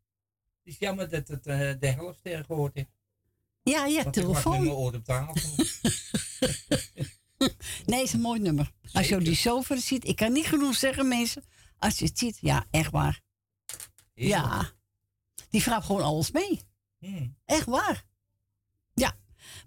Het 0.63 0.73
is 0.73 0.79
jammer 0.79 1.09
dat 1.09 1.27
het 1.27 1.47
eh, 1.47 1.57
de 1.79 1.87
helft 1.87 2.19
er 2.23 2.43
gehoord 2.43 2.73
heeft. 2.73 2.89
Ja, 3.63 3.85
ja, 3.85 4.03
Want 4.03 4.17
ik 4.17 4.23
telefoon. 4.23 4.51
met 4.51 4.61
mijn 4.61 4.75
oor 4.75 4.93
op 4.93 5.03
tafel. 5.03 5.55
Nee, 7.85 8.03
is 8.03 8.13
een 8.13 8.21
mooi 8.21 8.39
nummer. 8.39 8.71
Als 8.91 9.07
je 9.07 9.17
die 9.17 9.35
sofa 9.35 9.75
ziet, 9.75 10.07
ik 10.07 10.15
kan 10.15 10.31
niet 10.31 10.45
genoeg 10.45 10.75
zeggen, 10.75 11.07
mensen. 11.07 11.43
Als 11.77 11.99
je 11.99 12.05
het 12.05 12.19
ziet, 12.19 12.37
ja, 12.41 12.65
echt 12.71 12.91
waar. 12.91 13.21
Ja. 14.13 14.71
Die 15.49 15.61
vraagt 15.61 15.85
gewoon 15.85 16.01
alles 16.01 16.31
mee. 16.31 16.61
Hmm. 16.99 17.35
Echt 17.45 17.65
waar. 17.65 18.03
Ja. 18.93 19.17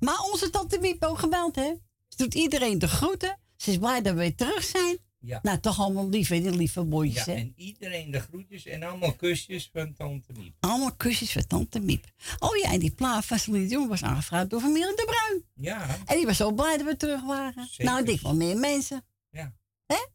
Maar 0.00 0.20
onze 0.20 0.50
tante 0.50 0.78
Wiep 0.80 1.04
ook 1.04 1.18
geweld, 1.18 1.56
hè? 1.56 1.74
Ze 2.08 2.16
doet 2.16 2.34
iedereen 2.34 2.78
de 2.78 2.88
groeten. 2.88 3.38
Ze 3.56 3.70
is 3.70 3.78
blij 3.78 4.02
dat 4.02 4.12
we 4.12 4.18
weer 4.18 4.36
terug 4.36 4.64
zijn. 4.64 4.98
Ja. 5.26 5.38
Nou, 5.42 5.58
toch 5.60 5.80
allemaal 5.80 6.08
lief, 6.08 6.28
hè, 6.28 6.40
die 6.40 6.50
lieve 6.50 6.84
boyjes, 6.84 7.24
Ja, 7.24 7.32
hè? 7.32 7.38
en 7.38 7.52
iedereen 7.56 8.10
de 8.10 8.20
groetjes 8.20 8.66
en 8.66 8.82
allemaal 8.82 9.12
kusjes 9.14 9.70
van 9.72 9.94
Tante 9.94 10.32
Miep. 10.32 10.54
Allemaal 10.60 10.92
kusjes 10.96 11.32
voor 11.32 11.46
tante 11.46 11.80
Miep. 11.80 12.04
Oh 12.38 12.56
ja, 12.56 12.72
en 12.72 12.78
die 12.78 12.90
plaat 12.90 13.24
van 13.26 13.38
Celine 13.38 13.66
Dion 13.66 13.88
was 13.88 14.02
aangevraagd 14.02 14.50
door 14.50 14.60
familie 14.60 14.84
De 14.86 15.04
Bruin. 15.06 15.44
Ja, 15.54 15.98
En 16.06 16.16
die 16.16 16.26
was 16.26 16.36
zo 16.36 16.52
blij 16.52 16.76
dat 16.76 16.86
we 16.86 16.96
terug 16.96 17.22
waren. 17.22 17.66
Zeker. 17.66 17.84
Nou, 17.84 18.00
ik 18.00 18.06
denk 18.06 18.20
wel 18.20 18.34
meer 18.34 18.56
mensen. 18.56 19.04
ja. 19.30 19.54
Hè? 19.86 20.06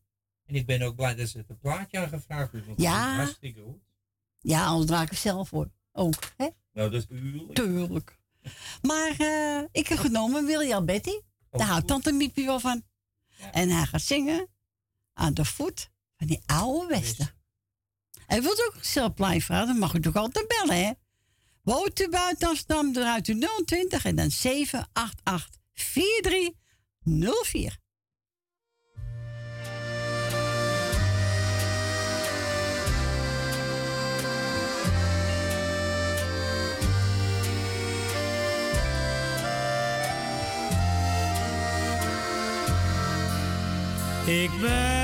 En 0.46 0.56
ik 0.56 0.66
ben 0.66 0.82
ook 0.82 0.96
blij 0.96 1.16
dat 1.16 1.28
ze 1.30 1.38
het 1.38 1.50
een 1.50 1.60
plaatje 1.60 2.00
aangevraagd 2.00 2.52
hebben. 2.52 2.74
Ja. 2.78 3.16
Hartstikke 3.16 3.62
goed. 3.62 3.80
Ja, 4.40 4.66
anders 4.66 4.88
draai 4.88 5.04
ik 5.04 5.10
het 5.10 5.20
zelf 5.20 5.50
voor. 5.50 5.70
Ook, 5.92 6.16
hè? 6.38 6.48
Nou, 6.74 6.90
dat 6.90 7.02
is 7.02 7.08
tuurlijk. 7.08 7.54
Tuurlijk. 7.54 8.20
Maar 8.82 9.16
eh, 9.18 9.64
ik 9.72 9.88
heb 9.88 9.98
genomen 9.98 10.46
William 10.46 10.86
Betty. 10.86 11.20
Daar 11.50 11.68
houdt 11.68 11.88
tante 11.88 12.12
Miepie 12.12 12.46
wel 12.46 12.60
van. 12.60 12.84
En 13.52 13.70
hij 13.70 13.86
gaat 13.86 14.02
zingen 14.02 14.48
aan 15.22 15.34
de 15.34 15.45
voet 15.45 15.89
van 16.18 16.27
die 16.27 16.41
oude 16.45 16.88
Westen. 16.88 17.30
Hij 18.26 18.41
wilt 18.41 18.65
ook 18.68 18.76
zelf 18.81 19.14
blijven 19.14 19.41
vragen, 19.41 19.68
dan 19.68 19.77
mag 19.77 19.93
u 19.93 19.99
toch 19.99 20.15
altijd 20.15 20.48
bellen, 20.48 20.85
hè? 20.85 20.91
Woont 21.64 21.99
u 21.99 22.10
buiten 22.10 22.48
Amsterdam, 22.48 22.95
eruit 22.95 23.27
u 23.27 23.48
020 23.65 24.06
en 24.06 24.15
dan 24.15 24.31
788 24.31 25.61
4304. 25.73 27.80
Ik 44.26 44.61
ben 44.61 45.01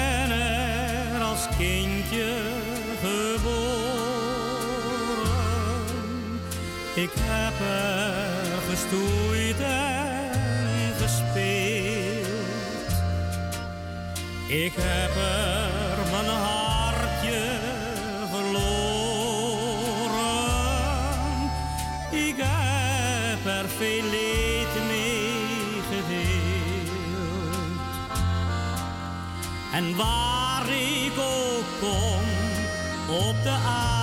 Ik 6.97 7.11
heb 7.15 7.53
er 7.59 8.61
gestoeid 8.69 9.59
en 9.59 10.93
gespeeld. 11.01 12.27
Ik 14.47 14.73
heb 14.75 15.15
er 15.15 16.11
mijn 16.11 16.37
hartje 16.37 17.59
verloren. 18.31 18.71
Ik 22.11 22.35
heb 22.37 23.45
er 23.45 23.69
veel 23.69 24.03
leed 24.03 24.85
mee 24.87 25.81
gedeeld. 25.91 26.89
En 29.73 29.95
waar 29.95 30.69
ik 30.69 31.13
ook 31.19 31.65
kom 31.79 32.25
op 33.17 33.43
de 33.43 33.49
aarde, 33.49 33.96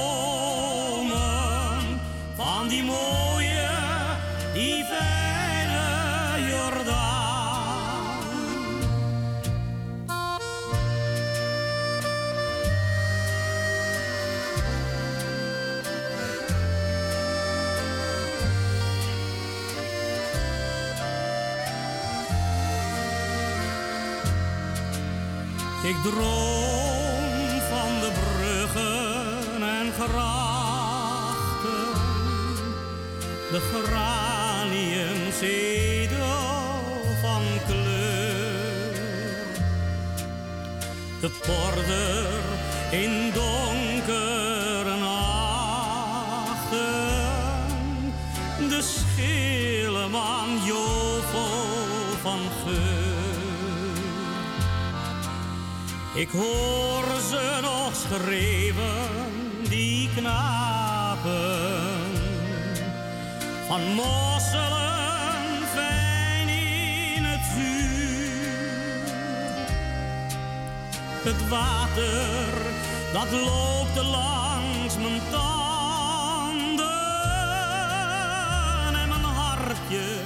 van 2.35 2.67
die 2.67 2.83
mooie, 2.83 3.24
Ik 25.85 25.95
droom 26.03 27.61
van 27.69 27.99
de 27.99 28.11
bruggen 28.11 29.63
en 29.63 29.93
grachten, 29.93 31.93
de 33.51 33.59
graniumzedel 33.73 36.25
van 37.21 37.43
kleur, 37.67 38.93
de 41.21 41.29
porder 41.45 42.41
in 42.91 43.31
donkere 43.33 44.34
Ik 56.15 56.29
hoor 56.29 57.05
ze 57.29 57.59
nog 57.61 57.95
schreeuwen, 57.95 59.31
die 59.69 60.09
knapen, 60.15 61.61
van 63.67 63.81
mosselen 63.81 65.67
fijn 65.73 66.47
in 66.47 67.23
het 67.23 67.45
vuur. 67.53 69.03
Het 71.23 71.49
water 71.49 72.53
dat 73.13 73.31
loopt 73.31 73.95
langs 73.95 74.97
mijn 74.97 75.21
tanden 75.31 76.89
en 79.01 79.09
mijn 79.09 79.23
hartje 79.23 80.19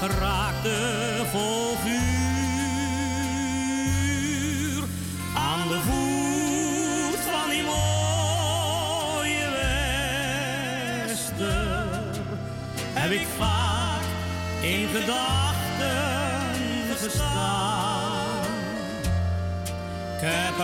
raakte 0.00 1.22
vol 1.30 1.76
vuur. 1.76 2.03
Heb 13.04 13.12
ik 13.12 13.26
vaak 13.36 14.02
in 14.60 14.88
gedachten 14.88 16.56
gestaan. 16.96 18.46
Ik 20.20 20.54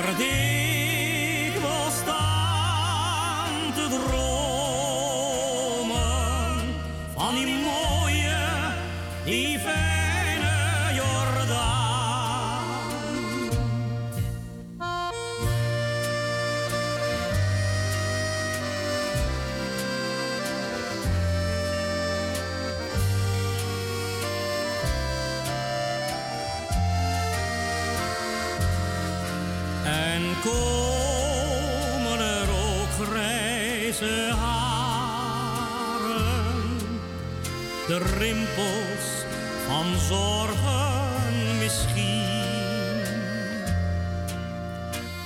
rimpels 38.03 39.25
van 39.67 39.87
zorgen 40.09 41.59
misschien. 41.59 42.21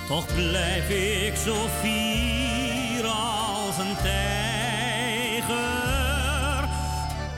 Toch 0.09 0.27
blijf 0.35 0.89
ik 0.89 1.37
zo 1.37 1.55
fier 1.81 3.07
als 3.07 3.79
een 3.79 3.97
tijger. 4.03 5.55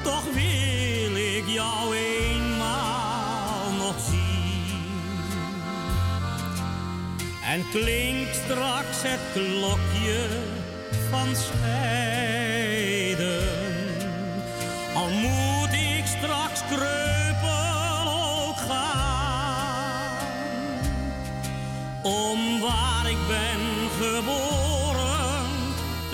Toch 0.02 0.24
wil 0.24 1.16
ik 1.16 1.44
jou 1.46 1.96
eenmaal 1.96 3.72
nog 3.78 3.94
zien. 4.10 5.24
En 7.44 7.64
klinkt 7.70 8.34
straks 8.34 9.02
het 9.02 9.20
klokje 9.32 10.28
van 11.10 11.36
scheiden. 11.36 12.05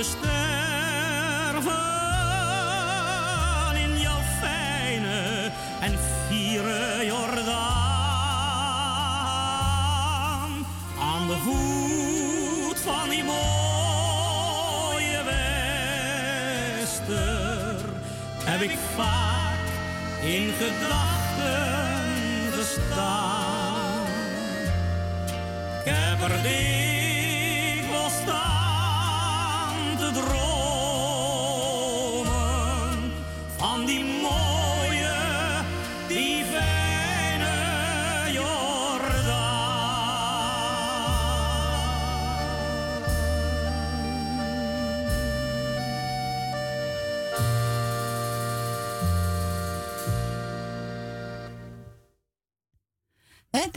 Te 0.03 0.09
sterven. 0.09 1.73
In 3.83 4.01
jouw 4.01 4.20
fijne 4.41 5.51
en 5.81 5.99
viere 6.29 7.05
Jordaan. 7.05 7.53
Aan 11.01 11.27
de 11.27 11.37
voet 11.45 12.79
van 12.79 13.09
die 13.09 13.24
mooie 13.24 15.23
wester 16.85 17.81
heb 18.45 18.61
ik 18.61 18.79
vaak 18.97 19.59
in 20.23 20.53
gedachten 20.59 22.53
gestaan. 22.53 24.07
Ik 25.85 27.02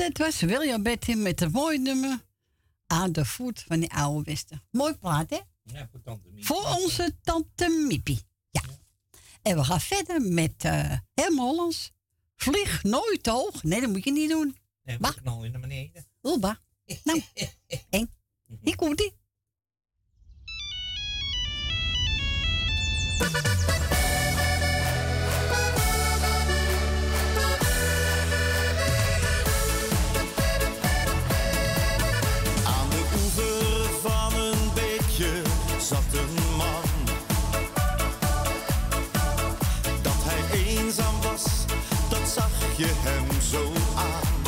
En 0.05 0.11
dat 0.11 0.25
was 0.25 0.41
William 0.41 0.83
Betty 0.83 1.13
met 1.13 1.41
een 1.41 1.51
mooi 1.51 1.77
nummer 1.77 2.25
aan 2.87 3.11
de 3.11 3.25
voet 3.25 3.63
van 3.67 3.79
die 3.79 3.93
oude 3.93 4.23
Westen. 4.23 4.63
Mooi 4.71 4.93
plaat, 4.93 5.29
hè? 5.29 5.39
Ja, 5.63 5.87
voor 5.91 6.01
tante 6.01 6.29
Miep. 6.31 6.45
Voor 6.45 6.65
onze 6.65 7.15
tante 7.21 7.85
Miepie. 7.87 8.21
Ja. 8.49 8.61
En 9.41 9.57
we 9.57 9.63
gaan 9.63 9.81
verder 9.81 10.21
met 10.21 10.53
eh 10.57 10.91
Hem 11.13 11.39
Hollands. 11.39 11.91
Vlieg 12.35 12.83
nooit 12.83 13.25
hoog. 13.25 13.63
Nee, 13.63 13.81
dat 13.81 13.89
moet 13.89 14.03
je 14.03 14.11
niet 14.11 14.29
doen. 14.29 14.57
Nee, 14.83 14.97
we 14.97 15.13
knallen 15.15 15.51
naar 15.51 15.61
beneden. 15.61 16.05
Ulba. 16.21 16.59
Nou, 17.03 17.23
eng. 17.89 18.09
Hier 18.61 18.75
komt 18.75 19.01
ie. 19.01 19.13
Je 42.77 42.87
hem 42.87 43.41
zo 43.41 43.63
aan. 43.95 44.43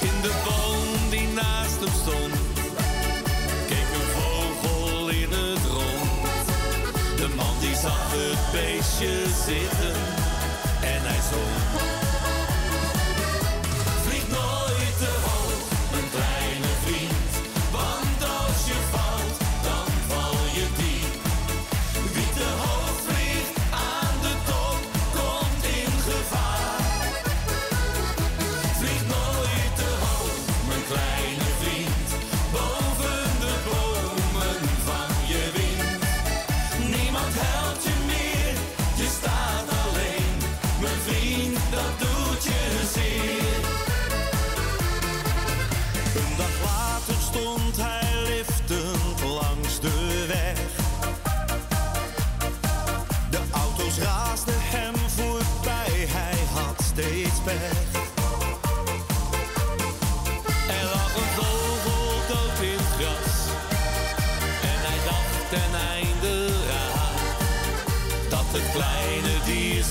In 0.00 0.20
de 0.22 0.32
boom 0.44 1.10
die 1.10 1.28
naast 1.28 1.80
hem 1.80 1.94
stond, 2.02 2.34
keek 3.66 3.88
een 3.98 4.08
vogel 4.16 5.08
in 5.08 5.30
het 5.30 5.64
rond. 5.70 6.46
De 7.16 7.28
man 7.36 7.54
die 7.60 7.74
zag 7.74 8.10
het 8.10 8.52
beestje 8.52 9.24
zitten 9.46 9.96
en 10.80 11.00
hij 11.02 11.20
zong. 11.30 12.11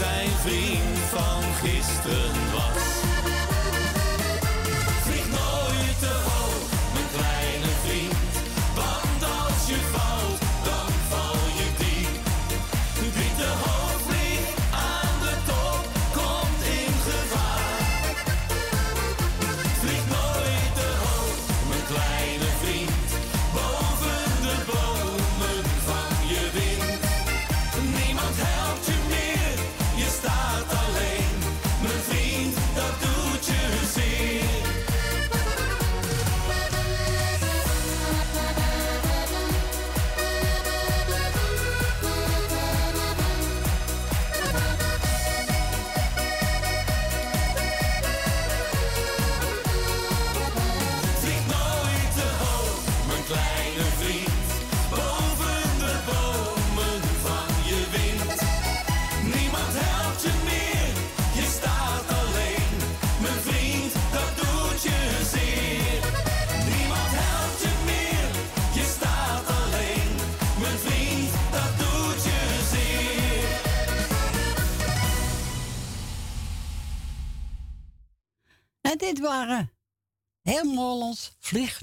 Zijn 0.02 0.30
vriend 0.30 0.98
van 0.98 1.44
gisteren 1.61 2.52
was. 2.53 2.91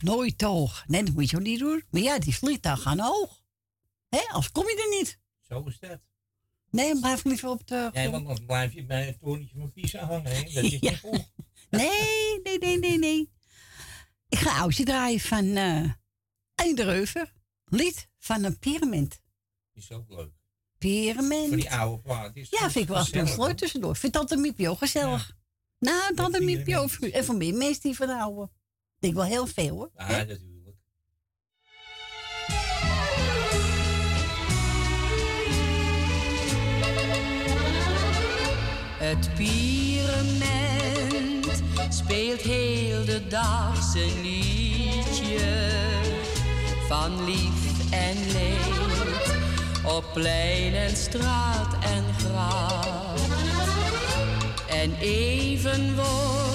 Nooit 0.02 0.38
te 0.38 0.46
hoog. 0.46 0.84
Nee, 0.86 1.04
dat 1.04 1.14
moet 1.14 1.30
je 1.30 1.36
ook 1.36 1.42
niet 1.42 1.58
doen. 1.58 1.82
Maar 1.90 2.02
ja, 2.02 2.18
die 2.18 2.34
vliegtuigen 2.36 2.84
gaan 2.84 2.98
hoog. 3.00 3.42
Hé, 4.08 4.20
als 4.32 4.52
kom 4.52 4.64
je 4.68 4.88
er 4.90 4.98
niet. 4.98 5.18
Zo 5.40 5.62
is 5.66 5.78
dat. 5.78 6.00
Nee, 6.70 6.88
dan 6.92 7.00
blijf 7.00 7.18
ik 7.18 7.24
liever 7.24 7.48
op 7.48 7.66
de 7.66 7.90
Nee, 7.92 8.10
want 8.10 8.26
dan 8.26 8.46
blijf 8.46 8.72
je 8.72 8.84
bij 8.84 9.06
het 9.06 9.20
torentje 9.20 9.58
van 9.58 9.72
Pisa 9.72 10.06
hangen. 10.06 10.30
Hè? 10.36 10.42
Dat 10.42 10.64
is 10.64 10.70
Ja. 10.80 10.90
niet 10.90 10.98
goed. 11.00 11.30
Nee, 11.70 12.40
nee, 12.42 12.58
nee, 12.58 12.78
nee, 12.78 12.98
nee. 12.98 13.32
Ik 14.28 14.38
ga 14.38 14.58
oudje 14.60 14.84
draaien 14.84 15.20
van 15.20 15.56
Reuver. 16.74 17.32
Lied 17.64 18.08
van 18.18 18.44
een 18.44 18.58
pyramid. 18.58 19.20
Is 19.72 19.92
ook 19.92 20.08
leuk. 20.08 20.32
Pyramid. 20.78 21.48
Voor 21.48 21.56
die 21.56 21.72
oude 21.72 22.02
plaat. 22.02 22.36
Is 22.36 22.50
Ja, 22.50 22.58
vind 22.70 22.74
ik 22.74 22.88
wel 22.88 23.06
eens 23.12 23.36
leuk 23.36 23.56
tussendoor. 23.56 23.96
Vind 23.96 24.12
Tante 24.12 24.36
Miepje 24.36 24.68
ook 24.68 24.78
gezellig. 24.78 25.36
Nou, 25.78 26.14
Tante 26.14 26.40
Miepje 26.40 26.78
ook. 26.78 26.90
En 26.90 27.24
voor 27.24 27.36
meer 27.36 27.54
mensen 27.54 27.82
die 27.82 27.96
van 27.96 28.08
houden. 28.08 28.50
Ik 29.00 29.04
denk 29.04 29.16
wel 29.16 29.24
heel 29.24 29.46
veel 29.46 29.76
hoor. 29.76 29.90
Ja, 29.96 30.06
natuurlijk. 30.06 30.76
Het 38.98 39.30
pyramid 39.34 40.42
speelt 41.88 42.40
heel 42.40 43.04
de 43.04 43.26
dag 43.28 43.82
zijn 43.82 44.20
liedje 44.20 45.70
van 46.88 47.24
lief 47.24 47.90
en 47.90 48.32
leed 48.32 49.36
op 49.86 50.04
plein 50.12 50.74
en 50.74 50.96
straat 50.96 51.84
en 51.84 52.04
graf. 52.14 53.26
En 54.68 54.94
even 55.00 55.94
wordt 55.94 56.47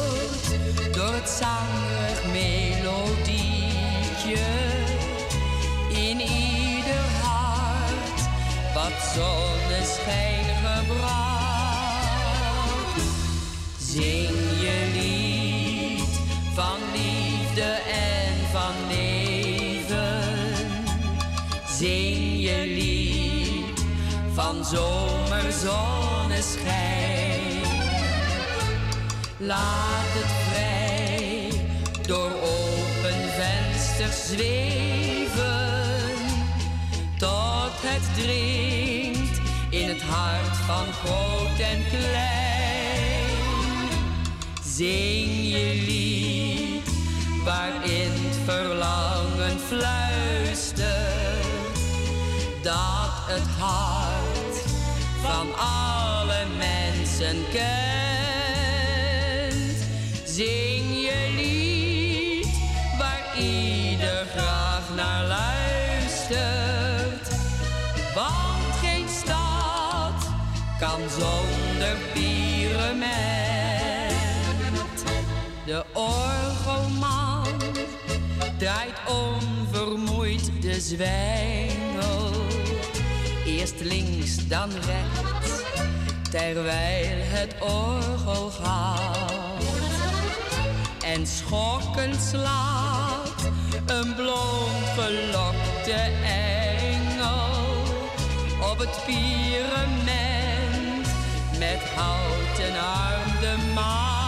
het 1.11 1.43
melodietje 2.31 4.45
in 5.89 6.21
ieder 6.21 7.05
hart 7.21 8.21
wat 8.73 8.91
zonneschijn 9.15 10.45
gebracht. 10.63 11.43
Zing 13.77 14.37
je 14.59 14.91
lied 14.93 16.19
van 16.53 16.79
liefde 16.91 17.81
en 17.91 18.33
van 18.51 18.73
leven. 18.87 20.23
Zing 21.77 22.41
je 22.41 22.63
lied 22.65 23.85
van 24.33 24.65
zomerzonneschijn. 24.65 27.61
Laat 29.37 30.13
het 30.15 30.31
vrij 30.49 30.82
door 32.07 32.31
open 32.41 33.29
vensters 33.29 34.25
zweven. 34.27 35.71
Tot 37.17 37.71
het 37.81 38.23
dringt 38.23 39.39
in 39.69 39.87
het 39.87 40.01
hart 40.01 40.57
van 40.57 40.93
groot 40.93 41.59
en 41.59 41.83
klein. 41.89 42.43
Zing 44.63 45.49
je 45.49 45.83
lied 45.87 46.89
waarin 47.43 48.11
het 48.11 48.37
verlangen 48.45 49.59
fluistert. 49.59 50.87
Dat 52.61 53.11
het 53.27 53.47
hart 53.59 54.55
van 55.21 55.55
alle 55.55 55.92
draait 78.63 78.99
onvermoeid 79.07 80.51
de 80.61 80.81
zwijngel. 80.81 82.31
Eerst 83.45 83.79
links, 83.79 84.47
dan 84.47 84.69
rechts, 84.69 85.61
terwijl 86.29 87.17
het 87.21 87.55
orgel 87.59 88.49
gaat. 88.49 89.31
En 91.05 91.27
schokkend 91.27 92.21
slaat 92.21 93.51
een 93.85 94.15
blond 94.15 94.85
gelokte 94.97 96.01
engel 96.25 97.51
op 98.71 98.77
het 98.77 99.03
pyramid 99.05 100.03
met 101.59 101.79
houten 101.95 102.75
arm 102.79 103.39
de 103.39 103.71
maat. 103.73 104.22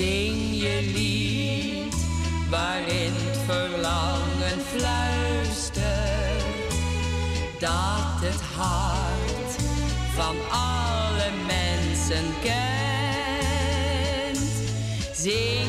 Zing 0.00 0.40
je 0.62 0.90
lied 0.94 1.94
waarin 2.50 3.12
het 3.14 3.38
verlangen 3.46 4.60
fluistert 4.72 5.84
dat 7.58 8.20
het 8.26 8.40
hart 8.56 9.52
van 10.14 10.36
alle 10.50 11.30
mensen 11.46 12.24
kent. 12.42 12.60
Zing 15.12 15.59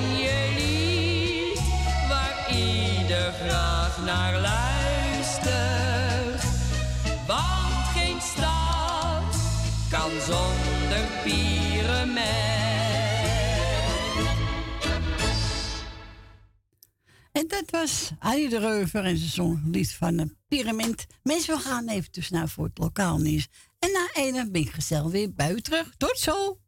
En 17.42 17.48
dat 17.48 17.72
was 17.72 18.12
Annie 18.20 18.50
de 18.50 18.60
Reuver 18.60 19.06
en 19.06 19.18
ze 19.18 19.28
zong 19.28 19.64
een 19.64 19.72
lied 19.72 19.92
van 19.92 20.18
een 20.18 20.38
pyramid. 20.48 21.08
Mensen, 21.24 21.56
we 21.56 21.62
gaan 21.62 21.88
even 21.88 22.12
tussenuit 22.12 22.52
voor 22.52 22.66
het 22.66 22.78
lokaal 22.78 23.18
nieuws. 23.18 23.48
En 23.80 23.92
na 23.92 24.10
ene 24.14 24.52
ben 24.52 24.62
ik 24.62 24.70
gezellig 24.70 25.12
weer 25.12 25.52
u 25.52 25.62
terug. 25.62 25.94
Tot 25.98 26.18
zo! 26.18 26.61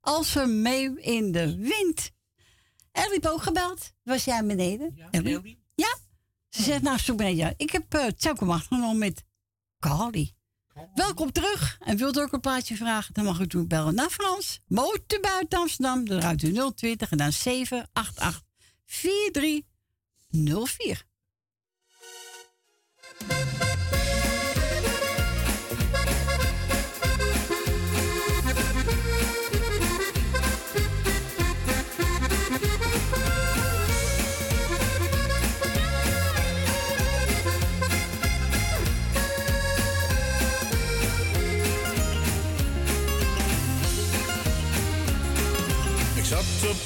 Als 0.00 0.32
we 0.32 0.46
mee 0.46 1.00
in 1.00 1.32
de 1.32 1.56
wind. 1.56 2.10
Ellie 2.92 3.30
ook 3.30 3.42
gebeld. 3.42 3.92
Was 4.02 4.24
jij 4.24 4.44
beneden? 4.44 4.92
Ja, 4.94 5.08
Ja. 5.74 5.96
Ze 6.48 6.62
zegt, 6.62 6.82
nou, 6.82 6.98
zoek 6.98 7.16
beneden. 7.16 7.46
je. 7.46 7.54
Ik 7.56 7.70
heb 7.70 7.94
eh, 7.94 8.04
uh, 8.04 8.10
Tjelkemacht 8.10 8.70
met 8.94 9.24
Carly. 9.78 10.34
Welkom 10.94 11.32
terug. 11.32 11.76
En 11.80 11.96
wilt 11.96 12.16
u 12.16 12.20
ook 12.20 12.32
een 12.32 12.40
plaatje 12.40 12.76
vragen, 12.76 13.14
dan 13.14 13.24
mag 13.24 13.40
u 13.40 13.46
toen 13.46 13.66
bellen 13.66 13.94
naar 13.94 14.10
Frans. 14.10 14.60
Motor 14.66 15.20
buiten 15.20 15.58
Amsterdam, 15.58 16.04
De 16.04 16.20
ruimte 16.20 16.72
020 16.74 17.10
en 17.10 17.16
dan 17.16 17.32
788 17.32 18.42
4304. 18.86 21.08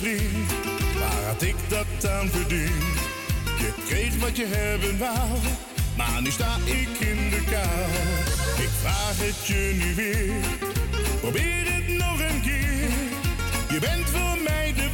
Waar 0.00 1.24
had 1.26 1.42
ik 1.42 1.54
dat 1.68 2.10
aan 2.10 2.28
verdiend? 2.28 2.98
Je 3.58 3.72
kreeg 3.86 4.18
wat 4.18 4.36
je 4.36 4.46
hebben 4.46 4.98
wou, 4.98 5.38
maar 5.96 6.22
nu 6.22 6.30
sta 6.30 6.56
ik 6.64 6.98
in 6.98 7.30
de 7.30 7.42
kou. 7.50 7.90
Ik 8.64 8.70
vraag 8.80 9.16
het 9.18 9.46
je 9.46 9.76
nu 9.78 9.94
weer, 9.94 10.32
probeer 11.20 11.72
het 11.72 11.88
nog 11.88 12.20
een 12.20 12.40
keer. 12.42 12.90
Je 13.70 13.78
bent 13.80 14.10
voor 14.10 14.38
mij 14.44 14.72
de 14.76 14.89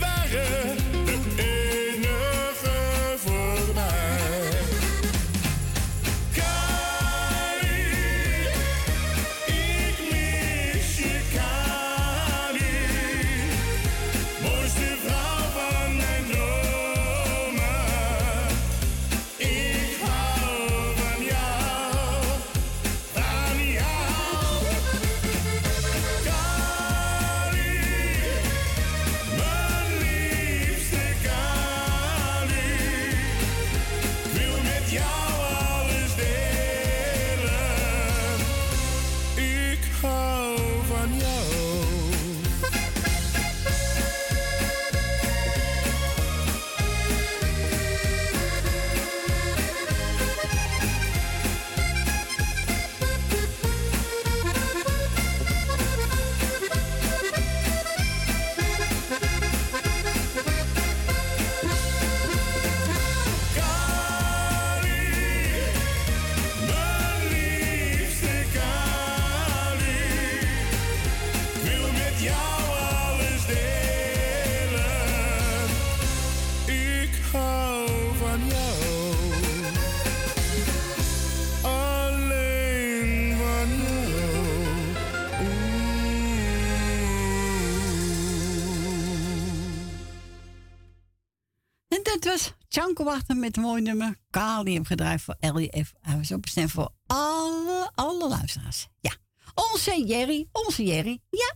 Tjanko 92.76 93.04
Wachter 93.04 93.36
met 93.36 93.56
een 93.56 93.62
mooi 93.62 93.82
nummer. 93.82 94.16
Kali 94.30 94.74
hem 94.74 94.84
gedraaid 94.84 95.22
voor 95.22 95.36
LEF. 95.40 95.92
Hij 96.00 96.16
was 96.16 96.32
ook 96.32 96.40
bestemd 96.40 96.70
voor 96.70 96.90
alle, 97.06 97.90
alle 97.94 98.28
luisteraars. 98.28 98.88
Ja. 99.00 99.12
Onze 99.54 100.04
Jerry, 100.06 100.48
onze 100.52 100.84
Jerry. 100.84 101.20
Ja. 101.30 101.54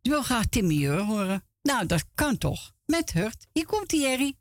Je 0.00 0.10
wil 0.10 0.22
graag 0.22 0.46
Timmy 0.46 0.88
horen. 0.88 1.44
Nou, 1.62 1.86
dat 1.86 2.04
kan 2.14 2.38
toch. 2.38 2.72
Met 2.86 3.12
Hurt. 3.12 3.46
Hier 3.52 3.66
komt 3.66 3.90
die 3.90 4.00
Jerry. 4.00 4.34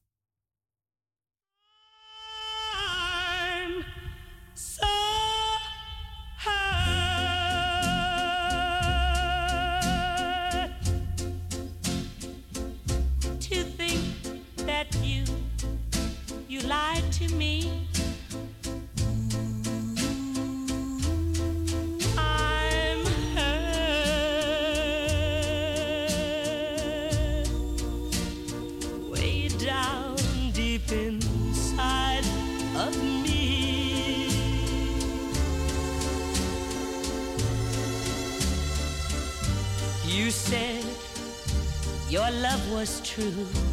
Love 42.51 42.71
was 42.73 42.99
true. 43.01 43.70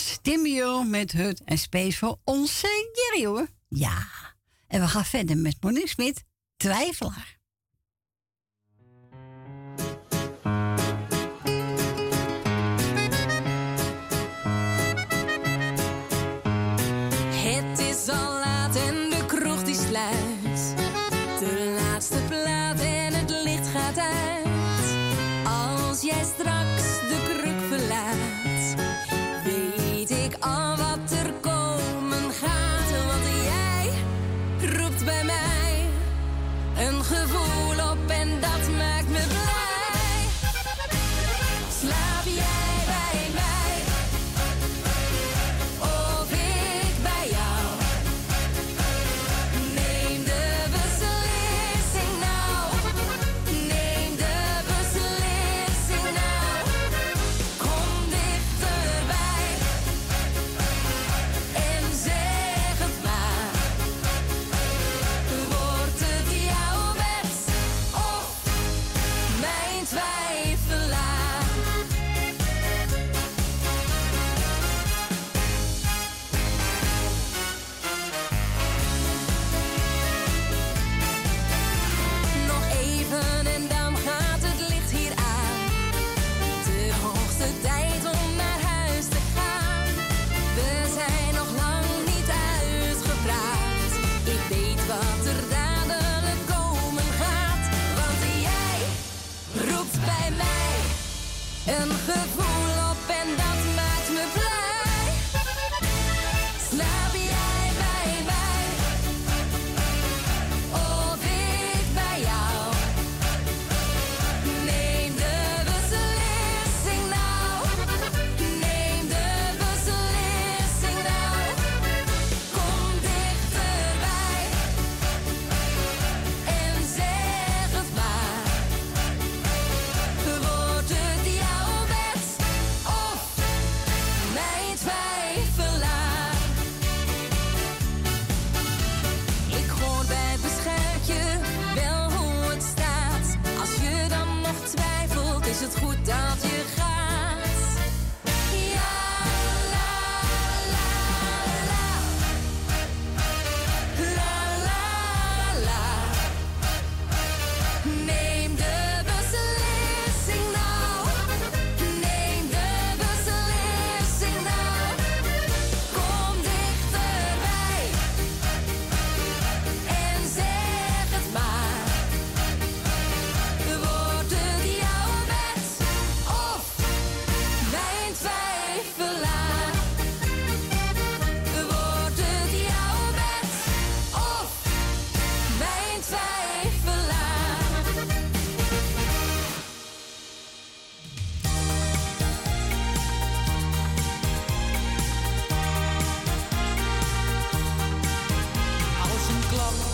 Was 0.00 0.88
met 0.88 1.12
Hut 1.12 1.42
en 1.44 1.58
Space 1.58 1.98
voor 1.98 2.18
onze 2.24 2.90
Jerry 2.92 3.26
hoor. 3.26 3.48
Ja. 3.68 4.06
En 4.66 4.80
we 4.80 4.88
gaan 4.88 5.04
verder 5.04 5.36
met 5.36 5.56
Monique 5.60 5.88
Smit, 5.88 6.24
Twijfelaar. 6.56 7.39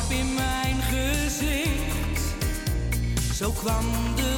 In 0.08 0.34
mijn 0.34 0.76
gezicht, 0.82 2.34
zo 3.34 3.50
kwam 3.50 3.84
de 4.16 4.35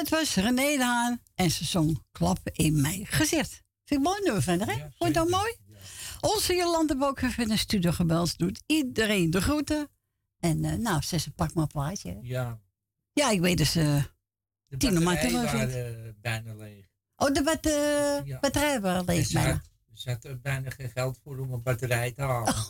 Dat 0.00 0.08
was 0.08 0.34
René 0.34 0.76
de 0.76 0.84
Haan 0.84 1.20
en 1.34 1.50
ze 1.50 1.64
zong 1.64 2.02
Klappen 2.12 2.52
in 2.54 2.80
mijn 2.80 3.06
gezicht. 3.06 3.50
Vind 3.84 4.00
ik 4.00 4.06
mooi 4.06 4.20
nummer 4.22 4.42
van 4.42 4.60
hè? 4.60 4.74
Vond 4.74 4.94
je 4.98 5.10
dat 5.12 5.28
mooi? 5.28 5.56
Onze 6.20 6.54
Jolande 6.54 6.96
Bok 6.96 7.20
heeft 7.20 7.38
in 7.38 7.48
de 7.48 7.56
studio 7.56 7.90
gebeld. 7.92 8.38
Doet 8.38 8.62
iedereen 8.66 9.30
de 9.30 9.40
groeten. 9.40 9.88
En 10.38 10.64
eh, 10.64 10.72
nou, 10.72 11.02
ze 11.02 11.30
pak 11.36 11.54
maar 11.54 11.62
een 11.62 11.68
plaatje. 11.70 12.18
Ja, 12.22 12.60
Ja, 13.12 13.30
ik 13.30 13.40
weet 13.40 13.56
dus... 13.58 13.76
eh 13.76 14.04
de 14.66 14.76
Tino 14.76 15.00
batterijen 15.04 15.42
waren 15.44 16.04
eh, 16.06 16.12
bijna 16.20 16.54
leeg. 16.54 16.86
Oh, 17.16 17.32
de 17.32 17.42
bat, 17.42 17.64
Ja. 18.26 18.38
batterij 18.40 18.80
waren 18.80 18.98
En 19.06 19.14
leeg 19.14 19.26
ze 19.26 19.32
bijna. 19.32 19.62
er 20.22 20.40
bijna 20.40 20.70
geen 20.70 20.90
geld 20.90 21.18
voor 21.24 21.38
om 21.38 21.52
een 21.52 21.62
batterij 21.62 22.12
te 22.12 22.22
halen. 22.22 22.54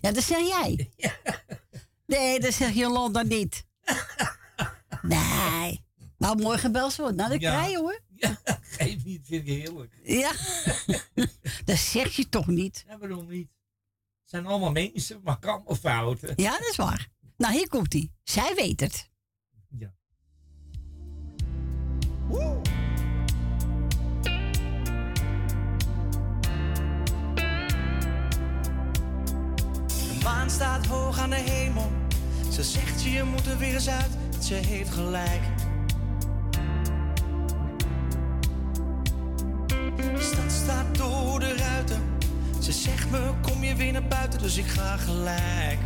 Ja, 0.00 0.12
dat 0.12 0.22
zeg 0.22 0.38
jij. 0.48 0.90
Nee, 2.06 2.40
dat 2.40 2.54
zegt 2.54 2.74
Jolanda 2.74 3.22
niet. 3.22 3.64
Nee. 5.08 5.84
Nou, 6.18 6.36
morgen 6.42 6.58
gebeld 6.58 6.92
ze 6.92 7.00
wordt. 7.02 7.16
Nou, 7.16 7.30
dat 7.30 7.40
Ja. 7.40 7.50
krijg 7.52 7.70
je 7.70 7.78
hoor. 7.78 8.00
Geef 8.62 9.04
niet, 9.04 9.20
vind 9.26 9.48
ik 9.48 9.54
heerlijk. 9.54 9.98
Ja. 10.02 10.32
dat 11.64 11.78
zeg 11.78 12.16
je 12.16 12.28
toch 12.28 12.46
niet? 12.46 12.84
Ja, 12.88 12.98
waarom 12.98 13.28
niet? 13.28 13.48
Het 14.20 14.30
zijn 14.30 14.46
allemaal 14.46 14.72
mensen, 14.72 15.20
maar 15.24 15.38
allemaal 15.40 15.74
fouten. 15.74 16.32
Ja, 16.36 16.50
dat 16.50 16.68
is 16.70 16.76
waar. 16.76 17.08
Nou, 17.36 17.52
hier 17.54 17.68
komt 17.68 17.92
hij. 17.92 18.10
Zij 18.22 18.54
weet 18.54 18.80
het. 18.80 19.10
Ja. 19.78 19.94
De 29.86 30.20
maan 30.22 30.50
staat 30.50 30.86
hoog 30.86 31.18
aan 31.18 31.30
de 31.30 31.36
hemel. 31.36 31.90
Ze 32.52 32.62
zegt 32.64 33.02
je 33.02 33.22
moet 33.22 33.46
er 33.46 33.58
weer 33.58 33.74
eens 33.74 33.88
uit. 33.88 34.10
Ze 34.40 34.54
heeft 34.54 34.90
gelijk. 34.90 35.40
Stad 40.18 40.52
staat 40.52 40.96
door 40.96 41.40
de 41.40 41.56
ruiten. 41.56 42.02
Ze 42.58 42.72
zegt 42.72 43.10
me 43.10 43.30
kom 43.42 43.64
je 43.64 43.74
weer 43.74 43.92
naar 43.92 44.06
buiten, 44.06 44.42
dus 44.42 44.56
ik 44.56 44.66
ga 44.66 44.96
gelijk. 44.96 45.78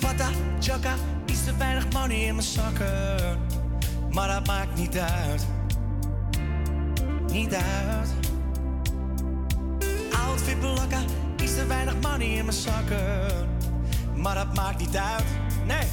Pata, 0.00 0.28
chaka, 0.60 0.94
iets 1.26 1.44
te 1.44 1.56
weinig 1.56 1.92
money 1.92 2.16
in 2.16 2.34
mijn 2.34 2.46
zakken. 2.46 3.38
Maar 4.10 4.28
dat 4.28 4.46
maakt 4.46 4.78
niet 4.78 4.98
uit. 4.98 5.46
Niet 7.32 7.54
uit. 7.54 8.08
Outfit 10.26 10.60
blakka, 10.60 11.00
iets 11.42 11.54
te 11.54 11.66
weinig 11.66 11.94
money 12.00 12.26
in 12.26 12.44
mijn 12.44 12.56
zakken. 12.56 13.55
Maar 14.16 14.34
dat 14.34 14.54
maakt 14.54 14.78
niet 14.78 14.96
uit. 14.96 15.24
Nee, 15.64 15.86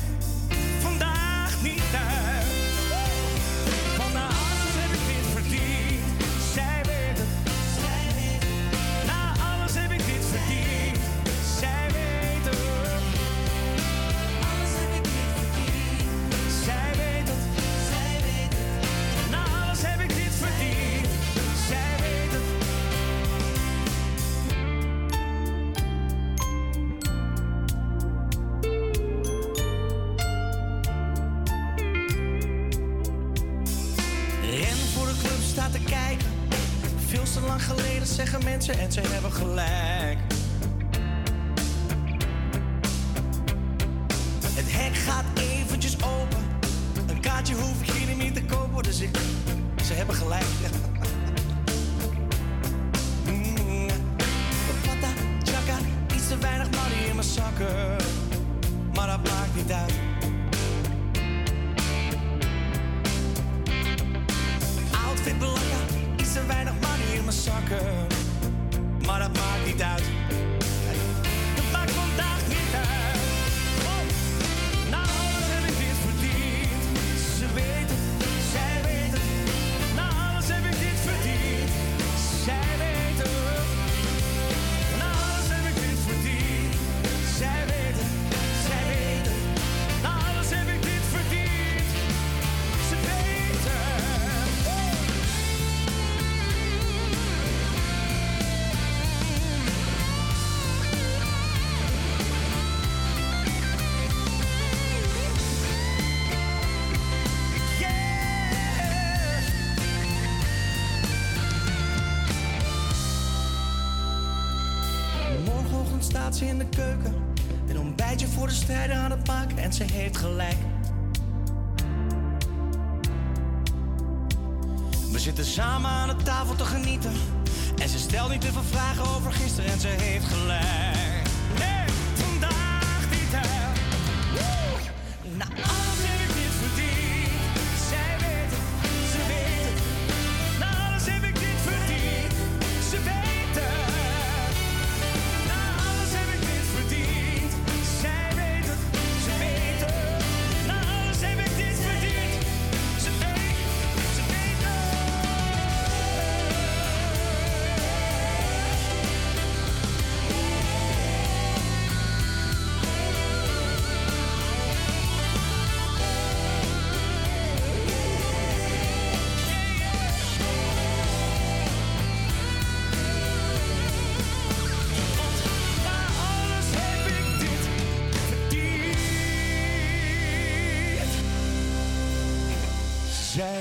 vandaag 0.81 1.61
niet 1.61 1.83
uit. 1.93 2.32
En 38.53 38.91
ze 38.91 39.01
hebben 39.01 39.31
gelijk. 39.31 40.12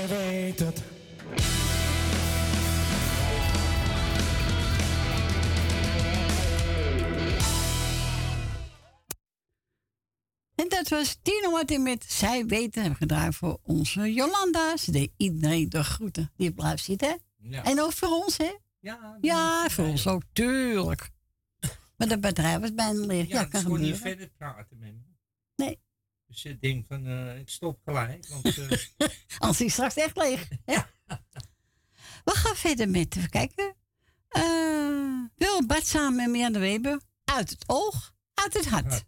Weet 0.07 0.59
het. 0.59 0.83
En 10.55 10.69
dat 10.69 10.87
was 10.89 11.17
Tino 11.21 11.51
Martin 11.51 11.83
met 11.83 12.03
Zij 12.07 12.45
weten. 12.45 12.81
Hebben 12.81 12.99
we 12.99 13.05
gedraaid 13.07 13.35
voor 13.35 13.59
onze 13.63 14.13
Jolanda. 14.13 14.77
Ze 14.77 14.91
deed 14.91 15.11
iedereen 15.17 15.69
de 15.69 15.83
groeten. 15.83 16.31
Die 16.37 16.53
blijft 16.53 16.83
zitten. 16.83 17.07
hè? 17.09 17.15
Ja. 17.49 17.63
En 17.63 17.81
ook 17.81 17.93
voor 17.93 18.09
ons, 18.09 18.37
hè? 18.37 18.51
Ja, 18.79 19.17
Ja, 19.21 19.69
voor 19.69 19.85
ons 19.85 20.07
ook, 20.07 20.21
tuurlijk. 20.33 21.09
Maar 21.97 22.07
dat 22.07 22.21
bedrijf 22.21 22.59
was 22.59 22.73
bijna 22.73 23.05
leeg. 23.05 23.27
Ja, 23.27 23.35
Ja, 23.39 23.41
ik 23.45 23.49
kan 23.49 23.63
kon 23.63 23.79
niet 23.79 23.93
gebeuren. 23.95 24.17
verder 24.17 24.29
praten 24.37 24.77
met 24.79 24.93
me. 24.93 25.01
Nee. 25.55 25.79
Dus 26.33 26.45
ik 26.45 26.61
denk 26.61 26.85
van, 26.87 27.07
eh, 27.07 27.37
ik 27.39 27.49
stop 27.49 27.79
gelijk. 27.85 28.27
Want, 28.27 28.57
eh, 28.57 28.77
Als 29.37 29.59
hij 29.59 29.67
straks 29.67 29.95
echt 29.95 30.17
leeg. 30.17 30.47
Ja. 30.65 30.89
We 32.25 32.31
gaan 32.31 32.55
verder 32.55 32.89
met, 32.89 33.15
even 33.15 33.29
kijken. 33.29 33.75
Eh 34.29 34.83
Wil 35.35 35.65
Bart 35.65 35.87
samen 35.87 36.15
met 36.15 36.29
Mirjam 36.29 36.53
de 36.53 36.59
Weber. 36.59 37.01
Uit 37.23 37.49
het 37.49 37.63
oog, 37.67 38.13
uit 38.33 38.53
het 38.53 38.65
hart. 38.65 39.03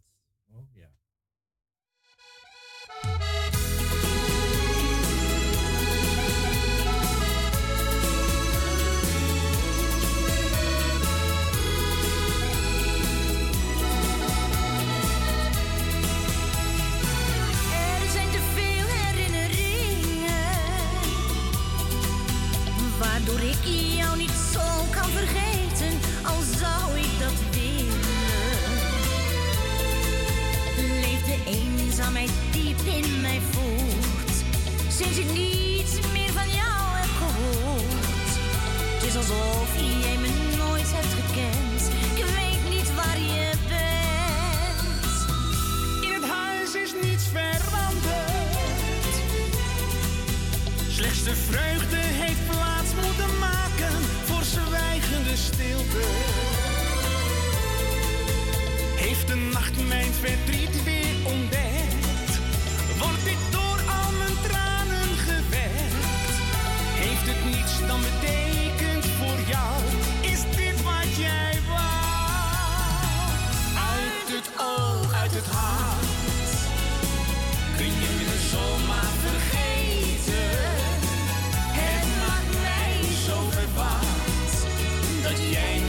Sinds 35.16 35.32
ik 35.32 35.38
niets 35.38 35.94
meer 36.14 36.32
van 36.32 36.50
jou 36.50 36.82
heb 37.02 37.14
gehoord 37.24 38.32
Het 38.94 39.04
is 39.04 39.16
alsof 39.16 39.70
jij 40.04 40.18
me 40.18 40.30
nooit 40.58 40.92
hebt 40.96 41.14
gekend 41.20 41.82
Ik 42.20 42.26
weet 42.40 42.64
niet 42.76 42.96
waar 42.96 43.20
je 43.20 43.52
bent 43.68 45.14
In 46.06 46.14
het 46.14 46.32
huis 46.32 46.76
is 46.76 46.94
niets 47.04 47.26
veranderd. 47.28 49.14
Slechts 50.90 51.24
de 51.24 51.36
vreugde 51.36 52.02
heeft 52.24 52.46
plaats 52.50 52.92
moeten 53.04 53.40
maken 53.40 53.96
voor 54.26 54.44
zwijgende 54.44 55.36
stilte. 55.36 56.06
Heeft 58.96 59.28
de 59.28 59.36
nacht 59.36 59.88
mijn 59.88 60.14
verdriet 60.14 60.84
weer 60.84 61.16
ontdekt? 61.24 61.75
Dat 85.36 85.85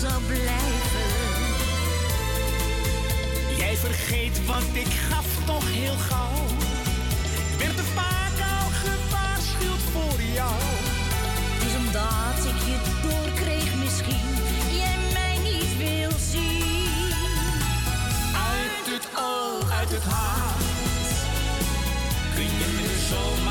zou 0.00 0.22
blijven. 0.26 1.10
Jij 3.56 3.76
vergeet 3.76 4.46
wat 4.46 4.62
ik 4.72 4.92
gaf 5.08 5.26
toch 5.46 5.64
heel 5.70 5.96
gauw. 5.96 6.44
Ik 7.52 7.58
werd 7.58 7.76
te 7.76 7.82
vaak 7.82 8.36
al 8.56 8.68
gewaarschuwd 8.84 9.82
voor 9.92 10.20
jou. 10.34 10.60
Het 11.52 11.62
is 11.68 11.76
omdat 11.84 12.38
ik 12.52 12.58
je 12.70 12.78
doorkreeg 13.02 13.74
misschien, 13.82 14.28
jij 14.80 14.98
mij 15.12 15.36
niet 15.50 15.76
wil 15.78 16.10
zien. 16.30 17.12
Uit 18.50 18.84
het 18.94 19.06
oog, 19.16 19.70
uit 19.70 19.90
het 19.90 20.04
hart. 20.04 20.64
Kun 22.34 22.44
je 22.44 22.68
me 22.76 23.06
zomaar 23.08 23.41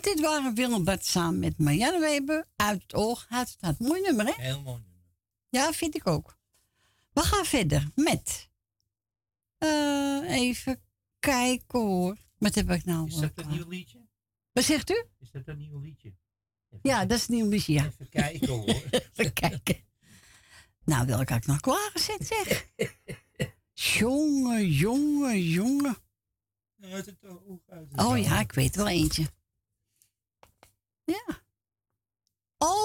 En 0.00 0.06
dit 0.14 0.20
waren 0.20 0.54
Willem 0.54 0.84
Bart 0.84 1.04
samen 1.04 1.38
met 1.38 1.58
Marianne 1.58 2.00
Weber. 2.00 2.46
Uit 2.56 2.82
het 2.82 2.94
oog, 2.94 3.26
het 3.28 3.56
hart. 3.60 3.78
Mooi 3.78 4.00
nummer, 4.00 4.26
hè? 4.26 4.32
Heel 4.42 4.62
mooi 4.62 4.80
nummer. 4.82 5.00
Ja, 5.48 5.72
vind 5.72 5.94
ik 5.94 6.06
ook. 6.06 6.38
We 7.12 7.20
gaan 7.20 7.44
verder 7.44 7.90
met... 7.94 8.50
eh, 9.58 10.22
even 10.26 10.82
kijken 11.18 11.80
hoor. 11.80 12.16
Wat 12.38 12.54
heb 12.54 12.70
ik 12.70 12.84
nou? 12.84 13.06
Is 13.06 13.16
dat 13.16 13.30
een 13.34 13.48
nieuw 13.48 13.68
liedje? 13.68 14.08
Wat 14.52 14.64
zegt 14.64 14.90
u? 14.90 15.04
Is 15.18 15.30
dat 15.30 15.48
een 15.48 15.58
nieuw 15.58 15.80
liedje? 15.80 16.14
Ja, 16.82 17.04
dat 17.04 17.18
is 17.18 17.28
een 17.28 17.34
nieuw 17.34 17.48
liedje, 17.48 17.72
ja. 17.72 17.84
Even 17.86 18.08
kijken 18.08 18.48
hoor. 18.48 18.64
Even 19.14 19.32
kijken. 19.32 19.76
Nou, 20.84 21.06
welke 21.06 21.32
had 21.32 21.42
ik 21.42 21.48
nog 21.48 21.60
klaargezet, 21.60 22.26
zeg. 22.26 22.66
jongen, 23.98 24.68
jongen, 24.68 25.42
jongen. 25.42 25.96
Oh 27.96 28.18
ja, 28.18 28.40
ik 28.40 28.52
weet 28.52 28.76
wel 28.76 28.88
eentje. 28.88 29.30
Ja, 31.10 31.42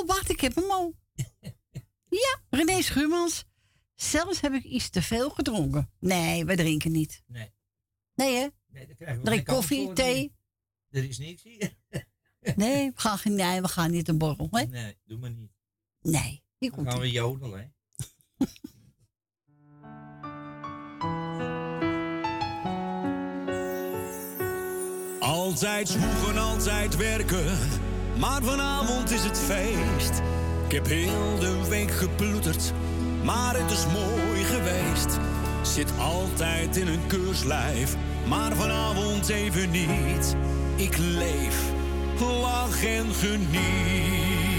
wacht, 0.05 0.29
ik 0.29 0.39
heb 0.41 0.55
hem 0.55 0.71
al. 0.71 0.95
Ja, 2.09 2.41
René 2.49 2.81
Schuurmans. 2.81 3.45
Zelfs 3.95 4.41
heb 4.41 4.53
ik 4.53 4.63
iets 4.63 4.89
te 4.89 5.01
veel 5.01 5.29
gedronken. 5.29 5.91
Nee, 5.99 6.45
we 6.45 6.55
drinken 6.55 6.91
niet. 6.91 7.23
Nee. 7.27 7.53
Nee, 8.13 8.35
hè? 8.35 8.47
Nee, 8.67 8.87
dan 8.87 8.95
krijgen 8.95 9.17
we 9.19 9.25
Drink 9.25 9.45
geen 9.47 9.55
koffie, 9.55 9.93
thee. 9.93 10.35
Er 10.89 11.03
is 11.03 11.17
niks 11.17 11.43
hier. 11.43 11.75
Nee, 12.55 12.91
we 12.91 12.99
gaan, 12.99 13.17
geen- 13.17 13.35
nee, 13.35 13.61
we 13.61 13.67
gaan 13.67 13.91
niet 13.91 14.07
een 14.07 14.17
borrel, 14.17 14.47
hè? 14.51 14.63
Nee, 14.65 14.97
doe 15.03 15.17
maar 15.19 15.31
niet. 15.31 15.51
Nee, 16.01 16.43
die 16.57 16.69
Dan 16.69 16.77
komt 16.77 16.89
gaan 16.89 16.99
we 16.99 17.11
jodelen, 17.11 17.59
hè. 17.59 17.67
Altijd 25.19 25.89
zwoegen, 25.89 26.37
altijd 26.37 26.95
werken, 26.95 27.45
maar 28.18 28.44
vanavond 28.44 29.11
is 29.11 29.24
het 29.24 29.40
feest. 29.40 30.22
Ik 30.66 30.72
heb 30.72 30.88
heel 30.88 31.40
de 31.40 31.68
week 31.69 31.92
geploeterd, 31.92 32.74
maar 33.24 33.56
het 33.58 33.72
is 33.72 33.85
mooi 33.85 34.44
geweest. 34.44 35.18
Zit 35.61 35.92
altijd 36.00 36.77
in 36.77 36.88
een 36.88 37.08
keurslijf, 37.08 37.95
maar 38.27 38.56
vanavond 38.56 39.30
even 39.30 39.72
niet. 39.72 40.35
Ik 40.76 40.98
leef, 40.98 41.61
lach 42.19 42.85
en 42.85 43.14
geniet. 43.14 44.56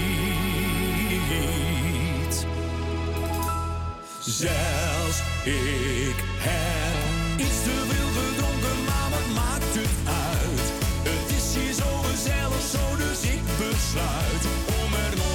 Zelfs 4.19 5.21
ik 5.43 6.15
heb 6.37 7.39
iets 7.39 7.63
te 7.63 7.85
veel 7.89 8.09
gedronken, 8.21 8.83
maar 8.85 9.09
wat 9.09 9.27
maakt 9.35 9.73
het 9.79 9.95
uit? 10.05 10.71
Het 11.09 11.35
is 11.37 11.55
hier 11.55 11.73
zo 11.73 12.01
gezellig, 12.01 12.61
zo 12.71 12.95
dus 12.97 13.16
besluit 13.57 14.45
om 14.83 14.93
er 15.05 15.26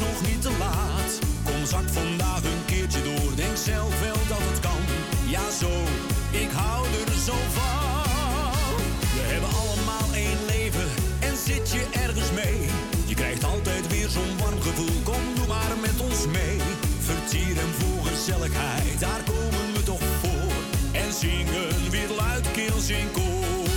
nog 0.00 0.18
niet 0.28 0.42
te 0.42 0.52
laat. 0.58 1.12
Kom 1.44 1.66
zak 1.66 1.88
vandaag 1.88 2.42
een 2.42 2.64
keertje 2.66 3.02
door, 3.02 3.30
denk 3.34 3.56
zelf 3.56 4.00
wel 4.00 4.20
dat 4.28 4.44
het 4.50 4.60
kan. 4.60 4.82
Ja 5.34 5.46
zo, 5.60 5.72
ik 6.30 6.50
hou 6.60 6.86
er 6.86 7.12
zo 7.28 7.36
van. 7.56 8.80
We 9.16 9.22
hebben 9.32 9.50
allemaal 9.62 10.08
één 10.14 10.40
leven 10.54 10.88
en 11.28 11.34
zit 11.46 11.70
je 11.70 11.82
ergens 12.04 12.30
mee. 12.42 12.60
Je 13.06 13.14
krijgt 13.14 13.44
altijd 13.44 13.84
weer 13.92 14.08
zo'n 14.08 14.34
warm 14.42 14.60
gevoel, 14.60 14.96
kom 15.02 15.24
doe 15.34 15.46
maar 15.46 15.74
met 15.80 16.00
ons 16.08 16.26
mee. 16.26 16.58
Vertier 17.10 17.54
en 17.64 17.72
voor 17.78 18.06
gezelligheid, 18.06 19.00
daar 19.00 19.22
komen 19.32 19.66
we 19.74 19.82
toch 19.82 20.06
voor. 20.22 20.52
En 20.92 21.12
zingen 21.12 21.90
weer 21.90 22.10
luidkeels 22.16 22.88
in 22.88 23.10
koor. 23.12 23.68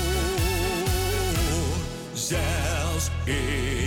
Zelfs 2.13 3.09
ik 3.23 3.82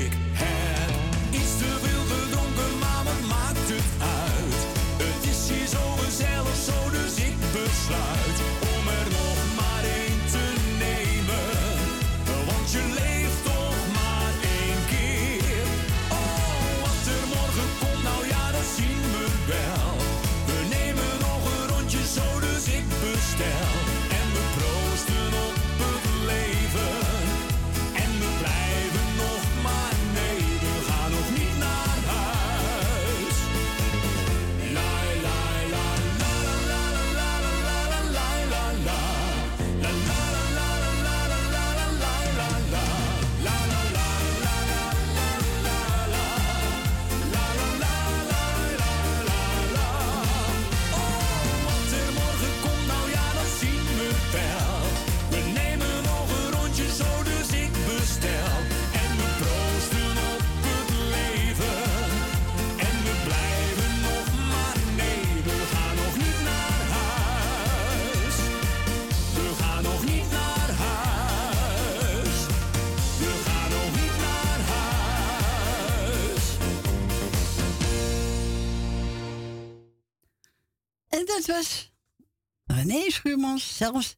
zelfs, 83.58 84.16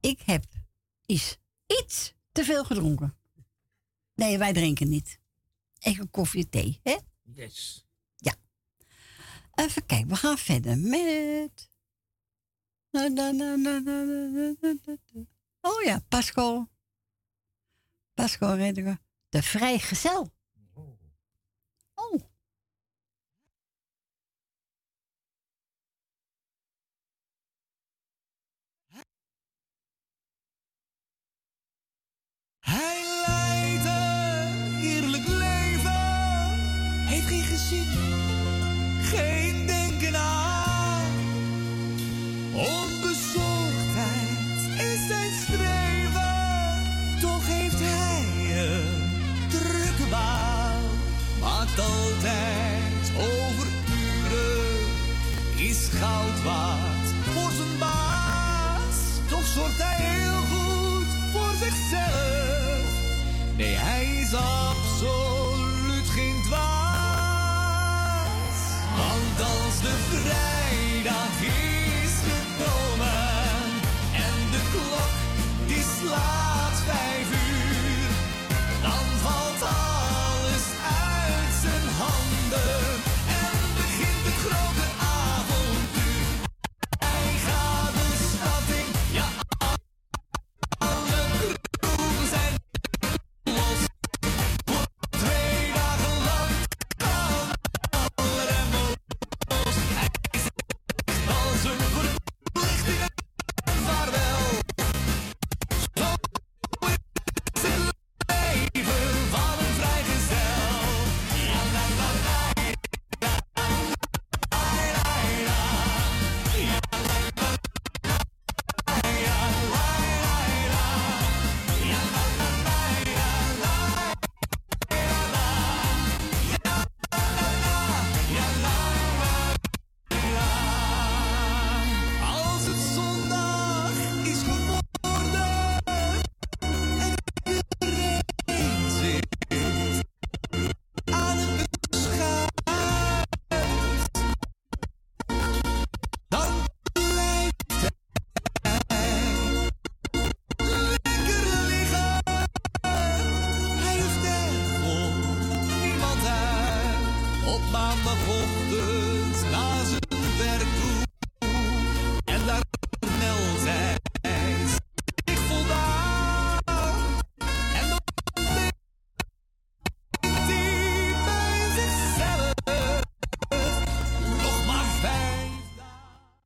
ik 0.00 0.20
heb 0.20 0.44
iets, 1.06 1.38
iets 1.66 2.14
te 2.32 2.44
veel 2.44 2.64
gedronken. 2.64 3.16
Nee, 4.14 4.38
wij 4.38 4.52
drinken 4.52 4.88
niet. 4.88 5.20
Even 5.78 6.10
koffie, 6.10 6.48
thee, 6.48 6.80
hè? 6.82 6.96
Yes. 7.22 7.86
Ja. 8.16 8.34
Even 9.54 9.86
kijken, 9.86 10.08
we 10.08 10.16
gaan 10.16 10.38
verder 10.38 10.78
met... 10.78 11.70
Oh 15.60 15.82
ja, 15.82 16.00
Pascal. 16.08 16.70
Pascal 18.14 18.56
Redder, 18.56 18.98
de 19.28 19.42
vrijgezel. 19.42 20.32
I 32.74 33.04
love 33.04 33.31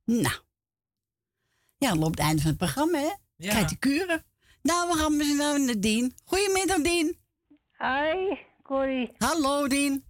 Nou. 0.07 0.35
Ja, 1.77 1.89
dan 1.89 1.99
loopt 1.99 2.17
het 2.17 2.27
einde 2.27 2.41
van 2.41 2.49
het 2.49 2.59
programma, 2.59 2.97
hè? 2.99 3.13
Ja. 3.35 3.49
Krijg 3.49 3.65
de 3.69 3.77
kuren. 3.77 4.23
Nou, 4.61 4.89
we 4.91 4.97
gaan 4.97 5.17
met 5.17 5.25
z'n 5.25 5.37
naar 5.37 5.61
naar 5.61 5.79
Dien. 5.79 6.13
Goedemiddag, 6.25 6.81
Dien. 6.81 7.17
Hi, 7.77 8.35
Corrie. 8.63 9.11
Hallo, 9.17 9.67
Dien. 9.67 10.05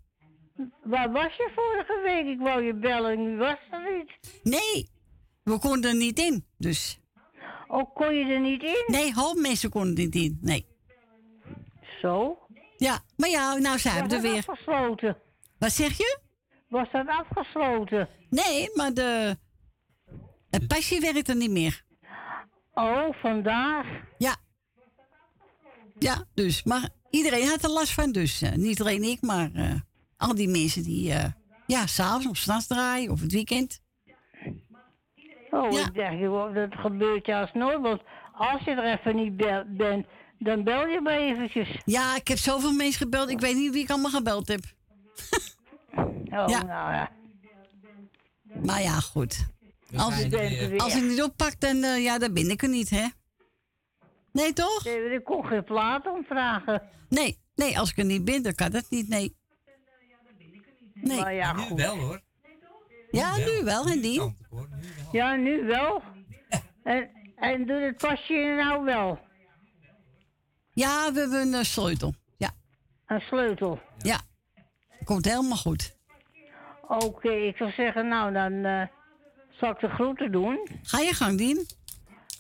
Waar 0.83 1.11
was 1.11 1.35
je 1.35 1.51
vorige 1.55 2.01
week? 2.03 2.25
Ik 2.25 2.39
wou 2.39 2.63
je 2.63 2.73
bellen, 2.73 3.23
nu 3.23 3.37
was 3.37 3.57
er 3.71 3.97
niet. 3.97 4.41
Nee, 4.43 4.89
we 5.43 5.59
konden 5.59 5.89
er 5.91 5.95
niet 5.97 6.19
in, 6.19 6.45
dus. 6.57 6.99
Oh, 7.67 7.93
kon 7.95 8.15
je 8.15 8.33
er 8.33 8.39
niet 8.39 8.63
in? 8.63 8.83
Nee, 8.87 9.11
half 9.11 9.35
mensen 9.35 9.69
konden 9.69 9.95
er 9.95 10.03
niet 10.03 10.15
in, 10.15 10.37
nee. 10.41 10.65
Zo? 12.01 12.37
Ja, 12.77 12.99
maar 13.17 13.29
ja, 13.29 13.57
nou 13.57 13.77
zijn 13.79 13.93
Was 13.99 14.07
we 14.09 14.15
er 14.15 14.21
dat 14.21 14.31
weer. 14.31 14.43
afgesloten? 14.47 15.17
Wat 15.59 15.71
zeg 15.71 15.97
je? 15.97 16.19
Was 16.69 16.91
dat 16.91 17.07
afgesloten? 17.07 18.09
Nee, 18.29 18.69
maar 18.73 18.93
de... 18.93 19.37
Het 20.49 20.67
passie 20.67 20.99
werkt 20.99 21.29
er 21.29 21.35
niet 21.35 21.51
meer. 21.51 21.83
Oh, 22.73 23.13
vandaar. 23.13 24.07
Ja. 24.17 24.35
Ja, 25.99 26.23
dus. 26.33 26.63
Maar 26.63 26.89
iedereen 27.09 27.47
had 27.47 27.63
er 27.63 27.69
last 27.69 27.91
van, 27.93 28.11
dus. 28.11 28.41
eh, 28.41 28.51
niet 28.51 28.81
alleen 28.81 29.03
ik, 29.03 29.21
maar 29.21 29.49
eh, 29.53 29.73
al 30.17 30.35
die 30.35 30.47
mensen 30.49 30.83
die... 30.83 31.13
eh, 31.13 31.25
ja, 31.67 31.85
s'avonds 31.87 32.27
of 32.27 32.37
s'nachts 32.37 32.67
draaien 32.67 33.11
of 33.11 33.21
het 33.21 33.31
weekend. 33.31 33.81
Oh, 35.51 35.71
Ja. 35.71 35.85
ik 35.85 35.95
dacht, 35.95 36.17
joh, 36.19 36.53
dat 36.55 36.73
gebeurt 36.75 37.25
juist 37.25 37.53
nooit. 37.53 37.81
Want 37.81 38.01
als 38.33 38.63
je 38.63 38.71
er 38.71 38.99
even 38.99 39.15
niet 39.15 39.37
bent, 39.77 40.05
dan 40.39 40.63
bel 40.63 40.87
je 40.87 41.01
me 41.01 41.11
eventjes. 41.11 41.81
Ja, 41.85 42.15
ik 42.15 42.27
heb 42.27 42.37
zoveel 42.37 42.71
mensen 42.71 43.01
gebeld. 43.01 43.29
Ik 43.29 43.39
weet 43.39 43.55
niet 43.55 43.71
wie 43.73 43.83
ik 43.83 43.89
allemaal 43.89 44.11
gebeld 44.11 44.47
heb. 44.47 44.59
Oh, 46.29 46.47
Ja. 46.47 46.63
nou 46.63 46.91
ja. 46.93 47.11
Maar 48.65 48.81
ja, 48.81 48.99
goed. 48.99 49.47
We 49.87 49.97
Als, 49.97 50.21
er 50.23 50.29
weer. 50.29 50.79
als 50.79 50.95
ik 50.95 51.03
niet 51.03 51.23
oppak, 51.23 51.59
dan, 51.59 51.83
eh, 51.83 52.03
ja, 52.03 52.17
dan 52.17 52.33
ben 52.33 52.49
ik 52.49 52.61
er 52.61 52.69
niet, 52.69 52.89
hè? 52.89 53.07
Nee, 54.31 54.53
toch? 54.53 54.83
Nee, 54.83 55.13
ik 55.13 55.23
kon 55.23 55.45
geen 55.45 55.63
plaat 55.63 56.07
omvragen. 56.07 56.81
Nee, 57.09 57.39
nee, 57.55 57.79
als 57.79 57.89
ik 57.91 57.97
er 57.97 58.05
niet 58.05 58.25
ben, 58.25 58.43
dan 58.43 58.55
kan 58.55 58.71
dat 58.71 58.85
niet, 58.89 59.07
nee. 59.09 59.35
Nee. 60.93 61.19
Maar 61.19 61.33
ja, 61.33 61.53
Nu 61.53 61.75
wel 61.75 61.97
hoor. 61.97 62.21
Ja, 63.11 63.37
nu 63.37 63.63
wel, 63.63 63.85
en 63.85 64.01
die? 64.01 64.35
Ja, 65.11 65.35
nu 65.35 65.63
wel. 65.65 66.01
En, 66.83 67.09
en 67.35 67.65
doet 67.65 67.81
het 67.81 67.97
pasje 67.97 68.33
nou 68.57 68.83
wel? 68.85 69.19
Ja, 70.73 71.11
we 71.13 71.19
hebben 71.19 71.41
een 71.41 71.53
eh, 71.53 71.63
sleutel. 71.63 72.13
Ja. 72.37 72.51
Een 73.05 73.19
sleutel? 73.21 73.79
Ja. 73.97 74.19
Komt 75.03 75.25
helemaal 75.25 75.57
goed. 75.57 75.95
Oké, 76.87 77.29
ik 77.31 77.55
zou 77.57 77.71
zeggen, 77.71 78.07
nou 78.07 78.33
dan 78.33 78.65
eh, 78.65 78.87
zal 79.59 79.71
ik 79.71 79.79
de 79.79 79.89
groeten 79.89 80.31
doen. 80.31 80.67
Ga 80.81 80.99
je 80.99 81.13
gang, 81.13 81.37
Dien. 81.37 81.65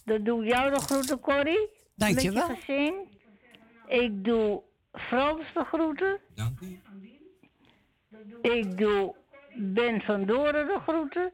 Dan 0.05 0.23
doe 0.23 0.43
ik 0.43 0.51
jou 0.51 0.73
de 0.73 0.79
groeten, 0.79 1.19
Corrie. 1.19 1.69
Dankjewel. 1.95 2.47
Met 2.47 2.57
je 2.57 2.63
gezin. 2.63 2.93
Ik 3.87 4.23
doe 4.23 4.61
Frans 4.91 5.53
de 5.53 5.63
groeten. 5.63 6.19
Dank 6.35 6.59
u. 6.59 6.81
Ik 8.41 8.77
doe 8.77 9.15
Ben 9.55 10.01
van 10.01 10.25
Doren 10.25 10.67
de 10.67 10.79
groeten. 10.87 11.31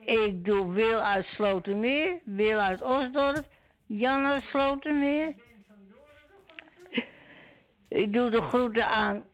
Ik 0.00 0.44
doe 0.44 0.72
Wil 0.72 1.00
uit 1.00 1.26
Slotermeer. 1.26 2.20
Wil 2.24 2.58
uit 2.58 2.82
Osdorp. 2.82 3.44
Jan 3.86 4.26
uit 4.26 4.42
Slotermeer. 4.42 5.34
Ik 7.88 8.12
doe 8.12 8.30
de 8.30 8.42
groeten 8.42 8.86
aan 8.86 9.24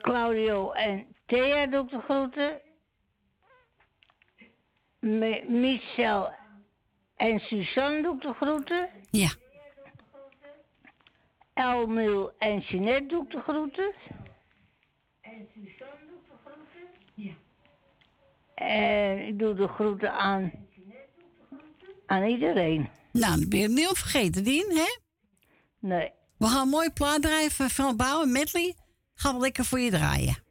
Claudio 0.00 0.70
en 0.70 1.06
Thea 1.26 1.66
doe 1.66 1.84
ik 1.84 1.90
de 1.90 2.00
groeten. 2.00 2.60
Me- 5.04 5.44
Michel 5.48 6.32
en 7.16 7.38
Suzanne 7.40 8.02
doe 8.02 8.14
ik 8.14 8.22
de 8.22 8.32
groeten. 8.32 8.88
Ja. 9.10 9.28
Elmil 11.54 12.32
en 12.38 12.58
Jeanette 12.58 13.06
doe 13.06 13.24
ik 13.24 13.30
de 13.30 13.40
groeten. 13.40 13.94
En 18.54 19.26
ik 19.26 19.38
doe 19.38 19.54
de 19.54 19.68
groeten 19.68 20.12
aan, 20.12 20.52
aan 22.06 22.22
iedereen. 22.24 22.88
Nou, 23.12 23.40
dan 23.40 23.48
ben 23.48 23.58
je 23.58 23.64
het 23.64 23.74
niet 23.74 23.88
vergeten, 23.88 24.44
Dien, 24.44 24.66
hè? 24.70 24.96
Nee. 25.78 26.10
We 26.38 26.46
gaan 26.46 26.62
een 26.62 26.68
mooi 26.68 26.90
plaat 26.90 27.22
draaien 27.22 27.50
van 27.50 27.70
Van 27.70 27.96
Bouwen, 27.96 28.32
medley. 28.32 28.74
Gaan 29.14 29.34
we 29.34 29.40
lekker 29.40 29.64
voor 29.64 29.80
je 29.80 29.90
draaien. 29.90 30.43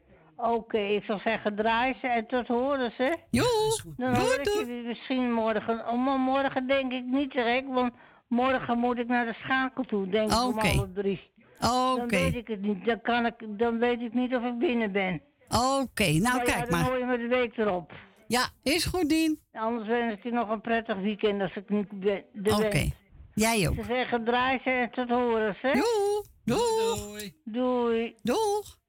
Oké, 0.51 0.77
ik 0.77 1.03
zal 1.03 1.19
zeggen 1.19 1.55
draai 1.55 1.95
ze 2.01 2.07
en 2.07 2.27
tot 2.27 2.47
horen 2.47 2.91
ze. 2.97 3.17
Jo, 3.29 3.43
Dan 3.97 4.15
hoor 4.15 4.39
ik 4.39 4.45
je 4.67 4.83
misschien 4.85 5.33
morgen. 5.33 5.87
Oh, 5.87 6.05
maar 6.05 6.19
morgen 6.19 6.67
denk 6.67 6.91
ik 6.91 7.03
niet 7.05 7.31
direct, 7.31 7.67
want 7.67 7.93
morgen 8.27 8.77
moet 8.77 8.97
ik 8.97 9.07
naar 9.07 9.25
de 9.25 9.33
schakel 9.33 9.83
toe, 9.83 10.09
denk 10.09 10.31
ik 10.31 10.41
om 10.43 10.57
Oké. 10.57 10.67
half 10.67 10.87
drie. 10.93 11.31
Oké. 11.59 11.97
Dan 11.97 12.07
weet 12.07 12.35
ik 12.35 12.47
het 12.47 12.61
niet. 12.61 12.85
Dan, 12.85 13.01
kan 13.01 13.25
ik, 13.25 13.33
dan 13.47 13.79
weet 13.79 14.01
ik 14.01 14.13
niet 14.13 14.35
of 14.35 14.43
ik 14.43 14.57
binnen 14.57 14.91
ben. 14.91 15.21
Oké, 15.47 16.03
nou 16.11 16.21
Maar 16.21 16.35
ja, 16.35 16.43
kijk 16.43 16.69
dan 16.69 16.79
maar. 16.79 16.89
hoor 16.89 16.97
je 16.97 17.05
me 17.05 17.17
de 17.17 17.27
week 17.27 17.57
erop. 17.57 17.91
Ja, 18.27 18.47
is 18.63 18.85
goed, 18.85 19.09
Dien. 19.09 19.39
Anders 19.53 19.87
wens 19.87 20.13
ik 20.13 20.23
je 20.23 20.31
nog 20.31 20.49
een 20.49 20.61
prettig 20.61 20.97
weekend 20.97 21.41
als 21.41 21.55
ik 21.55 21.69
niet 21.69 21.99
ben. 21.99 22.23
Oké, 22.43 22.89
jij 23.33 23.67
ook. 23.69 23.75
Ze 23.75 23.83
zeggen 23.87 24.23
draai 24.23 24.59
ze 24.63 24.69
en 24.69 24.89
tot 24.91 25.09
horen 25.09 25.55
ze. 25.61 25.71
Doei. 26.45 26.57
Doei. 26.59 27.33
Doei. 27.43 28.15
Doeg. 28.21 28.81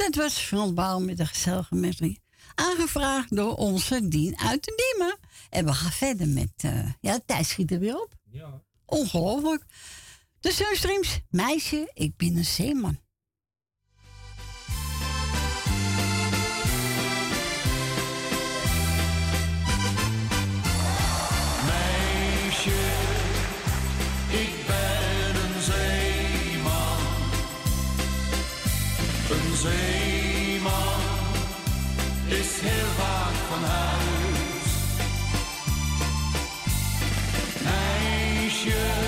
Dat 0.00 0.14
was 0.14 0.38
Frans 0.38 0.74
Baal 0.74 1.00
met 1.00 1.18
een 1.18 1.26
gezellige. 1.26 2.16
Aangevraagd 2.54 3.36
door 3.36 3.54
onze 3.54 4.08
Dien 4.08 4.38
uit 4.38 4.64
de 4.64 4.94
Diemen. 4.96 5.18
En 5.50 5.64
we 5.64 5.72
gaan 5.72 5.92
verder 5.92 6.28
met... 6.28 6.52
Eh, 6.56 6.90
ja, 7.00 7.14
de 7.14 7.22
tijd 7.26 7.46
schiet 7.46 7.70
er 7.70 7.78
weer 7.78 8.00
op. 8.00 8.14
Ja. 8.30 8.62
Ongelooflijk. 8.84 9.64
De 10.40 10.52
Sunstreams. 10.52 11.20
Meisje, 11.30 11.90
ik 11.94 12.16
ben 12.16 12.36
een 12.36 12.44
zeeman. 12.44 12.98
Niemand 30.00 31.02
is 32.26 32.60
heel 32.60 32.90
vaak 32.96 33.34
van 33.48 33.64
huis. 33.64 34.72
Meisje. 37.62 38.99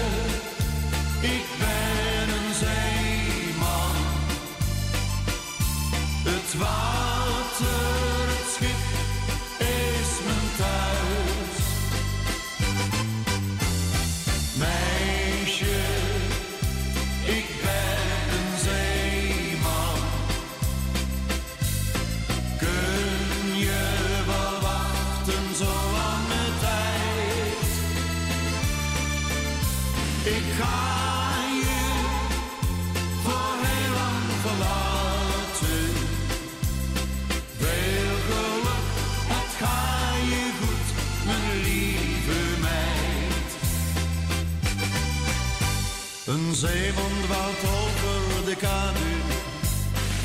zeehond 46.66 47.26
waalt 47.28 47.62
over 47.80 48.44
de 48.44 48.56
kadu. 48.56 49.12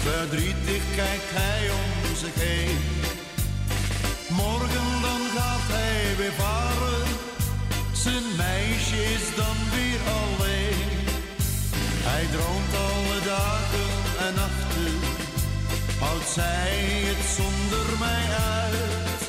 Verdrietig 0.06 0.84
kijkt 0.96 1.32
hij 1.42 1.64
om 1.82 2.16
zich 2.24 2.36
heen. 2.46 2.80
Morgen 4.44 4.90
dan 5.06 5.22
gaat 5.36 5.68
hij 5.78 6.16
weer 6.20 6.36
varen. 6.44 7.08
Zijn 8.04 8.28
meisje 8.46 9.00
is 9.16 9.26
dan 9.42 9.58
weer 9.76 10.02
alleen. 10.20 10.90
Hij 12.10 12.26
droomt 12.36 12.74
alle 12.90 13.20
dagen 13.36 13.92
en 14.26 14.34
nachten. 14.42 14.96
Houdt 16.04 16.30
zij 16.40 16.74
het 17.10 17.24
zonder 17.38 17.88
mij 18.06 18.26
uit? 18.60 19.22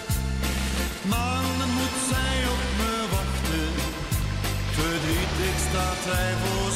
Maanden 1.15 1.71
moet 1.79 1.99
zij 2.13 2.37
op 2.55 2.65
me 2.81 2.95
wachten. 3.17 3.71
Verdrietig 4.79 5.57
staat 5.69 6.03
hij 6.13 6.33
voor 6.43 6.69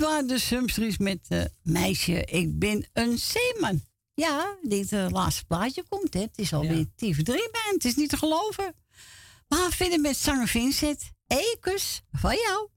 waren 0.00 0.26
de 0.26 0.38
Sumstries 0.38 0.98
met 0.98 1.18
uh, 1.28 1.44
Meisje, 1.62 2.24
ik 2.24 2.58
ben 2.58 2.88
een 2.92 3.18
zeeman. 3.18 3.82
Ja, 4.14 4.56
dit 4.62 4.92
uh, 4.92 5.06
laatste 5.08 5.44
plaatje 5.44 5.84
komt, 5.88 6.14
hè. 6.14 6.20
Het 6.20 6.38
is 6.38 6.52
alweer 6.52 6.86
ja. 6.96 7.14
voor 7.14 7.24
drie 7.24 7.48
bij, 7.50 7.70
het 7.72 7.84
is 7.84 7.94
niet 7.94 8.08
te 8.08 8.16
geloven. 8.16 8.74
We 9.48 9.56
gaan 9.56 9.70
verder 9.70 10.00
met 10.00 10.16
zanger 10.16 10.48
Vincent. 10.48 11.10
Ekus 11.26 12.02
van 12.12 12.34
jou. 12.34 12.68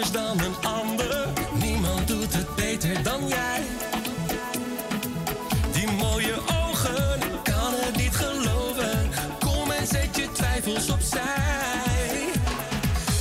Dan 0.00 0.40
een 0.40 0.56
ander. 0.62 1.28
Niemand 1.62 2.08
doet 2.08 2.34
het 2.34 2.54
beter 2.54 3.02
dan 3.02 3.28
jij. 3.28 3.62
Die 5.72 5.90
mooie 5.90 6.34
ogen, 6.34 7.20
ik 7.20 7.42
kan 7.42 7.72
het 7.74 7.96
niet 7.96 8.16
geloven. 8.16 9.10
Kom 9.40 9.70
en 9.70 9.86
zet 9.86 10.16
je 10.16 10.32
twijfels 10.32 10.90
opzij. 10.90 12.28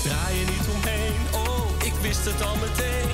Draai 0.03 0.39
je 0.39 0.45
niet 0.45 0.67
omheen, 0.75 1.15
oh, 1.33 1.85
ik 1.85 1.93
wist 2.01 2.25
het 2.25 2.41
al 2.41 2.55
meteen. 2.55 3.11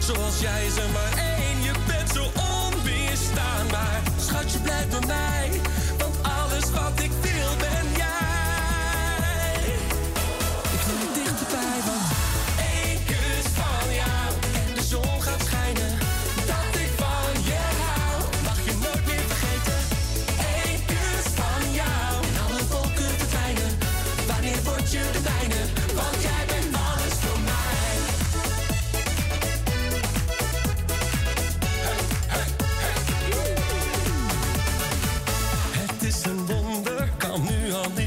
Zoals 0.00 0.40
jij 0.40 0.66
is 0.66 0.76
er 0.76 0.90
maar 0.92 1.12
één, 1.16 1.62
je 1.62 1.72
bent 1.86 2.10
zo 2.10 2.24
onweerstaanbaar. 2.54 4.00
Schatje, 4.20 4.58
blijf 4.58 4.88
bij 4.88 5.06
mij, 5.06 5.29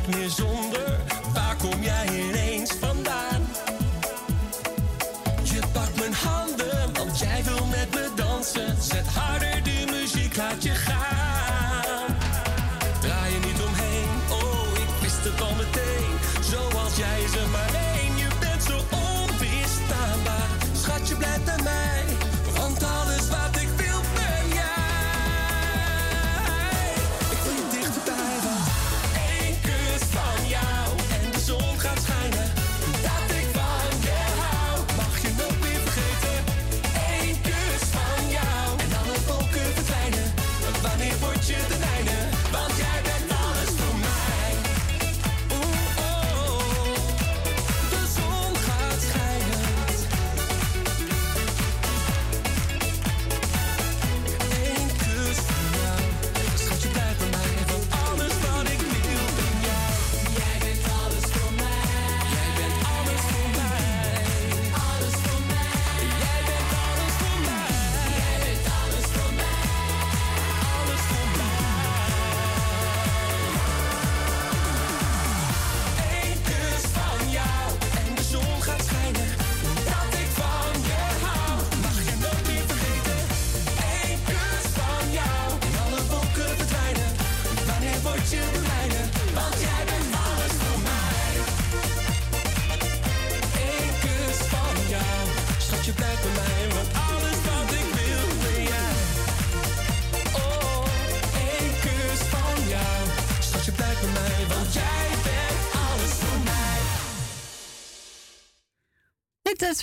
meer 0.08 0.30
zonder. 0.30 0.63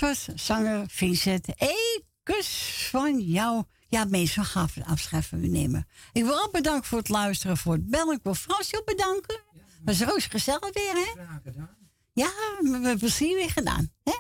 Was 0.01 0.29
zanger 0.35 0.85
Vincent. 0.89 1.47
Eén 1.57 2.03
kus 2.23 2.87
van 2.91 3.21
jou. 3.21 3.65
Ja, 3.89 4.09
we 4.09 4.27
gaan 4.27 4.69
afscheid 4.87 5.27
van 5.27 5.45
u 5.45 5.49
nemen. 5.49 5.87
Ik 6.13 6.25
wil 6.25 6.43
ook 6.43 6.53
bedanken 6.53 6.89
voor 6.89 6.99
het 6.99 7.09
luisteren, 7.09 7.57
voor 7.57 7.73
het 7.73 7.91
bellen. 7.91 8.17
Ik 8.17 8.23
wil 8.23 8.35
Fransje 8.35 8.79
ook 8.79 8.87
bedanken. 8.87 9.41
Dat 9.83 9.97
was 9.99 10.09
roos 10.09 10.27
gezellig 10.27 10.73
weer, 10.73 10.93
hè? 10.93 11.23
Ja, 12.13 12.31
we 12.61 12.71
hebben 12.71 12.99
plezier 12.99 13.37
weer 13.37 13.51
gedaan, 13.51 13.93
hè? 14.03 14.19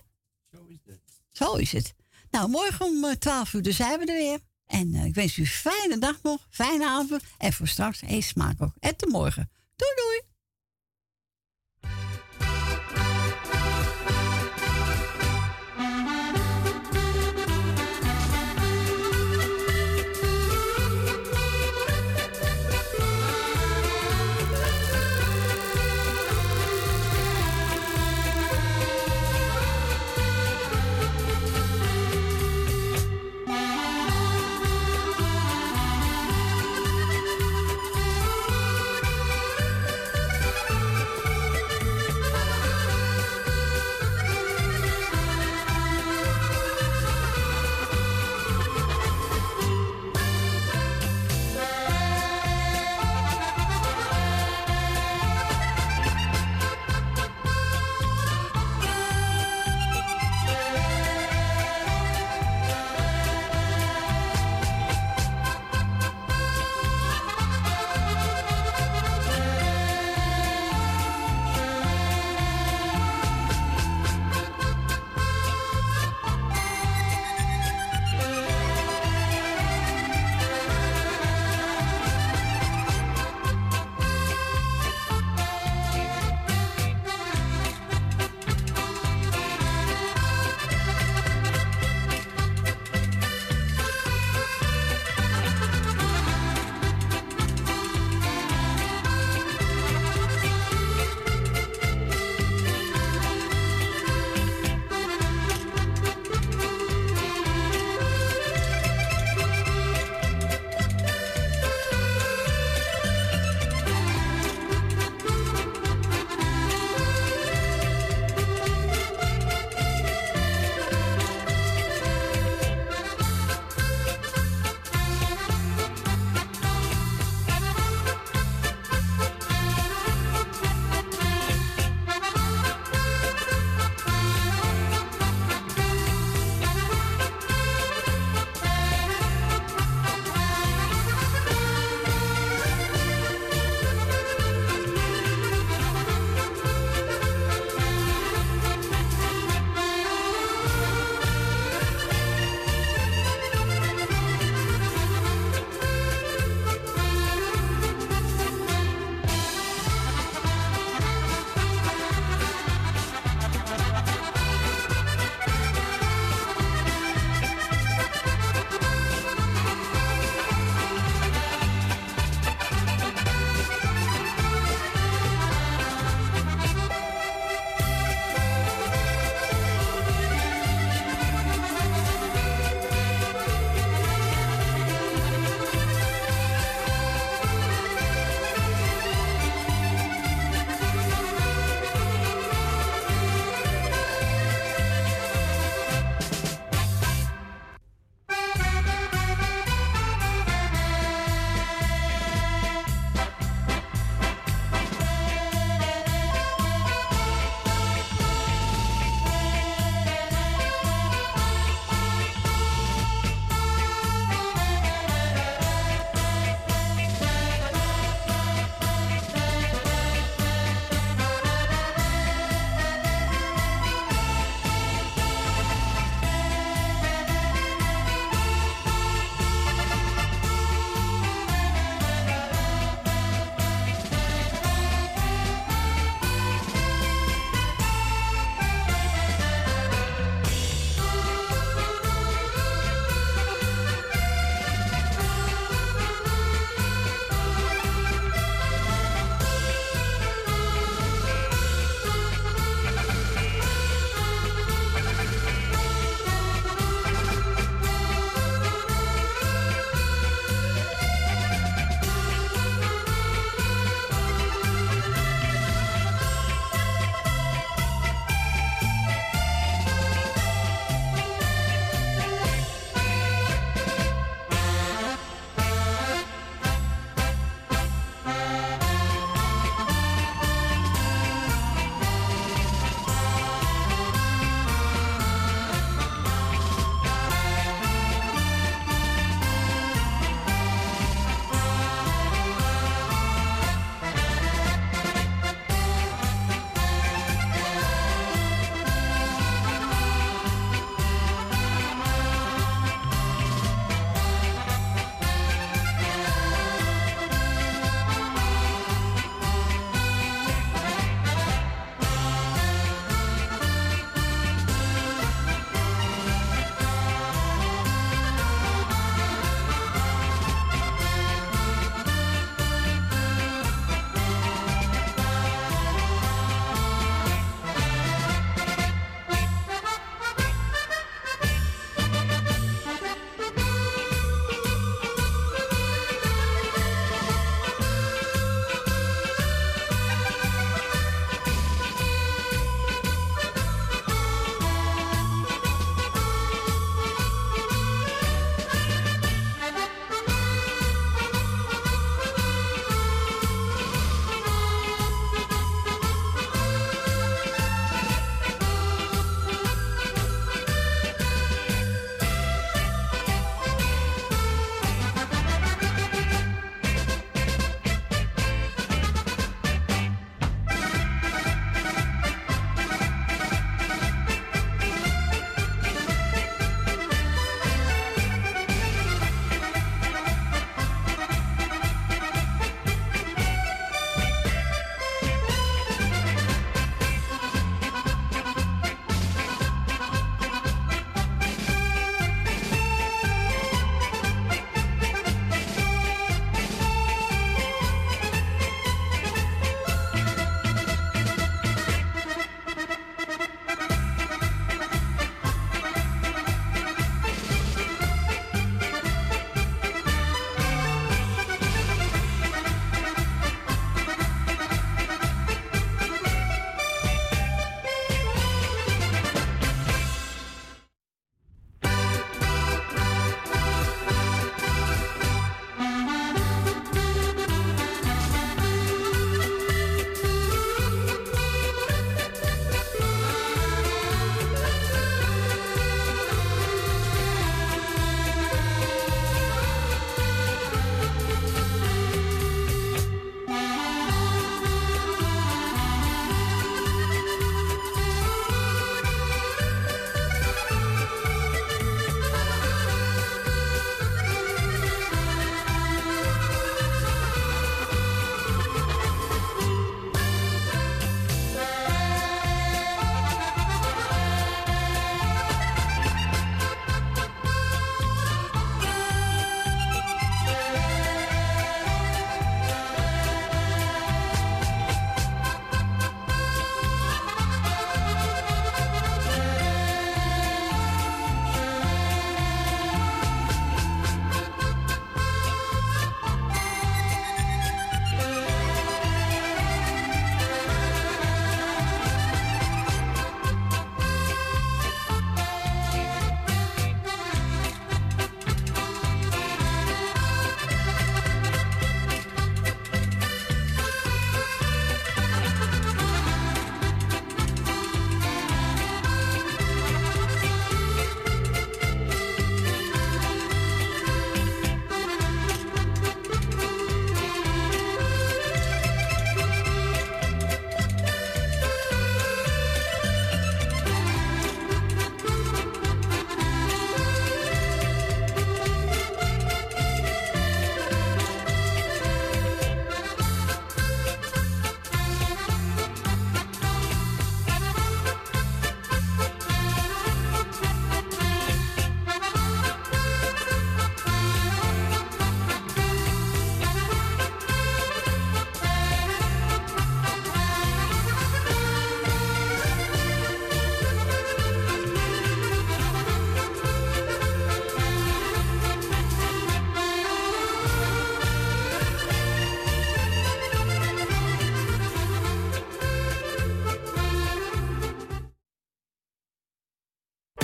Zo 0.52 0.66
is 0.68 0.78
het. 0.84 1.00
Zo 1.28 1.54
is 1.54 1.72
het. 1.72 1.94
Nou, 2.30 2.48
morgen 2.48 2.86
om 2.86 3.04
eh, 3.04 3.12
12 3.12 3.52
uur 3.52 3.62
dus 3.62 3.76
zijn 3.76 3.98
we 3.98 4.06
er 4.06 4.18
weer. 4.18 4.38
En 4.66 4.94
eh, 4.94 5.04
ik 5.04 5.14
wens 5.14 5.36
u 5.36 5.40
een 5.40 5.48
fijne 5.48 5.98
dag 5.98 6.22
nog, 6.22 6.46
fijne 6.50 6.86
avond. 6.86 7.22
En 7.38 7.52
voor 7.52 7.68
straks, 7.68 8.02
eet 8.02 8.24
smaak 8.24 8.62
ook. 8.62 8.74
En 8.78 8.96
tot 8.96 9.08
morgen. 9.08 9.50
Doei 9.76 9.92
doei. 9.94 10.29